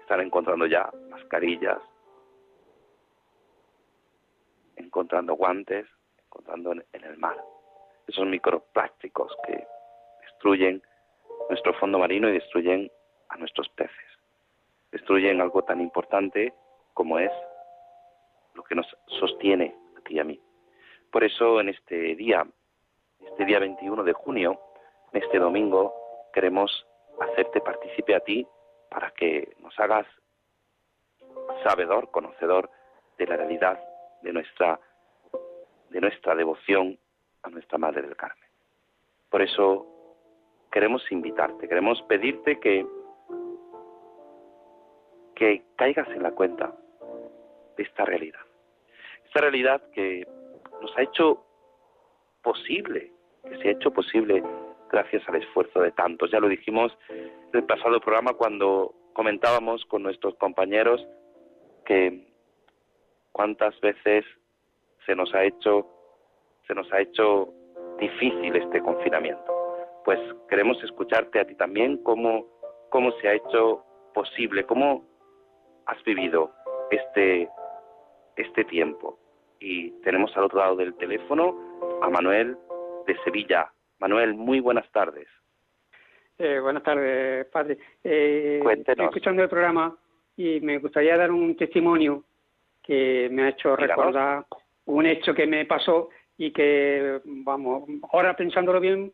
están 0.00 0.20
encontrando 0.20 0.66
ya 0.66 0.90
mascarillas, 1.10 1.78
encontrando 4.74 5.34
guantes, 5.34 5.86
encontrando 6.24 6.72
en, 6.72 7.04
el 7.04 7.16
mar. 7.18 7.36
Esos 8.06 8.26
microplásticos 8.26 9.36
que 9.46 9.66
destruyen 10.22 10.82
nuestro 11.48 11.74
fondo 11.74 11.98
marino 11.98 12.28
y 12.28 12.32
destruyen 12.32 12.90
a 13.28 13.36
nuestros 13.36 13.68
peces. 13.70 13.94
Destruyen 14.90 15.40
algo 15.40 15.62
tan 15.62 15.80
importante 15.80 16.52
como 16.94 17.18
es 17.18 17.32
lo 18.54 18.62
que 18.62 18.74
nos 18.74 18.86
sostiene 19.06 19.74
a 19.96 20.00
ti 20.02 20.14
y 20.14 20.18
a 20.18 20.24
mí. 20.24 20.40
Por 21.10 21.24
eso 21.24 21.60
en 21.60 21.70
este 21.70 22.14
día, 22.16 22.46
este 23.20 23.44
día 23.44 23.58
21 23.58 24.02
de 24.04 24.12
junio, 24.12 24.60
en 25.12 25.22
este 25.22 25.38
domingo, 25.38 25.94
queremos 26.32 26.86
hacerte 27.20 27.60
partícipe 27.60 28.14
a 28.14 28.20
ti 28.20 28.46
para 28.90 29.10
que 29.12 29.54
nos 29.60 29.78
hagas 29.78 30.06
sabedor, 31.64 32.10
conocedor 32.10 32.70
de 33.16 33.26
la 33.26 33.36
realidad 33.36 33.82
de 34.22 34.32
nuestra 34.32 34.80
de 35.90 36.00
nuestra 36.00 36.34
devoción 36.34 36.98
a 37.42 37.48
nuestra 37.48 37.78
Madre 37.78 38.02
del 38.02 38.16
Carmen. 38.16 38.48
Por 39.30 39.40
eso 39.40 39.97
queremos 40.78 41.02
invitarte, 41.10 41.66
queremos 41.66 42.00
pedirte 42.02 42.60
que 42.60 42.86
que 45.34 45.64
caigas 45.74 46.06
en 46.10 46.22
la 46.22 46.30
cuenta 46.30 46.72
de 47.76 47.82
esta 47.82 48.04
realidad. 48.04 48.38
Esta 49.24 49.40
realidad 49.40 49.82
que 49.90 50.24
nos 50.80 50.96
ha 50.96 51.02
hecho 51.02 51.44
posible, 52.42 53.10
que 53.42 53.58
se 53.58 53.68
ha 53.68 53.72
hecho 53.72 53.90
posible 53.90 54.40
gracias 54.88 55.28
al 55.28 55.42
esfuerzo 55.42 55.80
de 55.80 55.90
tantos. 55.90 56.30
Ya 56.30 56.38
lo 56.38 56.48
dijimos 56.48 56.96
en 57.08 57.28
el 57.54 57.64
pasado 57.64 57.98
programa 57.98 58.34
cuando 58.34 58.94
comentábamos 59.14 59.84
con 59.86 60.04
nuestros 60.04 60.36
compañeros 60.36 61.04
que 61.86 62.24
cuántas 63.32 63.80
veces 63.80 64.24
se 65.06 65.16
nos 65.16 65.34
ha 65.34 65.42
hecho 65.42 65.88
se 66.68 66.74
nos 66.74 66.86
ha 66.92 67.00
hecho 67.00 67.52
difícil 67.98 68.54
este 68.54 68.80
confinamiento. 68.80 69.57
Pues 70.08 70.20
queremos 70.48 70.82
escucharte 70.82 71.38
a 71.38 71.44
ti 71.44 71.54
también 71.54 71.98
cómo 72.02 72.46
cómo 72.88 73.12
se 73.20 73.28
ha 73.28 73.34
hecho 73.34 73.84
posible, 74.14 74.64
cómo 74.64 75.04
has 75.84 76.02
vivido 76.02 76.50
este 76.90 77.46
este 78.34 78.64
tiempo. 78.64 79.18
Y 79.60 79.90
tenemos 80.00 80.34
al 80.34 80.44
otro 80.44 80.60
lado 80.60 80.76
del 80.76 80.94
teléfono 80.94 82.00
a 82.00 82.08
Manuel 82.08 82.56
de 83.06 83.18
Sevilla. 83.22 83.70
Manuel, 83.98 84.32
muy 84.32 84.60
buenas 84.60 84.90
tardes. 84.92 85.28
Eh, 86.38 86.58
buenas 86.58 86.82
tardes, 86.84 87.44
padre. 87.48 87.76
Eh, 88.02 88.60
Cuéntenos. 88.62 88.88
Estoy 88.88 89.04
escuchando 89.04 89.42
el 89.42 89.50
programa 89.50 89.94
y 90.38 90.58
me 90.62 90.78
gustaría 90.78 91.18
dar 91.18 91.30
un 91.30 91.54
testimonio 91.54 92.24
que 92.82 93.28
me 93.30 93.42
ha 93.42 93.48
hecho 93.50 93.76
Díganos. 93.76 94.06
recordar 94.06 94.46
un 94.86 95.04
hecho 95.04 95.34
que 95.34 95.46
me 95.46 95.66
pasó 95.66 96.08
y 96.38 96.50
que, 96.50 97.20
vamos, 97.24 97.90
ahora 98.10 98.34
pensándolo 98.34 98.80
bien, 98.80 99.12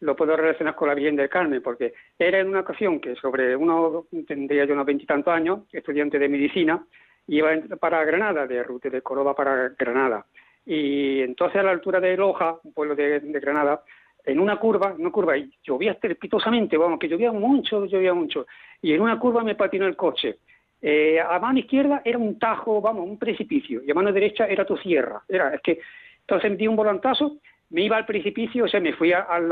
lo 0.00 0.14
puedo 0.14 0.36
relacionar 0.36 0.74
con 0.74 0.88
la 0.88 0.94
Virgen 0.94 1.16
del 1.16 1.28
Carmen, 1.28 1.62
porque 1.62 1.94
era 2.18 2.38
en 2.40 2.48
una 2.48 2.60
ocasión 2.60 3.00
que 3.00 3.14
sobre 3.16 3.56
uno, 3.56 4.06
tendría 4.26 4.64
yo 4.64 4.74
unos 4.74 4.86
veintitantos 4.86 5.32
años, 5.32 5.60
estudiante 5.72 6.18
de 6.18 6.28
medicina, 6.28 6.84
iba 7.28 7.52
en- 7.52 7.68
para 7.78 8.04
Granada, 8.04 8.46
de 8.46 8.62
ruta 8.62 8.88
de 8.90 9.02
Córdoba 9.02 9.34
para 9.34 9.70
Granada. 9.70 10.26
Y 10.64 11.20
entonces 11.22 11.60
a 11.60 11.62
la 11.62 11.70
altura 11.70 12.00
de 12.00 12.16
Loja, 12.16 12.58
un 12.62 12.72
pueblo 12.72 12.94
de, 12.94 13.20
de 13.20 13.40
Granada, 13.40 13.82
en 14.24 14.40
una 14.40 14.56
curva, 14.56 14.94
una 14.98 15.10
curva, 15.10 15.36
y 15.36 15.50
llovía 15.62 15.92
estrepitosamente, 15.92 16.76
vamos, 16.76 16.98
que 16.98 17.08
llovía 17.08 17.32
mucho, 17.32 17.86
llovía 17.86 18.12
mucho, 18.12 18.46
y 18.82 18.92
en 18.92 19.00
una 19.00 19.18
curva 19.18 19.44
me 19.44 19.54
patinó 19.54 19.86
el 19.86 19.96
coche. 19.96 20.38
Eh, 20.82 21.18
a 21.20 21.38
mano 21.38 21.58
izquierda 21.58 22.02
era 22.04 22.18
un 22.18 22.38
tajo, 22.38 22.80
vamos, 22.80 23.06
un 23.06 23.18
precipicio, 23.18 23.82
y 23.84 23.90
a 23.90 23.94
mano 23.94 24.12
derecha 24.12 24.46
era 24.46 24.64
tu 24.64 24.76
sierra. 24.76 25.22
Era, 25.28 25.54
es 25.54 25.60
que, 25.62 25.80
entonces 26.20 26.58
di 26.58 26.66
un 26.66 26.76
volantazo, 26.76 27.38
me 27.70 27.82
iba 27.82 27.96
al 27.96 28.06
precipicio, 28.06 28.64
o 28.64 28.68
sea, 28.68 28.80
me 28.80 28.92
fui 28.92 29.12
al, 29.12 29.48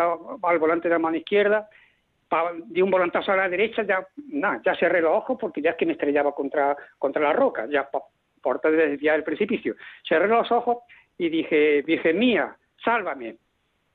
volante 0.59 0.89
de 0.89 0.95
la 0.95 0.99
mano 0.99 1.17
izquierda, 1.17 1.69
di 2.67 2.83
un 2.83 2.91
volantazo 2.91 3.33
a 3.33 3.37
la 3.37 3.49
derecha, 3.49 3.83
ya, 3.83 4.07
nada, 4.29 4.61
ya 4.65 4.75
cerré 4.77 5.01
los 5.01 5.17
ojos 5.17 5.37
porque 5.41 5.63
ya 5.63 5.71
es 5.71 5.77
que 5.77 5.87
me 5.87 5.93
estrellaba 5.93 6.35
contra, 6.35 6.77
contra 6.99 7.23
la 7.23 7.33
roca, 7.33 7.67
ya 7.67 7.89
por 7.91 8.61
de 8.61 8.89
desviar 8.89 9.17
el 9.17 9.25
precipicio. 9.25 9.75
Cerré 10.07 10.29
los 10.29 10.51
ojos 10.53 10.79
y 11.19 11.29
dije, 11.29 11.83
Virgen 11.83 12.19
mía, 12.19 12.57
sálvame. 12.85 13.37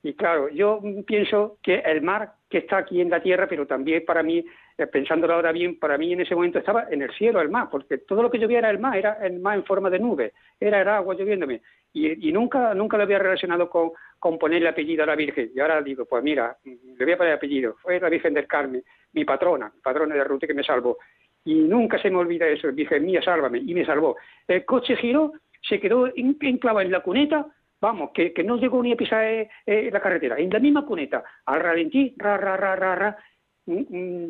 Y 0.02 0.14
claro, 0.14 0.50
yo 0.50 0.82
pienso 1.06 1.58
que 1.62 1.80
el 1.80 2.02
mar 2.02 2.34
que 2.50 2.60
está 2.60 2.78
aquí 2.78 3.02
en 3.02 3.10
la 3.10 3.22
tierra, 3.22 3.48
pero 3.48 3.68
también 3.68 4.04
para 4.06 4.24
mí, 4.24 4.44
pensándolo 4.88 5.34
ahora 5.34 5.52
bien, 5.52 5.80
para 5.80 5.98
mí 5.98 6.14
en 6.14 6.22
ese 6.22 6.36
momento 6.36 6.60
estaba 6.60 6.88
en 6.90 7.02
el 7.02 7.12
cielo 7.12 7.42
el 7.42 7.50
mar, 7.50 7.68
porque 7.72 8.00
todo 8.00 8.24
lo 8.24 8.32
que 8.32 8.40
llovía 8.40 8.60
era 8.60 8.70
el 8.70 8.80
mar, 8.80 8.98
era 8.98 9.14
el 9.26 9.40
mar 9.40 9.58
en 9.58 9.66
forma 9.66 9.90
de 9.90 10.00
nube, 10.00 10.34
era 10.60 10.82
el 10.82 10.88
agua 10.88 11.16
lloviéndome. 11.16 11.62
Y, 11.92 12.32
nunca 12.32 12.74
nunca 12.76 12.98
lo 12.98 13.04
había 13.04 13.18
relacionado 13.18 13.70
con, 13.70 13.92
con 14.20 14.38
ponerle 14.38 14.70
apellido 14.70 15.04
a 15.04 15.08
la 15.08 15.16
Virgen. 15.16 15.52
Y 15.56 15.60
ahora 15.60 15.82
digo, 15.82 16.06
pues 16.06 16.24
mira, 16.24 16.56
le 16.64 17.04
voy 17.04 17.14
a 17.14 17.18
poner 17.18 17.34
apellido. 17.34 17.76
Fue 17.82 18.00
la 18.00 18.10
Virgen 18.10 18.34
del 18.34 18.46
Carmen, 18.46 18.84
mi 19.14 19.26
patrona, 19.26 19.72
patrona 19.84 20.14
de 20.16 20.24
ruta 20.24 20.46
que 20.46 20.54
me 20.54 20.64
salvó. 20.64 20.98
Y 21.46 21.56
nunca 21.56 21.98
se 22.00 22.12
me 22.12 22.18
olvida 22.18 22.48
eso, 22.48 22.72
Virgen 22.72 23.06
mía, 23.06 23.22
sálvame, 23.24 23.60
y 23.60 23.74
me 23.74 23.86
salvó. 23.86 24.18
El 24.48 24.66
coche 24.66 24.96
giró, 24.98 25.34
se 25.62 25.80
quedó 25.80 26.08
en- 26.16 26.38
enclavado 26.42 26.86
en 26.86 26.92
la 26.92 27.02
cuneta, 27.02 27.48
vamos, 27.82 28.12
que, 28.14 28.34
no 28.44 28.58
llegó 28.58 28.84
ni 28.84 28.92
a 28.92 28.98
pisar 28.98 29.24
eh, 29.24 29.50
eh, 29.66 29.90
la 29.92 30.00
carretera, 30.02 30.38
en 30.38 30.50
la 30.50 30.60
misma 30.60 30.86
cuneta, 30.86 31.24
al 31.46 31.60
ralentí, 31.62 32.14
ra, 32.18 32.38
ra, 32.38 32.58
ra, 32.58 32.76
ra, 32.76 32.96
ra, 32.96 33.18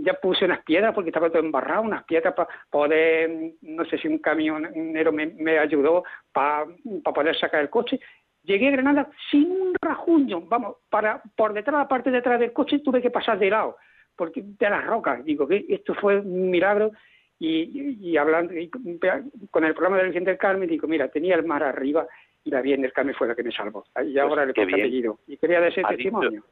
ya 0.04 0.14
puse 0.16 0.46
unas 0.46 0.64
piedras 0.64 0.94
porque 0.94 1.10
estaba 1.10 1.30
todo 1.30 1.40
embarrado, 1.42 1.82
unas 1.84 2.04
piedras 2.04 2.34
para 2.34 2.50
poder, 2.70 3.30
mm, 3.30 3.52
no 3.62 3.86
sé 3.86 3.98
si 3.98 4.08
un 4.08 4.18
camionero 4.20 5.12
me, 5.12 5.28
me 5.28 5.58
ayudó 5.60 6.04
para 6.32 6.66
poder 7.04 7.38
sacar 7.38 7.62
el 7.62 7.70
coche. 7.70 8.00
Llegué 8.44 8.68
a 8.70 8.72
Granada 8.72 9.10
sin 9.32 9.52
un 9.52 9.74
rajuño, 9.82 10.42
vamos, 10.42 10.78
para 10.90 11.22
por 11.36 11.54
detrás, 11.54 11.78
la 11.78 11.88
parte 11.88 12.12
de 12.12 12.18
atrás 12.20 12.40
del 12.40 12.54
coche 12.54 12.80
tuve 12.80 13.02
que 13.02 13.12
pasar 13.12 13.38
de 13.40 13.50
lado, 13.50 13.78
porque 14.16 14.42
de 14.44 14.70
las 14.70 14.86
rocas, 14.86 15.24
digo 15.24 15.48
que 15.48 15.66
esto 15.70 15.94
fue 15.96 16.18
un 16.20 16.50
milagro 16.50 16.92
y, 17.38 17.96
y- 18.12 18.18
hablando 18.18 18.54
y 18.54 18.70
con 18.70 19.64
el 19.64 19.74
programa 19.74 19.98
de 19.98 20.04
la 20.04 20.08
Virgen 20.10 20.26
del 20.26 20.38
Carmen 20.38 20.68
digo, 20.70 20.88
mira, 20.88 21.08
tenía 21.10 21.36
el 21.36 21.46
mar 21.46 21.64
arriba 21.64 22.06
y 22.44 22.50
la 22.52 22.62
Virgen 22.62 22.82
del 22.82 22.94
Carmen 22.94 23.16
fue 23.16 23.28
la 23.28 23.36
que 23.36 23.44
me 23.44 23.52
salvó. 23.52 23.86
Y 24.06 24.18
ahora 24.20 24.46
le 24.46 24.54
qué 24.54 24.64
puse 24.64 24.76
apellido. 24.76 25.20
Y 25.28 25.38
quería 25.38 25.60
Ha 25.60 25.70
testimonio. 25.72 26.30
dicho, 26.32 26.44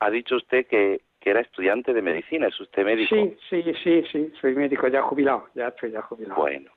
ha 0.00 0.10
dicho 0.10 0.36
usted 0.36 0.66
que, 0.66 1.00
que 1.22 1.30
era 1.30 1.40
estudiante 1.40 1.94
de 1.94 2.02
medicina, 2.02 2.48
es 2.48 2.60
usted 2.60 2.84
médico. 2.84 3.14
Sí, 3.14 3.36
sí, 3.48 3.62
sí, 3.84 4.04
sí, 4.10 4.32
soy 4.40 4.54
médico 4.56 4.88
ya 4.88 5.02
jubilado, 5.02 5.48
ya 5.54 5.68
estoy 5.68 5.92
ya 5.92 6.02
jubilado. 6.02 6.40
Bueno, 6.40 6.72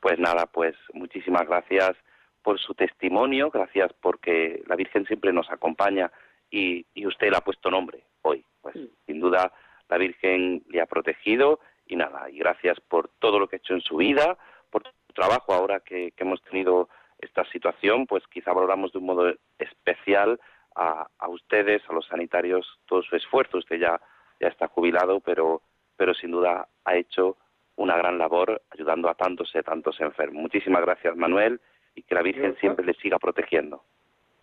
pues 0.00 0.18
nada, 0.18 0.46
pues 0.46 0.76
muchísimas 0.92 1.48
gracias 1.48 1.96
por 2.42 2.58
su 2.60 2.74
testimonio, 2.74 3.50
gracias 3.50 3.90
porque 4.02 4.62
la 4.66 4.76
Virgen 4.76 5.06
siempre 5.06 5.32
nos 5.32 5.50
acompaña 5.50 6.12
y, 6.50 6.84
y 6.94 7.06
usted 7.06 7.30
le 7.30 7.38
ha 7.38 7.40
puesto 7.40 7.70
nombre 7.70 8.02
hoy. 8.22 8.44
Pues 8.60 8.76
sin 9.06 9.18
duda 9.18 9.50
la 9.88 9.96
Virgen 9.96 10.62
le 10.68 10.82
ha 10.82 10.86
protegido 10.86 11.60
y 11.86 11.96
nada, 11.96 12.28
y 12.30 12.38
gracias 12.38 12.78
por 12.80 13.08
todo 13.18 13.38
lo 13.38 13.48
que 13.48 13.56
ha 13.56 13.58
hecho 13.58 13.74
en 13.74 13.80
su 13.80 13.96
vida, 13.96 14.36
por 14.70 14.82
su 14.84 15.12
trabajo 15.14 15.54
ahora 15.54 15.80
que, 15.80 16.12
que 16.12 16.24
hemos 16.24 16.42
tenido 16.42 16.90
esta 17.18 17.44
situación, 17.46 18.06
pues 18.06 18.22
quizá 18.28 18.52
valoramos 18.52 18.92
de 18.92 18.98
un 18.98 19.06
modo 19.06 19.34
especial 19.58 20.38
a, 20.74 21.06
a 21.18 21.28
ustedes, 21.28 21.82
a 21.88 21.92
los 21.92 22.06
sanitarios, 22.06 22.78
todo 22.86 23.02
su 23.02 23.16
esfuerzo. 23.16 23.58
Usted 23.58 23.76
ya, 23.78 24.00
ya 24.40 24.48
está 24.48 24.68
jubilado, 24.68 25.20
pero, 25.20 25.62
pero 25.96 26.14
sin 26.14 26.30
duda 26.30 26.68
ha 26.84 26.96
hecho 26.96 27.36
una 27.76 27.96
gran 27.96 28.18
labor 28.18 28.60
ayudando 28.70 29.08
a 29.08 29.14
tantos 29.14 29.50
y 29.54 29.58
a 29.58 29.62
tantos 29.62 30.00
enfermos. 30.00 30.42
Muchísimas 30.42 30.82
gracias, 30.82 31.16
Manuel, 31.16 31.60
y 31.94 32.02
que 32.02 32.14
la 32.14 32.22
Virgen 32.22 32.56
siempre 32.56 32.84
le 32.84 32.94
siga 32.94 33.18
protegiendo. 33.18 33.82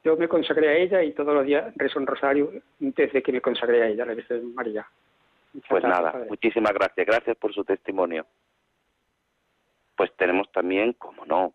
Yo 0.04 0.16
me 0.16 0.28
consagré 0.28 0.70
a 0.70 0.74
ella 0.74 1.04
y 1.04 1.14
todos 1.14 1.34
los 1.34 1.46
días 1.46 1.74
rezo 1.76 2.00
un 2.00 2.08
rosario 2.08 2.52
desde 2.80 3.22
que 3.22 3.32
me 3.32 3.42
consagré 3.42 3.84
a 3.84 3.88
ella, 3.88 4.06
la 4.06 4.14
Virgen 4.14 4.56
María. 4.56 4.88
Muchas 5.54 5.70
Pues 5.70 5.84
gracias, 5.84 6.02
nada, 6.02 6.12
padre. 6.14 6.30
muchísimas 6.30 6.74
gracias. 6.74 7.06
Gracias 7.08 7.38
por 7.38 7.54
su 7.54 7.64
testimonio. 7.64 8.26
Pues 9.96 10.12
tenemos 10.16 10.52
también, 10.52 10.94
como 10.94 11.26
no, 11.26 11.54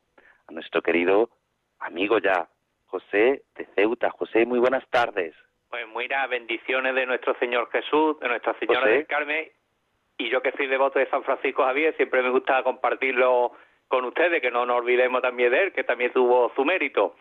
a 0.49 0.53
nuestro 0.53 0.83
querido 0.83 1.31
amigo 1.79 2.19
ya, 2.19 2.49
José 2.93 3.43
de 3.57 3.65
Ceuta. 3.75 4.11
José, 4.11 4.45
muy 4.45 4.59
buenas 4.59 4.87
tardes. 4.91 5.35
Pues 5.71 5.87
mira, 5.97 6.27
bendiciones 6.27 6.95
de 6.95 7.07
nuestro 7.07 7.35
Señor 7.39 7.71
Jesús, 7.73 8.21
de 8.21 8.29
Nuestra 8.29 8.53
Señora 8.59 8.81
José. 8.81 8.93
del 8.93 9.07
Carmen, 9.07 9.49
y 10.19 10.29
yo 10.29 10.43
que 10.43 10.53
soy 10.53 10.67
devoto 10.67 10.99
de 10.99 11.09
San 11.09 11.25
Francisco 11.25 11.65
Javier, 11.65 11.97
siempre 11.97 12.23
me 12.23 12.29
gusta 12.29 12.63
compartirlo 12.63 13.53
con 13.89 14.05
ustedes, 14.05 14.43
que 14.43 14.51
no 14.51 14.67
nos 14.67 14.77
olvidemos 14.77 15.23
también 15.23 15.51
de 15.51 15.63
él, 15.63 15.73
que 15.73 15.85
también 15.85 16.13
tuvo 16.13 16.53
su 16.55 16.65
mérito. 16.67 17.17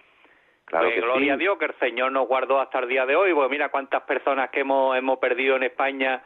Claro 0.66 0.88
Pues 0.88 0.96
que 0.96 1.02
gloria 1.02 1.26
sí. 1.26 1.30
a 1.30 1.38
Dios 1.38 1.58
que 1.58 1.66
el 1.66 1.80
Señor 1.80 2.12
nos 2.12 2.28
guardó 2.28 2.60
hasta 2.60 2.80
el 2.80 2.90
día 2.90 3.06
de 3.06 3.16
hoy, 3.16 3.34
pues 3.34 3.50
mira 3.50 3.70
cuántas 3.70 4.04
personas 4.04 4.50
que 4.50 4.60
hemos, 4.60 4.98
hemos 4.98 5.20
perdido 5.20 5.56
en 5.56 5.64
España 5.64 6.22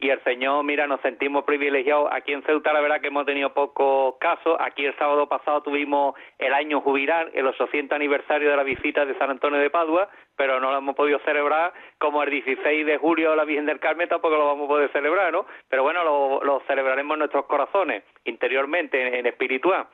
y 0.00 0.08
el 0.08 0.22
Señor, 0.24 0.64
mira, 0.64 0.86
nos 0.86 1.00
sentimos 1.02 1.44
privilegiados. 1.44 2.08
Aquí 2.10 2.32
en 2.32 2.42
Ceuta 2.44 2.72
la 2.72 2.80
verdad 2.80 3.00
que 3.02 3.08
hemos 3.08 3.26
tenido 3.26 3.52
pocos 3.52 4.14
casos. 4.18 4.56
Aquí 4.58 4.84
el 4.86 4.96
sábado 4.96 5.28
pasado 5.28 5.62
tuvimos 5.62 6.14
el 6.38 6.54
año 6.54 6.80
jubilar, 6.80 7.30
el 7.34 7.46
800 7.46 7.94
aniversario 7.96 8.50
de 8.50 8.56
la 8.56 8.62
visita 8.62 9.04
de 9.04 9.16
San 9.18 9.30
Antonio 9.30 9.58
de 9.60 9.68
Padua, 9.68 10.08
pero 10.36 10.58
no 10.58 10.70
lo 10.72 10.78
hemos 10.78 10.96
podido 10.96 11.18
celebrar 11.20 11.72
como 11.98 12.22
el 12.22 12.30
16 12.30 12.86
de 12.86 12.96
julio 12.96 13.36
la 13.36 13.44
Virgen 13.44 13.66
del 13.66 13.78
Carmen 13.78 14.08
tampoco 14.08 14.36
lo 14.36 14.46
vamos 14.46 14.64
a 14.64 14.68
poder 14.68 14.90
celebrar, 14.92 15.32
¿no? 15.32 15.44
Pero 15.68 15.82
bueno, 15.82 16.02
lo, 16.02 16.42
lo 16.44 16.60
celebraremos 16.66 17.14
en 17.14 17.18
nuestros 17.18 17.44
corazones, 17.44 18.02
interiormente, 18.24 19.06
en, 19.06 19.14
en 19.14 19.26
espiritual. 19.26 19.86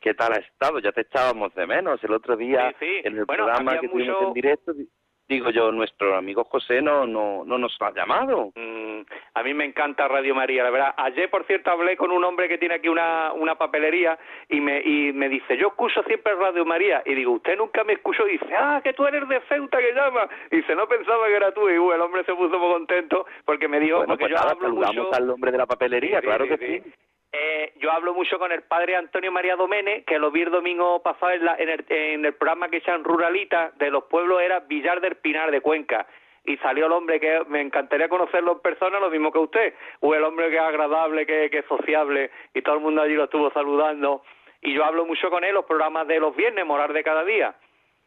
¿Qué 0.00 0.14
tal 0.14 0.32
ha 0.32 0.36
estado? 0.38 0.80
Ya 0.80 0.90
te 0.90 1.02
echábamos 1.02 1.54
de 1.54 1.64
menos. 1.64 2.02
El 2.02 2.12
otro 2.12 2.34
día, 2.36 2.70
Sí, 2.80 2.86
sí. 2.86 3.00
en 3.04 3.18
el 3.18 3.24
Bueno, 3.24 3.44
programa 3.44 3.78
que 3.78 3.88
tuvimos 3.88 4.16
mucho- 4.16 4.28
en 4.28 4.32
directo, 4.34 4.72
di- 4.72 4.88
digo 5.28 5.50
yo, 5.50 5.72
nuestro 5.72 6.16
amigo 6.16 6.44
José 6.44 6.82
no, 6.82 7.06
no, 7.06 7.44
no 7.44 7.58
nos 7.58 7.76
ha 7.80 7.92
llamado. 7.92 8.52
Mm, 8.54 9.00
a 9.34 9.42
mí 9.42 9.54
me 9.54 9.64
encanta 9.64 10.08
Radio 10.08 10.34
María, 10.34 10.62
la 10.62 10.70
verdad. 10.70 10.94
Ayer, 10.96 11.30
por 11.30 11.44
cierto, 11.46 11.70
hablé 11.70 11.96
con 11.96 12.10
un 12.10 12.24
hombre 12.24 12.48
que 12.48 12.58
tiene 12.58 12.74
aquí 12.74 12.88
una, 12.88 13.32
una 13.32 13.56
papelería 13.56 14.18
y 14.48 14.60
me, 14.60 14.80
y 14.80 15.12
me 15.12 15.28
dice, 15.28 15.56
yo 15.56 15.68
escucho 15.68 16.02
siempre 16.04 16.34
Radio 16.34 16.64
María. 16.64 17.02
Y 17.06 17.14
digo, 17.14 17.32
usted 17.32 17.56
nunca 17.56 17.84
me 17.84 17.94
escuchó. 17.94 18.26
Y 18.26 18.32
dice, 18.32 18.54
ah, 18.56 18.80
que 18.82 18.92
tú 18.92 19.06
eres 19.06 19.26
de 19.28 19.40
Ceuta 19.48 19.78
que 19.78 19.92
llama. 19.94 20.28
Y 20.50 20.56
dice, 20.56 20.74
no 20.74 20.86
pensaba 20.86 21.26
que 21.26 21.36
era 21.36 21.52
tú. 21.52 21.68
Y 21.68 21.78
uh, 21.78 21.92
el 21.92 22.00
hombre 22.00 22.24
se 22.24 22.34
puso 22.34 22.58
muy 22.58 22.72
contento 22.72 23.26
porque 23.44 23.68
me 23.68 23.80
dijo, 23.80 23.98
bueno, 23.98 24.12
porque 24.12 24.24
pues 24.24 24.30
yo 24.32 24.36
nada, 24.36 24.52
hablo 24.52 24.68
saludamos 24.68 24.96
mucho... 24.96 25.14
al 25.14 25.30
hombre 25.30 25.52
de 25.52 25.58
la 25.58 25.66
papelería, 25.66 26.20
Sí, 26.20 26.26
claro 26.26 26.44
sí, 26.44 26.50
que 26.50 26.58
sí. 26.58 26.80
sí. 26.84 26.92
Eh, 27.34 27.72
yo 27.76 27.90
hablo 27.90 28.12
mucho 28.12 28.38
con 28.38 28.52
el 28.52 28.62
padre 28.62 28.94
Antonio 28.94 29.32
María 29.32 29.56
Domene, 29.56 30.04
que 30.04 30.18
lo 30.18 30.30
vi 30.30 30.42
el 30.42 30.50
domingo 30.50 31.02
pasado 31.02 31.32
en, 31.32 31.44
la- 31.44 31.56
en 31.56 31.68
el, 31.70 31.84
en 31.88 32.24
el 32.26 32.34
programa 32.34 32.68
que 32.68 32.76
echan 32.76 33.02
Ruralita 33.04 33.72
de 33.76 33.90
los 33.90 34.04
pueblos, 34.04 34.42
era 34.42 34.60
Villar 34.60 35.00
del 35.00 35.16
Pinar 35.16 35.50
de 35.50 35.62
Cuenca. 35.62 36.06
Y 36.44 36.56
salió 36.58 36.86
el 36.86 36.92
hombre 36.92 37.20
que 37.20 37.40
me 37.48 37.60
encantaría 37.60 38.08
conocerlo 38.08 38.52
en 38.52 38.60
persona, 38.60 38.98
lo 39.00 39.08
mismo 39.10 39.32
que 39.32 39.38
usted. 39.38 39.74
O 40.00 40.14
el 40.14 40.24
hombre 40.24 40.50
que 40.50 40.56
es 40.56 40.62
agradable, 40.62 41.24
que, 41.24 41.48
que 41.50 41.58
es 41.58 41.66
sociable, 41.66 42.30
y 42.52 42.60
todo 42.62 42.74
el 42.74 42.80
mundo 42.82 43.00
allí 43.00 43.14
lo 43.14 43.24
estuvo 43.24 43.50
saludando. 43.52 44.22
Y 44.60 44.74
yo 44.74 44.84
hablo 44.84 45.06
mucho 45.06 45.30
con 45.30 45.42
él 45.44 45.54
los 45.54 45.64
programas 45.64 46.06
de 46.08 46.20
los 46.20 46.36
viernes, 46.36 46.66
Morar 46.66 46.92
de 46.92 47.02
cada 47.02 47.24
día. 47.24 47.54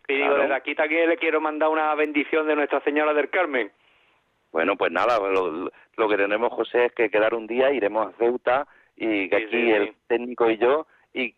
Y 0.08 0.16
digo, 0.16 0.28
Claro. 0.28 0.42
desde 0.44 0.54
aquí 0.56 0.76
también 0.76 1.10
le 1.10 1.18
quiero 1.18 1.42
mandar 1.42 1.70
una 1.70 1.96
bendición 1.96 2.46
de 2.46 2.56
Nuestra 2.56 2.80
Señora 2.82 3.14
del 3.14 3.30
Carmen. 3.32 3.72
Bueno, 4.52 4.76
pues 4.76 4.92
nada, 4.92 5.18
lo, 5.18 5.70
lo 5.98 6.10
que 6.10 6.16
tenemos, 6.18 6.54
José, 6.54 6.86
es 6.86 6.94
que 6.94 7.10
quedar 7.10 7.34
un 7.34 7.48
día, 7.48 7.72
iremos 7.72 8.08
a 8.08 8.18
Ceuta 8.18 8.68
y 8.96 9.30
que 9.30 9.38
Sí, 9.38 9.43
aquí 9.43 9.52
sí, 9.62 9.72
el 9.72 9.88
sí. 9.89 9.96
técnico 10.08 10.50
y 10.50 10.58
yo 10.58 10.88
y, 11.14 11.36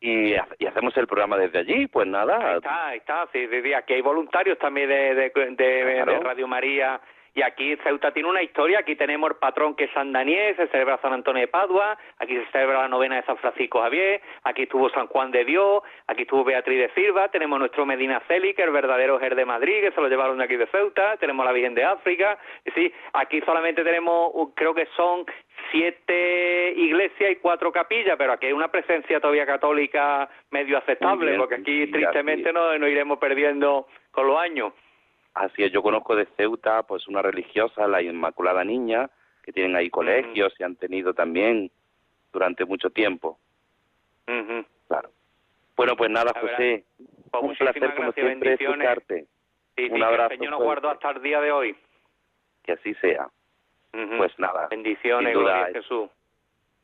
y, 0.00 0.34
y 0.58 0.66
hacemos 0.66 0.96
el 0.96 1.06
programa 1.06 1.36
desde 1.36 1.58
allí, 1.58 1.86
pues 1.88 2.06
nada. 2.06 2.36
Ahí 2.50 2.56
está, 2.56 2.86
ahí 2.88 2.98
está. 2.98 3.28
Sí, 3.32 3.46
sí, 3.48 3.62
sí. 3.62 3.72
Aquí 3.74 3.94
hay 3.94 4.00
voluntarios 4.02 4.58
también 4.58 4.88
de, 4.88 5.14
de, 5.14 5.30
de- 5.30 5.92
Claro. 5.94 6.12
de 6.12 6.20
Radio 6.20 6.46
María. 6.46 7.00
Y 7.38 7.42
aquí 7.42 7.76
Ceuta 7.84 8.10
tiene 8.10 8.28
una 8.28 8.42
historia. 8.42 8.80
Aquí 8.80 8.96
tenemos 8.96 9.30
el 9.30 9.36
patrón 9.36 9.76
que 9.76 9.84
es 9.84 9.92
San 9.92 10.10
Daniel, 10.10 10.56
se 10.56 10.66
celebra 10.66 10.98
San 11.00 11.12
Antonio 11.12 11.42
de 11.42 11.46
Padua. 11.46 11.96
Aquí 12.18 12.34
se 12.34 12.44
celebra 12.50 12.80
la 12.80 12.88
novena 12.88 13.14
de 13.14 13.22
San 13.22 13.36
Francisco 13.36 13.80
Javier. 13.80 14.20
Aquí 14.42 14.62
estuvo 14.62 14.90
San 14.90 15.06
Juan 15.06 15.30
de 15.30 15.44
Dios. 15.44 15.84
Aquí 16.08 16.22
estuvo 16.22 16.42
Beatriz 16.42 16.80
de 16.80 17.00
Silva. 17.00 17.28
Tenemos 17.28 17.60
nuestro 17.60 17.86
Medina 17.86 18.20
Celi, 18.26 18.54
que 18.54 18.62
es 18.62 18.66
el 18.66 18.74
verdadero 18.74 19.20
Jer 19.20 19.36
de 19.36 19.44
Madrid, 19.44 19.82
que 19.82 19.92
se 19.92 20.00
lo 20.00 20.08
llevaron 20.08 20.38
de 20.38 20.44
aquí 20.46 20.56
de 20.56 20.66
Ceuta. 20.66 21.16
Tenemos 21.18 21.46
la 21.46 21.52
Virgen 21.52 21.76
de 21.76 21.84
África. 21.84 22.36
Y 22.64 22.72
sí, 22.72 22.92
aquí 23.12 23.40
solamente 23.42 23.84
tenemos, 23.84 24.32
creo 24.56 24.74
que 24.74 24.88
son 24.96 25.24
siete 25.70 26.72
iglesias 26.72 27.30
y 27.30 27.36
cuatro 27.36 27.70
capillas, 27.70 28.16
pero 28.18 28.32
aquí 28.32 28.46
hay 28.46 28.52
una 28.52 28.66
presencia 28.66 29.20
todavía 29.20 29.46
católica 29.46 30.28
medio 30.50 30.76
aceptable, 30.76 31.26
bien, 31.26 31.40
porque 31.40 31.54
aquí 31.54 31.86
tristemente 31.86 32.52
nos, 32.52 32.80
nos 32.80 32.88
iremos 32.88 33.20
perdiendo 33.20 33.86
con 34.10 34.26
los 34.26 34.40
años. 34.40 34.72
Así 35.38 35.62
es, 35.62 35.70
yo 35.70 35.82
conozco 35.82 36.16
de 36.16 36.26
Ceuta, 36.36 36.82
pues 36.82 37.06
una 37.06 37.22
religiosa, 37.22 37.86
la 37.86 38.02
Inmaculada 38.02 38.64
Niña, 38.64 39.08
que 39.44 39.52
tienen 39.52 39.76
ahí 39.76 39.88
colegios 39.88 40.52
y 40.58 40.64
han 40.64 40.74
tenido 40.74 41.14
también 41.14 41.70
durante 42.32 42.64
mucho 42.64 42.90
tiempo. 42.90 43.38
Ujú. 44.26 44.66
Claro. 44.88 45.10
Bueno, 45.76 45.96
pues 45.96 46.10
nada, 46.10 46.32
La 46.34 46.40
José, 46.40 46.84
Pues 47.30 47.44
un 47.44 47.54
placer 47.54 47.94
como 47.94 48.10
siempre 48.12 48.54
escucharte. 48.54 49.26
Sí, 49.76 49.86
sí, 49.86 49.90
Un 49.92 49.98
que 49.98 50.04
abrazo 50.04 50.32
el 50.32 50.38
Señor 50.38 50.50
nos 50.50 50.62
guardó 50.64 50.90
hasta 50.90 51.10
el 51.10 51.22
día 51.22 51.40
de 51.40 51.52
hoy. 51.52 51.76
Que 52.64 52.72
así 52.72 52.94
sea. 52.94 53.28
Ujú. 53.94 54.16
Pues 54.16 54.36
nada, 54.40 54.66
bendiciones, 54.68 55.32
gloria 55.34 55.66
a 55.66 55.72
Jesús. 55.72 56.10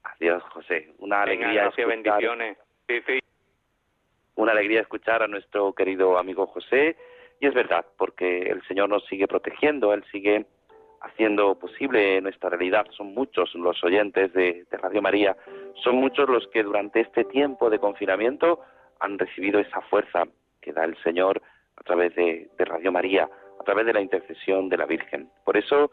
adiós, 0.05 0.43
José. 0.45 0.93
Una 0.99 1.25
Venga, 1.25 1.49
alegría 1.49 1.63
gracias, 1.65 1.89
escuchar, 1.89 2.13
bendiciones. 2.13 2.59
Sí, 2.87 3.01
sí. 3.05 3.19
una 4.37 4.53
alegría 4.53 4.81
escuchar 4.81 5.25
a 5.25 5.27
nuestro 5.27 5.73
querido 5.73 6.19
amigo 6.19 6.47
José. 6.47 6.97
Y 7.45 7.47
es 7.47 7.53
verdad, 7.53 7.85
porque 7.99 8.45
el 8.45 8.63
Señor 8.67 8.89
nos 8.89 9.05
sigue 9.05 9.29
protegiendo, 9.29 9.93
Él 9.93 10.03
sigue 10.11 10.47
haciendo 11.03 11.59
posible 11.59 12.19
nuestra 12.23 12.49
realidad. 12.49 12.87
Son 12.97 13.13
muchos 13.13 13.55
los 13.55 13.85
oyentes 13.85 14.33
de, 14.33 14.65
Radio 14.71 15.03
María, 15.03 15.37
son 15.83 15.97
muchos 15.97 16.27
los 16.27 16.49
que 16.49 16.63
durante 16.63 17.01
este 17.01 17.25
tiempo 17.25 17.69
de 17.69 17.79
confinamiento 17.79 18.61
han 18.99 19.19
recibido 19.19 19.61
esa 19.61 19.83
fuerza 19.83 20.23
que 20.63 20.73
da 20.73 20.85
el 20.85 20.97
Señor 21.03 21.43
a 21.77 21.83
través 21.83 22.15
de 22.15 22.49
Radio 22.57 22.91
María, 22.91 23.29
a 23.61 23.63
través 23.63 23.85
de 23.85 23.93
la 23.93 24.01
intercesión 24.01 24.71
de 24.71 24.79
la 24.79 24.87
Virgen. 24.87 25.29
Por 25.45 25.59
eso 25.59 25.91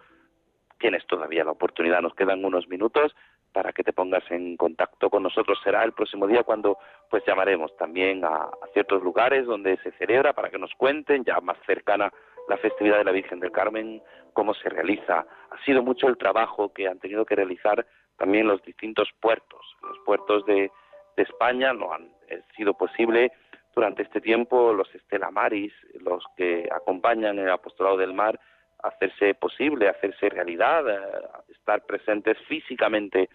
tienes 0.79 1.05
todavía 1.05 1.43
la 1.43 1.51
oportunidad, 1.51 2.01
nos 2.01 2.15
quedan 2.15 2.45
unos 2.45 2.69
minutos 2.69 3.13
para 3.51 3.73
que 3.73 3.83
te 3.83 3.93
pongas 3.93 4.23
en 4.31 4.57
contacto 4.57 5.09
con 5.09 5.23
nosotros. 5.23 5.59
Será 5.63 5.83
el 5.83 5.93
próximo 5.93 6.27
día 6.27 6.43
cuando 6.43 6.77
pues 7.09 7.23
llamaremos 7.25 7.75
también 7.77 8.23
a, 8.25 8.49
ciertos 8.73 9.03
lugares 9.03 9.45
donde 9.45 9.77
se 9.77 9.91
celebra 9.93 10.33
para 10.33 10.49
que 10.49 10.57
nos 10.57 10.73
cuenten 10.75 11.23
ya 11.23 11.39
más 11.41 11.57
cercana 11.65 12.11
la 12.47 12.57
festividad 12.57 12.97
de 12.97 13.03
la 13.03 13.11
Virgen 13.11 13.39
del 13.39 13.51
Carmen, 13.51 14.01
cómo 14.33 14.53
se 14.53 14.69
realiza. 14.69 15.25
Ha 15.51 15.63
sido 15.65 15.83
mucho 15.83 16.07
el 16.07 16.17
trabajo 16.17 16.73
que 16.73 16.87
han 16.87 16.99
tenido 16.99 17.25
que 17.25 17.35
realizar 17.35 17.85
también 18.17 18.47
los 18.47 18.61
distintos 18.63 19.09
puertos. 19.19 19.61
Los 19.81 19.97
puertos 20.05 20.45
de, 20.45 20.71
de 21.15 21.23
España 21.23 21.73
no 21.73 21.93
han 21.93 22.11
eh, 22.29 22.41
sido 22.55 22.73
posible 22.73 23.31
durante 23.73 24.03
este 24.03 24.21
tiempo 24.21 24.73
los 24.73 24.93
Estela 24.93 25.31
Maris, 25.31 25.73
los 25.99 26.23
que 26.35 26.67
acompañan 26.71 27.39
el 27.39 27.49
apostolado 27.49 27.97
del 27.97 28.13
mar, 28.13 28.39
hacerse 28.83 29.33
posible, 29.35 29.89
hacerse 29.89 30.29
realidad, 30.29 30.89
eh, 30.89 31.27
estar 31.49 31.85
presentes 31.85 32.37
físicamente 32.47 33.29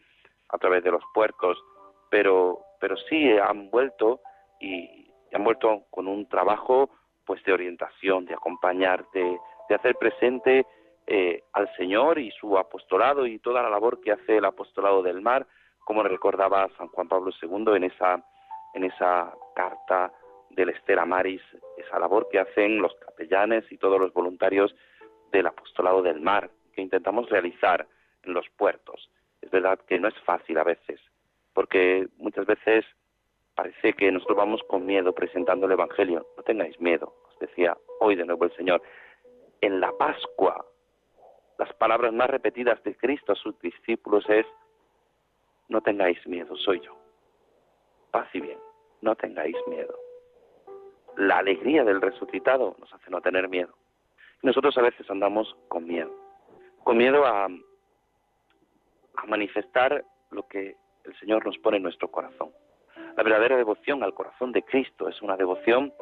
a 0.48 0.58
través 0.58 0.84
de 0.84 0.90
los 0.90 1.02
puertos, 1.14 1.58
pero, 2.10 2.60
pero 2.80 2.96
sí 3.08 3.30
han 3.38 3.70
vuelto 3.70 4.20
y, 4.60 5.04
han 5.32 5.44
vuelto 5.44 5.84
con 5.90 6.08
un 6.08 6.28
trabajo 6.28 6.90
pues 7.24 7.42
de 7.44 7.52
orientación, 7.52 8.24
de 8.24 8.34
acompañar, 8.34 9.04
de, 9.12 9.36
de 9.68 9.74
hacer 9.74 9.96
presente 9.96 10.64
eh, 11.06 11.44
al 11.52 11.72
Señor 11.76 12.18
y 12.18 12.30
su 12.32 12.58
apostolado 12.58 13.26
y 13.26 13.38
toda 13.38 13.62
la 13.62 13.70
labor 13.70 14.00
que 14.00 14.12
hace 14.12 14.38
el 14.38 14.44
apostolado 14.44 15.02
del 15.02 15.20
mar, 15.20 15.46
como 15.84 16.02
recordaba 16.02 16.68
San 16.76 16.88
Juan 16.88 17.08
Pablo 17.08 17.30
II 17.40 17.76
en 17.76 17.84
esa, 17.84 18.24
en 18.74 18.84
esa 18.84 19.32
carta 19.54 20.12
del 20.50 20.70
Estela 20.70 21.04
Maris, 21.04 21.42
esa 21.76 21.98
labor 21.98 22.28
que 22.30 22.40
hacen 22.40 22.80
los 22.80 22.94
capellanes 22.96 23.64
y 23.70 23.78
todos 23.78 24.00
los 24.00 24.12
voluntarios 24.12 24.74
del 25.32 25.46
apostolado 25.46 26.02
del 26.02 26.20
mar, 26.20 26.50
que 26.72 26.82
intentamos 26.82 27.28
realizar 27.28 27.86
en 28.22 28.34
los 28.34 28.48
puertos. 28.50 29.10
Es 29.40 29.50
verdad 29.50 29.78
que 29.86 29.98
no 29.98 30.08
es 30.08 30.18
fácil 30.24 30.58
a 30.58 30.64
veces, 30.64 31.00
porque 31.52 32.08
muchas 32.18 32.46
veces 32.46 32.84
parece 33.54 33.94
que 33.94 34.12
nosotros 34.12 34.36
vamos 34.36 34.62
con 34.68 34.84
miedo 34.84 35.14
presentando 35.14 35.66
el 35.66 35.72
Evangelio. 35.72 36.26
No 36.36 36.42
tengáis 36.42 36.78
miedo, 36.80 37.14
os 37.28 37.38
decía 37.38 37.76
hoy 38.00 38.16
de 38.16 38.24
nuevo 38.24 38.44
el 38.44 38.54
Señor. 38.56 38.82
En 39.60 39.80
la 39.80 39.92
Pascua, 39.96 40.64
las 41.58 41.72
palabras 41.74 42.12
más 42.12 42.28
repetidas 42.28 42.82
de 42.84 42.94
Cristo 42.96 43.32
a 43.32 43.36
sus 43.36 43.58
discípulos 43.60 44.28
es, 44.28 44.46
no 45.68 45.80
tengáis 45.80 46.24
miedo, 46.26 46.54
soy 46.56 46.80
yo. 46.80 46.96
Paz 48.10 48.28
y 48.34 48.40
bien, 48.40 48.58
no 49.00 49.16
tengáis 49.16 49.56
miedo. 49.66 49.98
La 51.16 51.38
alegría 51.38 51.82
del 51.82 52.02
resucitado 52.02 52.76
nos 52.78 52.92
hace 52.92 53.10
no 53.10 53.22
tener 53.22 53.48
miedo. 53.48 53.74
Nosotros 54.42 54.76
a 54.78 54.82
veces 54.82 55.08
andamos 55.10 55.56
con 55.68 55.86
miedo, 55.86 56.12
con 56.84 56.96
miedo 56.96 57.24
a, 57.26 57.48
manifestar 59.26 60.04
lo 60.30 60.46
que 60.46 60.76
el 61.04 61.18
Señor 61.18 61.44
nos 61.44 61.58
pone 61.58 61.78
en 61.78 61.82
nuestro 61.82 62.08
corazón. 62.08 62.50
La 63.16 63.24
verdadera 63.24 63.56
devoción 63.56 64.04
al 64.04 64.14
corazón 64.14 64.52
de 64.52 64.62
Cristo 64.62 65.08
es 65.08 65.20
una 65.20 65.36
devoción 65.36 65.92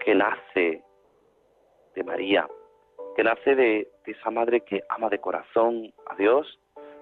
que 0.00 0.14
nace 0.14 0.82
de 1.94 2.04
María, 2.04 2.48
que 3.16 3.24
nace 3.24 3.54
de 3.54 3.90
esa 4.06 4.30
madre 4.30 4.62
que 4.62 4.82
ama 4.88 5.10
de 5.10 5.20
corazón 5.20 5.92
a 6.06 6.14
Dios, 6.14 6.58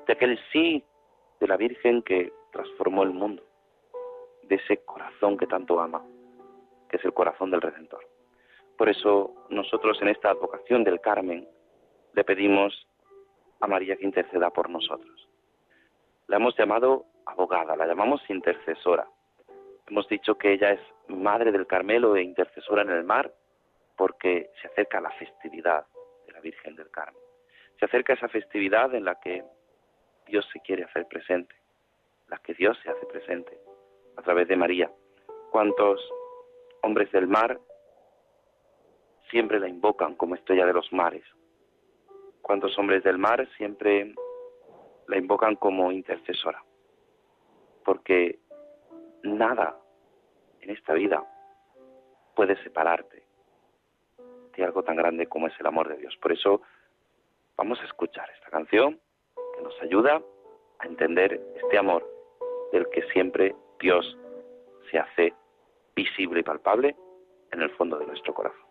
de 0.07 0.14
aquel 0.14 0.36
sí 0.53 0.82
de 1.38 1.47
la 1.47 1.57
Virgen 1.57 2.03
que 2.03 2.32
transformó 2.51 3.05
el 3.05 3.11
mundo, 3.11 3.45
de 4.43 4.57
ese 4.57 4.78
corazón 4.78 5.36
que 5.36 5.47
tanto 5.47 5.80
ama, 5.80 6.03
que 6.88 6.97
es 6.97 7.05
el 7.05 7.12
corazón 7.12 7.53
del 7.53 7.61
Redentor. 7.61 8.10
Por 8.81 8.89
eso 8.89 9.35
nosotros 9.51 10.01
en 10.01 10.09
esta 10.09 10.31
advocación 10.31 10.85
del 10.85 11.03
Carmen 11.03 11.47
le 12.14 12.24
pedimos 12.24 12.89
a 13.61 13.66
María 13.66 13.95
que 13.95 14.07
interceda 14.07 14.49
por 14.49 14.70
nosotros. 14.70 15.28
La 16.28 16.37
hemos 16.37 16.57
llamado 16.57 17.05
abogada, 17.26 17.76
la 17.76 17.87
llamamos 17.87 18.22
intercesora. 18.31 19.07
Hemos 19.87 20.09
dicho 20.09 20.39
que 20.39 20.55
ella 20.55 20.70
es 20.70 20.81
madre 21.09 21.53
del 21.53 21.66
Carmelo 21.66 22.16
e 22.16 22.22
intercesora 22.22 22.81
en 22.81 22.89
el 22.89 23.05
mar 23.05 23.31
porque 23.99 24.49
se 24.62 24.68
acerca 24.68 24.99
la 25.03 25.11
festividad 25.11 25.85
de 26.26 26.33
la 26.33 26.41
Virgen 26.41 26.74
del 26.74 26.91
Carmen. 26.91 27.20
Se 27.78 27.85
acerca 27.85 28.14
esa 28.14 28.28
festividad 28.28 28.95
en 28.95 29.05
la 29.05 29.20
que 29.20 29.45
Dios 30.26 30.49
se 30.55 30.61
quiere 30.61 30.85
hacer 30.85 31.07
presente, 31.07 31.55
en 32.24 32.31
la 32.31 32.39
que 32.39 32.55
Dios 32.55 32.78
se 32.83 32.89
hace 32.89 33.05
presente 33.05 33.59
a 34.16 34.22
través 34.22 34.49
de 34.49 34.57
María. 34.57 34.91
¿Cuántos 35.51 36.01
hombres 36.81 37.12
del 37.12 37.26
mar 37.26 37.61
siempre 39.31 39.61
la 39.61 39.68
invocan 39.68 40.14
como 40.14 40.35
estrella 40.35 40.66
de 40.66 40.72
los 40.72 40.93
mares? 40.93 41.24
¿Cuántos 42.43 42.76
hombres 42.78 43.05
del 43.05 43.18
mar 43.18 43.49
siempre 43.57 44.14
la 45.07 45.18
invocan 45.18 45.57
como 45.57 45.93
intercesora? 45.93 46.62
Porque 47.85 48.39
nada 49.22 49.78
en 50.61 50.70
esta 50.70 50.95
vida 50.95 51.24
puede 52.35 52.57
separarte 52.62 53.24
de 54.57 54.64
algo 54.64 54.83
tan 54.83 54.97
grande 54.97 55.26
como 55.26 55.47
es 55.47 55.55
el 55.61 55.66
amor 55.66 55.89
de 55.89 55.97
Dios. 55.97 56.16
Por 56.20 56.33
eso 56.33 56.62
vamos 57.57 57.81
a 57.81 57.85
escuchar 57.85 58.28
esta 58.31 58.51
canción 58.51 59.01
que 59.57 59.62
nos 59.62 59.81
ayuda 59.83 60.22
a 60.78 60.87
entender 60.87 61.41
este 61.57 61.78
amor 61.78 62.07
del 62.72 62.89
que 62.91 63.03
siempre 63.12 63.55
Dios 63.78 64.16
se 64.91 64.99
hace 64.99 65.35
visible 65.95 66.41
y 66.41 66.43
palpable 66.43 66.97
en 67.53 67.62
el 67.62 67.70
fondo 67.70 67.99
de 67.99 68.07
nuestro 68.07 68.33
corazón. 68.35 68.70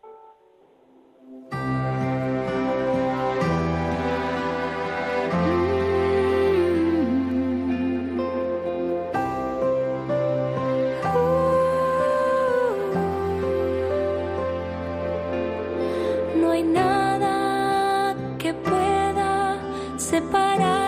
Nada 16.64 18.16
que 18.38 18.54
pueda 18.54 19.58
separarte 19.98 20.79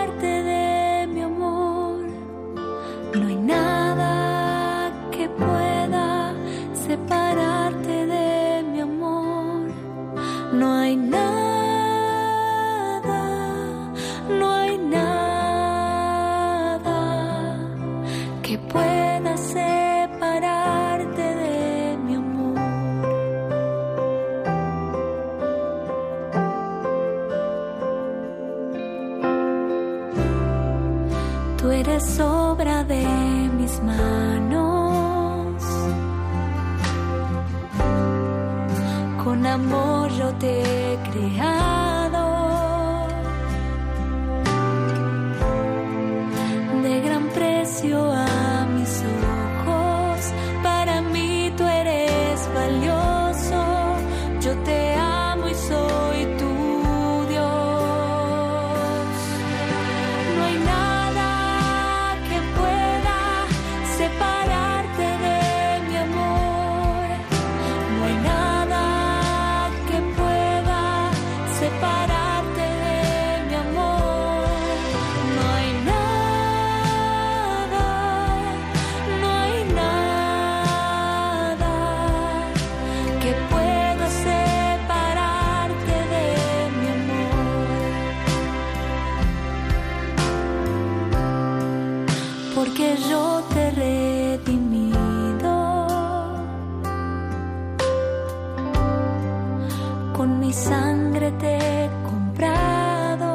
mi 100.40 100.52
sangre 100.52 101.32
te 101.32 101.56
he 101.56 101.90
comprado. 102.10 103.28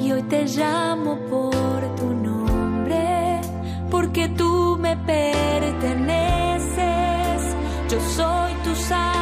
Y 0.00 0.12
hoy 0.12 0.22
te 0.22 0.44
llamo 0.46 1.18
por 1.30 1.80
tu 1.96 2.06
nombre 2.28 3.40
porque 3.90 4.28
tú 4.28 4.76
me 4.80 4.96
perteneces. 4.96 6.36
Yo 7.90 8.00
soy 8.16 8.52
tu 8.64 8.74
salvador 8.76 9.21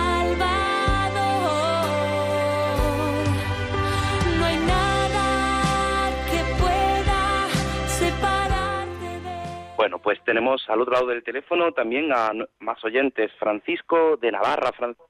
Bueno, 9.81 9.99
pues 9.99 10.23
tenemos 10.25 10.63
al 10.69 10.83
otro 10.83 10.93
lado 10.93 11.07
del 11.07 11.25
teléfono 11.25 11.73
también 11.73 12.13
a 12.13 12.33
más 12.59 12.85
oyentes. 12.85 13.33
Francisco 13.39 14.19
de 14.19 14.31
Navarra. 14.31 14.73
Francisco. 14.73 15.09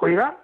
Oiga, 0.00 0.34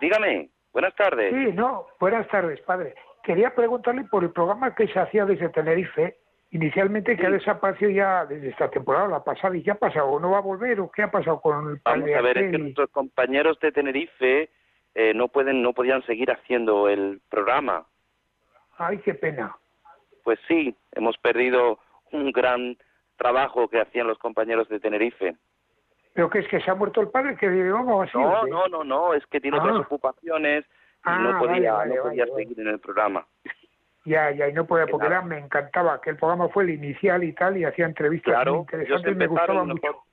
Dígame, 0.00 0.50
buenas 0.72 0.94
tardes. 0.94 1.34
sí, 1.34 1.52
no, 1.54 1.88
buenas 1.98 2.28
tardes, 2.28 2.60
padre. 2.60 2.94
Quería 3.24 3.52
preguntarle 3.52 4.04
por 4.04 4.22
el 4.22 4.30
programa 4.30 4.76
que 4.76 4.86
se 4.86 5.00
hacía 5.00 5.24
desde 5.24 5.48
Tenerife, 5.48 6.18
inicialmente 6.52 7.16
que 7.16 7.26
ha 7.26 7.30
desaparecido 7.30 7.90
ya 7.90 8.26
desde 8.26 8.50
esta 8.50 8.70
temporada, 8.70 9.08
la 9.08 9.24
pasada, 9.24 9.56
y 9.56 9.64
qué 9.64 9.72
ha 9.72 9.76
pasado, 9.76 10.20
¿no 10.20 10.30
va 10.30 10.38
a 10.38 10.42
volver 10.42 10.78
o 10.78 10.88
qué 10.88 11.02
ha 11.02 11.10
pasado 11.10 11.40
con 11.40 11.70
el 11.70 11.80
Vamos 11.84 12.10
a 12.16 12.20
ver, 12.20 12.38
es 12.38 12.52
que 12.52 12.58
nuestros 12.58 12.90
compañeros 12.90 13.58
de 13.58 13.72
Tenerife 13.72 14.50
eh, 14.94 15.14
no 15.14 15.26
pueden, 15.26 15.62
no 15.62 15.72
podían 15.72 16.06
seguir 16.06 16.30
haciendo 16.30 16.88
el 16.88 17.20
programa. 17.28 17.86
Ay, 18.78 18.98
qué 18.98 19.14
pena. 19.14 19.56
Pues 20.24 20.38
sí, 20.48 20.74
hemos 20.92 21.16
perdido 21.18 21.78
un 22.12 22.32
gran 22.32 22.76
trabajo 23.16 23.68
que 23.68 23.80
hacían 23.80 24.06
los 24.06 24.18
compañeros 24.18 24.68
de 24.68 24.80
Tenerife. 24.80 25.36
¿Pero 26.12 26.30
que 26.30 26.38
es 26.40 26.48
que 26.48 26.60
se 26.60 26.70
ha 26.70 26.74
muerto 26.74 27.00
el 27.00 27.08
padre 27.08 27.36
que 27.36 27.48
vive 27.48 27.72
o 27.72 28.02
así? 28.02 28.16
No, 28.18 28.40
¿o 28.40 28.44
qué? 28.44 28.50
no, 28.50 28.66
no, 28.68 28.84
no, 28.84 29.14
es 29.14 29.24
que 29.26 29.40
tiene 29.40 29.58
Ah. 29.58 29.62
otras 29.62 29.76
ocupaciones 29.80 30.64
y 30.64 30.68
Ah, 31.04 31.18
no 31.18 31.32
vale, 31.32 31.38
podía, 31.54 31.72
vale, 31.74 31.94
no 31.96 32.02
podía 32.02 32.22
vale, 32.24 32.32
vale. 32.32 32.44
seguir 32.44 32.60
en 32.60 32.68
el 32.68 32.80
programa. 32.80 33.26
Ya, 34.04 34.30
ya, 34.30 34.48
y 34.48 34.52
no 34.52 34.66
podía, 34.66 34.86
porque 34.86 35.06
era, 35.06 35.20
me 35.22 35.38
encantaba, 35.38 36.00
que 36.00 36.10
el 36.10 36.16
programa 36.16 36.48
fue 36.48 36.62
el 36.64 36.70
inicial 36.70 37.24
y 37.24 37.32
tal, 37.32 37.56
y 37.56 37.64
hacía 37.64 37.86
entrevistas 37.86 38.32
muy 38.34 38.34
Claro, 38.36 38.52
ellos 38.54 38.60
interesantes, 38.72 39.16
me 39.16 39.26
gustaba 39.26 39.64
mucho. 39.64 40.04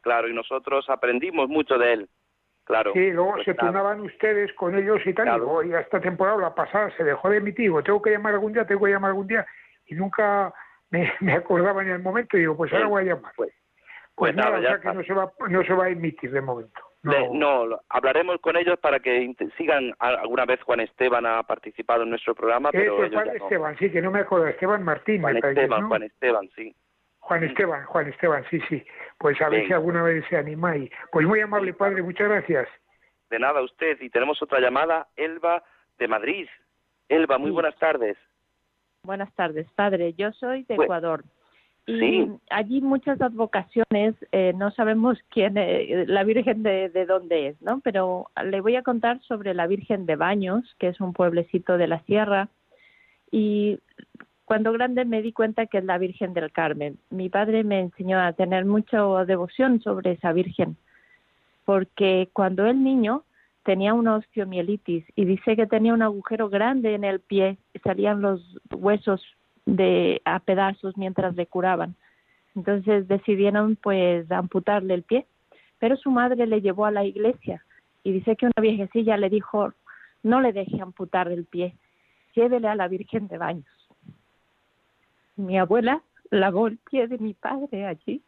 claro, 0.00 0.28
y 0.28 0.32
nosotros 0.32 0.88
aprendimos 0.88 1.48
mucho 1.48 1.76
de 1.76 1.92
él. 1.92 2.08
Claro. 2.66 2.92
Sí, 2.94 3.10
luego 3.12 3.32
Pues 3.34 3.44
se 3.44 3.54
nada. 3.54 3.68
turnaban 3.68 4.00
ustedes 4.00 4.52
con 4.54 4.76
ellos 4.76 5.00
y 5.06 5.14
tal, 5.14 5.24
Claro. 5.26 5.62
y 5.62 5.68
ya 5.70 5.80
esta 5.80 6.00
temporada, 6.00 6.36
la 6.38 6.54
pasada, 6.54 6.90
se 6.96 7.04
dejó 7.04 7.30
de 7.30 7.36
emitir, 7.38 7.66
digo, 7.66 7.82
tengo 7.82 8.02
que 8.02 8.10
llamar 8.10 8.34
algún 8.34 8.52
día, 8.52 8.66
tengo 8.66 8.84
que 8.84 8.90
llamar 8.92 9.10
algún 9.10 9.28
día, 9.28 9.46
y 9.86 9.94
nunca 9.94 10.52
me, 10.90 11.10
me 11.20 11.32
acordaba 11.32 11.80
en 11.82 11.90
el 11.90 12.00
momento, 12.02 12.36
y 12.36 12.40
digo, 12.40 12.56
pues 12.56 12.72
ahora 12.72 12.84
Sí, 12.86 12.90
voy 12.90 13.02
a 13.02 13.14
llamar. 13.14 13.32
Pues, 13.36 13.50
Pues, 14.16 14.34
pues 14.34 14.36
nada, 14.36 14.50
nada, 14.50 14.58
o 14.58 14.62
ya 14.62 14.68
sea 14.68 14.80
que 14.90 14.96
no 14.98 15.04
se, 15.04 15.12
va, 15.14 15.32
no 15.48 15.62
se 15.62 15.72
va 15.74 15.84
a 15.84 15.88
emitir 15.90 16.30
de 16.32 16.40
momento. 16.40 16.80
No, 17.02 17.12
Le- 17.12 17.28
no, 17.38 17.66
lo- 17.66 17.80
hablaremos 17.88 18.40
con 18.40 18.56
ellos 18.56 18.78
para 18.80 18.98
que 18.98 19.32
sigan. 19.56 19.92
Alguna 20.00 20.44
vez 20.44 20.60
Juan 20.62 20.80
Esteban 20.80 21.24
ha 21.24 21.42
participado 21.44 22.02
en 22.02 22.10
nuestro 22.10 22.34
programa, 22.34 22.70
pero 22.72 22.94
Ese 22.96 23.06
ellos 23.06 23.12
Juan 23.14 23.26
ya 23.26 23.32
no. 23.38 23.44
Esteban, 23.44 23.76
sí, 23.78 23.92
que 23.92 24.02
no 24.02 24.10
me 24.10 24.20
acuerdo, 24.20 24.48
Esteban 24.48 24.82
Martín, 24.82 25.20
Juan 25.20 25.34
me 25.34 25.40
parece, 25.40 25.60
Esteban, 25.60 25.82
¿no? 25.82 25.88
Juan 25.88 26.02
Esteban, 26.02 26.48
sí. 26.56 26.74
Juan 27.26 27.42
Esteban, 27.42 27.84
Juan 27.86 28.06
Esteban, 28.08 28.44
sí, 28.50 28.60
sí. 28.68 28.84
Pues 29.18 29.40
a 29.42 29.48
ver 29.48 29.66
si 29.66 29.72
alguna 29.72 30.02
vez 30.04 30.24
se 30.30 30.36
anima 30.36 30.76
y 30.76 30.88
Pues 31.10 31.26
muy 31.26 31.40
amable, 31.40 31.74
padre, 31.74 32.00
muchas 32.02 32.28
gracias. 32.28 32.68
De 33.30 33.38
nada, 33.40 33.62
usted. 33.62 34.00
Y 34.00 34.10
tenemos 34.10 34.40
otra 34.42 34.60
llamada, 34.60 35.08
Elba 35.16 35.64
de 35.98 36.06
Madrid. 36.06 36.46
Elba, 37.08 37.36
muy 37.38 37.48
Sí. 37.50 37.54
buenas 37.54 37.76
tardes. 37.80 38.16
Buenas 39.02 39.32
tardes, 39.34 39.66
padre. 39.72 40.12
Yo 40.14 40.30
soy 40.32 40.62
de 40.64 40.76
Bu- 40.76 40.84
Ecuador. 40.84 41.24
Y 41.88 41.98
Sí. 41.98 42.32
allí 42.50 42.80
muchas 42.80 43.20
advocaciones, 43.20 44.14
eh, 44.30 44.52
no 44.56 44.70
sabemos 44.70 45.18
quién, 45.28 45.56
eh, 45.56 46.04
la 46.06 46.22
Virgen 46.22 46.62
de, 46.62 46.90
de 46.90 47.06
dónde 47.06 47.48
es, 47.48 47.60
¿no? 47.62 47.80
Pero 47.80 48.28
le 48.44 48.60
voy 48.60 48.76
a 48.76 48.82
contar 48.82 49.20
sobre 49.22 49.52
la 49.52 49.66
Virgen 49.66 50.06
de 50.06 50.14
Baños, 50.14 50.76
que 50.78 50.88
es 50.88 51.00
un 51.00 51.12
pueblecito 51.12 51.76
de 51.76 51.86
la 51.88 51.98
sierra. 52.04 52.48
Y 53.32 53.80
cuando 54.46 54.72
grande 54.72 55.04
me 55.04 55.22
di 55.22 55.32
cuenta 55.32 55.66
que 55.66 55.78
es 55.78 55.84
la 55.84 55.98
Virgen 55.98 56.32
del 56.32 56.52
Carmen. 56.52 56.98
Mi 57.10 57.28
padre 57.28 57.64
me 57.64 57.80
enseñó 57.80 58.20
a 58.20 58.32
tener 58.32 58.64
mucha 58.64 59.02
devoción 59.24 59.82
sobre 59.82 60.12
esa 60.12 60.32
Virgen, 60.32 60.76
porque 61.64 62.30
cuando 62.32 62.64
el 62.64 62.82
niño 62.82 63.24
tenía 63.64 63.92
una 63.92 64.14
osteomielitis 64.14 65.04
y 65.16 65.24
dice 65.24 65.56
que 65.56 65.66
tenía 65.66 65.92
un 65.92 66.02
agujero 66.02 66.48
grande 66.48 66.94
en 66.94 67.02
el 67.02 67.18
pie, 67.18 67.58
salían 67.82 68.22
los 68.22 68.40
huesos 68.70 69.20
de 69.66 70.22
a 70.24 70.38
pedazos 70.38 70.96
mientras 70.96 71.34
le 71.34 71.46
curaban. 71.46 71.96
Entonces 72.54 73.08
decidieron 73.08 73.74
pues 73.74 74.30
amputarle 74.30 74.94
el 74.94 75.02
pie, 75.02 75.26
pero 75.80 75.96
su 75.96 76.12
madre 76.12 76.46
le 76.46 76.60
llevó 76.60 76.86
a 76.86 76.92
la 76.92 77.04
iglesia 77.04 77.64
y 78.04 78.12
dice 78.12 78.36
que 78.36 78.46
una 78.46 78.62
viejecilla 78.62 79.16
le 79.16 79.28
dijo 79.28 79.72
no 80.22 80.40
le 80.40 80.52
deje 80.52 80.80
amputar 80.80 81.32
el 81.32 81.46
pie, 81.46 81.74
llévele 82.36 82.68
a 82.68 82.76
la 82.76 82.86
Virgen 82.86 83.26
de 83.26 83.38
Baños. 83.38 83.85
Mi 85.36 85.58
abuela 85.58 86.02
lavó 86.30 86.66
el 86.66 86.78
pie 86.78 87.08
de 87.08 87.18
mi 87.18 87.34
padre 87.34 87.86
allí 87.86 88.22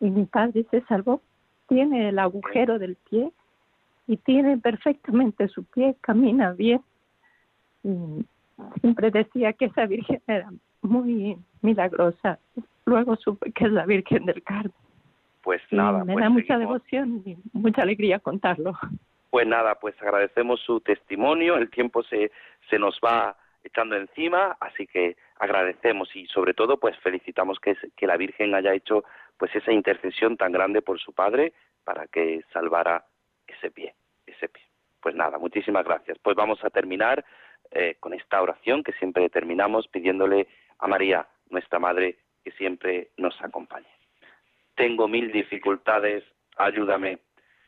y 0.00 0.10
mi 0.10 0.24
padre 0.24 0.64
se 0.70 0.80
salvó. 0.82 1.20
Tiene 1.68 2.08
el 2.08 2.18
agujero 2.18 2.78
del 2.78 2.96
pie 2.96 3.30
y 4.06 4.16
tiene 4.16 4.58
perfectamente 4.58 5.48
su 5.48 5.64
pie, 5.64 5.96
camina 6.00 6.52
bien. 6.52 6.80
Y 7.84 8.24
siempre 8.80 9.10
decía 9.10 9.52
que 9.52 9.66
esa 9.66 9.86
Virgen 9.86 10.20
era 10.26 10.50
muy 10.82 11.36
milagrosa. 11.62 12.38
Luego 12.84 13.16
supe 13.16 13.52
que 13.52 13.66
es 13.66 13.72
la 13.72 13.86
Virgen 13.86 14.26
del 14.26 14.42
Carmen. 14.42 14.72
Pues 15.42 15.62
nada, 15.70 16.04
me 16.04 16.12
pues 16.12 16.24
da 16.24 16.28
mucha 16.30 16.58
devoción 16.58 17.22
y 17.24 17.36
mucha 17.52 17.82
alegría 17.82 18.18
contarlo. 18.18 18.76
Pues 19.30 19.46
nada, 19.46 19.76
pues 19.76 19.94
agradecemos 20.02 20.60
su 20.60 20.80
testimonio, 20.80 21.56
el 21.56 21.70
tiempo 21.70 22.02
se, 22.02 22.30
se 22.68 22.78
nos 22.78 22.98
va 23.04 23.36
echando 23.62 23.96
encima, 23.96 24.56
así 24.60 24.86
que 24.86 25.16
agradecemos 25.40 26.14
y 26.14 26.26
sobre 26.26 26.52
todo 26.54 26.76
pues 26.78 26.96
felicitamos 26.98 27.58
que, 27.58 27.74
la 28.06 28.16
Virgen 28.18 28.54
haya 28.54 28.74
hecho 28.74 29.04
pues 29.38 29.54
esa 29.56 29.72
intercesión 29.72 30.36
tan 30.36 30.52
grande 30.52 30.82
por 30.82 31.00
su 31.00 31.14
padre 31.14 31.54
para 31.82 32.06
que 32.06 32.42
salvara 32.52 33.06
ese 33.46 33.70
pie, 33.70 33.94
ese 34.26 34.48
pie. 34.48 34.62
Pues 35.00 35.14
nada, 35.14 35.38
muchísimas 35.38 35.84
gracias. 35.84 36.18
Pues 36.18 36.36
vamos 36.36 36.62
a 36.62 36.68
terminar 36.68 37.24
eh, 37.70 37.96
con 38.00 38.12
esta 38.12 38.42
oración 38.42 38.84
que 38.84 38.92
siempre 38.92 39.30
terminamos 39.30 39.88
pidiéndole 39.88 40.46
a 40.78 40.86
María, 40.86 41.26
nuestra 41.48 41.78
Madre, 41.78 42.18
que 42.44 42.52
siempre 42.52 43.08
nos 43.16 43.40
acompañe. 43.42 43.88
Tengo 44.74 45.08
mil 45.08 45.32
dificultades, 45.32 46.22
ayúdame. 46.58 47.18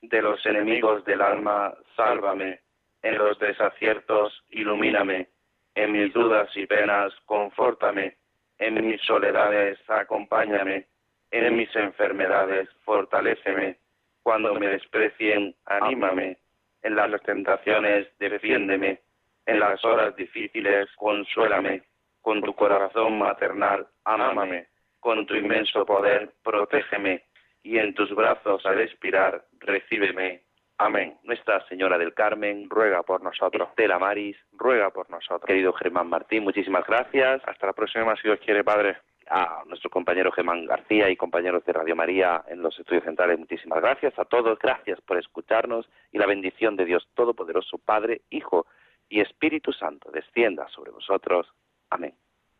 De 0.02 0.20
los 0.20 0.44
enemigos 0.44 1.04
del 1.06 1.22
alma, 1.22 1.72
sálvame. 1.96 2.60
En 3.02 3.16
los 3.16 3.38
desaciertos, 3.38 4.44
ilumíname. 4.50 5.28
En 5.74 5.92
mis 5.92 6.12
dudas 6.12 6.50
y 6.56 6.66
penas, 6.66 7.12
confórtame. 7.26 8.16
En 8.58 8.86
mis 8.86 9.00
soledades, 9.02 9.78
acompáñame. 9.88 10.86
En 11.30 11.56
mis 11.56 11.74
enfermedades, 11.74 12.68
fortaléceme. 12.84 13.76
Cuando 14.22 14.54
me 14.54 14.68
desprecien, 14.68 15.54
anímame. 15.66 16.36
En 16.82 16.96
las 16.96 17.22
tentaciones, 17.22 18.06
defiéndeme. 18.18 19.00
En 19.46 19.60
las 19.60 19.84
horas 19.84 20.14
difíciles, 20.14 20.88
consuélame. 20.96 21.82
Con 22.20 22.42
tu 22.42 22.54
corazón 22.54 23.18
maternal, 23.18 23.86
ámame. 24.04 24.66
Con 25.00 25.26
tu 25.26 25.34
inmenso 25.34 25.84
poder, 25.86 26.30
protégeme. 26.44 27.24
Y 27.64 27.78
en 27.78 27.94
tus 27.94 28.14
brazos, 28.14 28.64
al 28.66 28.80
expirar, 28.80 29.44
recíbeme. 29.58 30.42
Amén. 30.78 31.18
Nuestra 31.22 31.64
Señora 31.68 31.98
del 31.98 32.14
Carmen, 32.14 32.68
ruega 32.68 33.02
por 33.02 33.22
nosotros. 33.22 33.68
Estela 33.68 33.98
Maris, 33.98 34.36
ruega 34.52 34.90
por 34.90 35.08
nosotros. 35.10 35.46
Querido 35.46 35.72
Germán 35.72 36.08
Martín, 36.08 36.42
muchísimas 36.42 36.84
gracias. 36.86 37.40
Hasta 37.46 37.66
la 37.66 37.72
próxima, 37.72 38.16
si 38.16 38.28
Dios 38.28 38.40
quiere, 38.44 38.64
Padre. 38.64 38.96
A 39.30 39.62
nuestro 39.66 39.88
compañero 39.88 40.32
Germán 40.32 40.66
García 40.66 41.08
y 41.08 41.16
compañeros 41.16 41.64
de 41.64 41.72
Radio 41.72 41.94
María 41.94 42.42
en 42.48 42.60
los 42.60 42.78
estudios 42.78 43.04
centrales, 43.04 43.38
muchísimas 43.38 43.80
gracias. 43.80 44.18
A 44.18 44.24
todos, 44.24 44.58
gracias 44.58 45.00
por 45.02 45.16
escucharnos 45.16 45.88
y 46.10 46.18
la 46.18 46.26
bendición 46.26 46.76
de 46.76 46.84
Dios 46.84 47.08
Todopoderoso, 47.14 47.78
Padre, 47.78 48.22
Hijo 48.30 48.66
y 49.08 49.20
Espíritu 49.20 49.72
Santo, 49.72 50.10
descienda 50.10 50.66
sobre 50.68 50.90
vosotros. 50.90 51.46
Amén. 51.88 52.14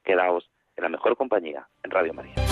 Quedaos 0.05 0.49
en 0.77 0.85
la 0.85 0.89
mejor 0.89 1.17
compañía 1.17 1.67
en 1.83 1.91
Radio 1.91 2.15
María. 2.15 2.52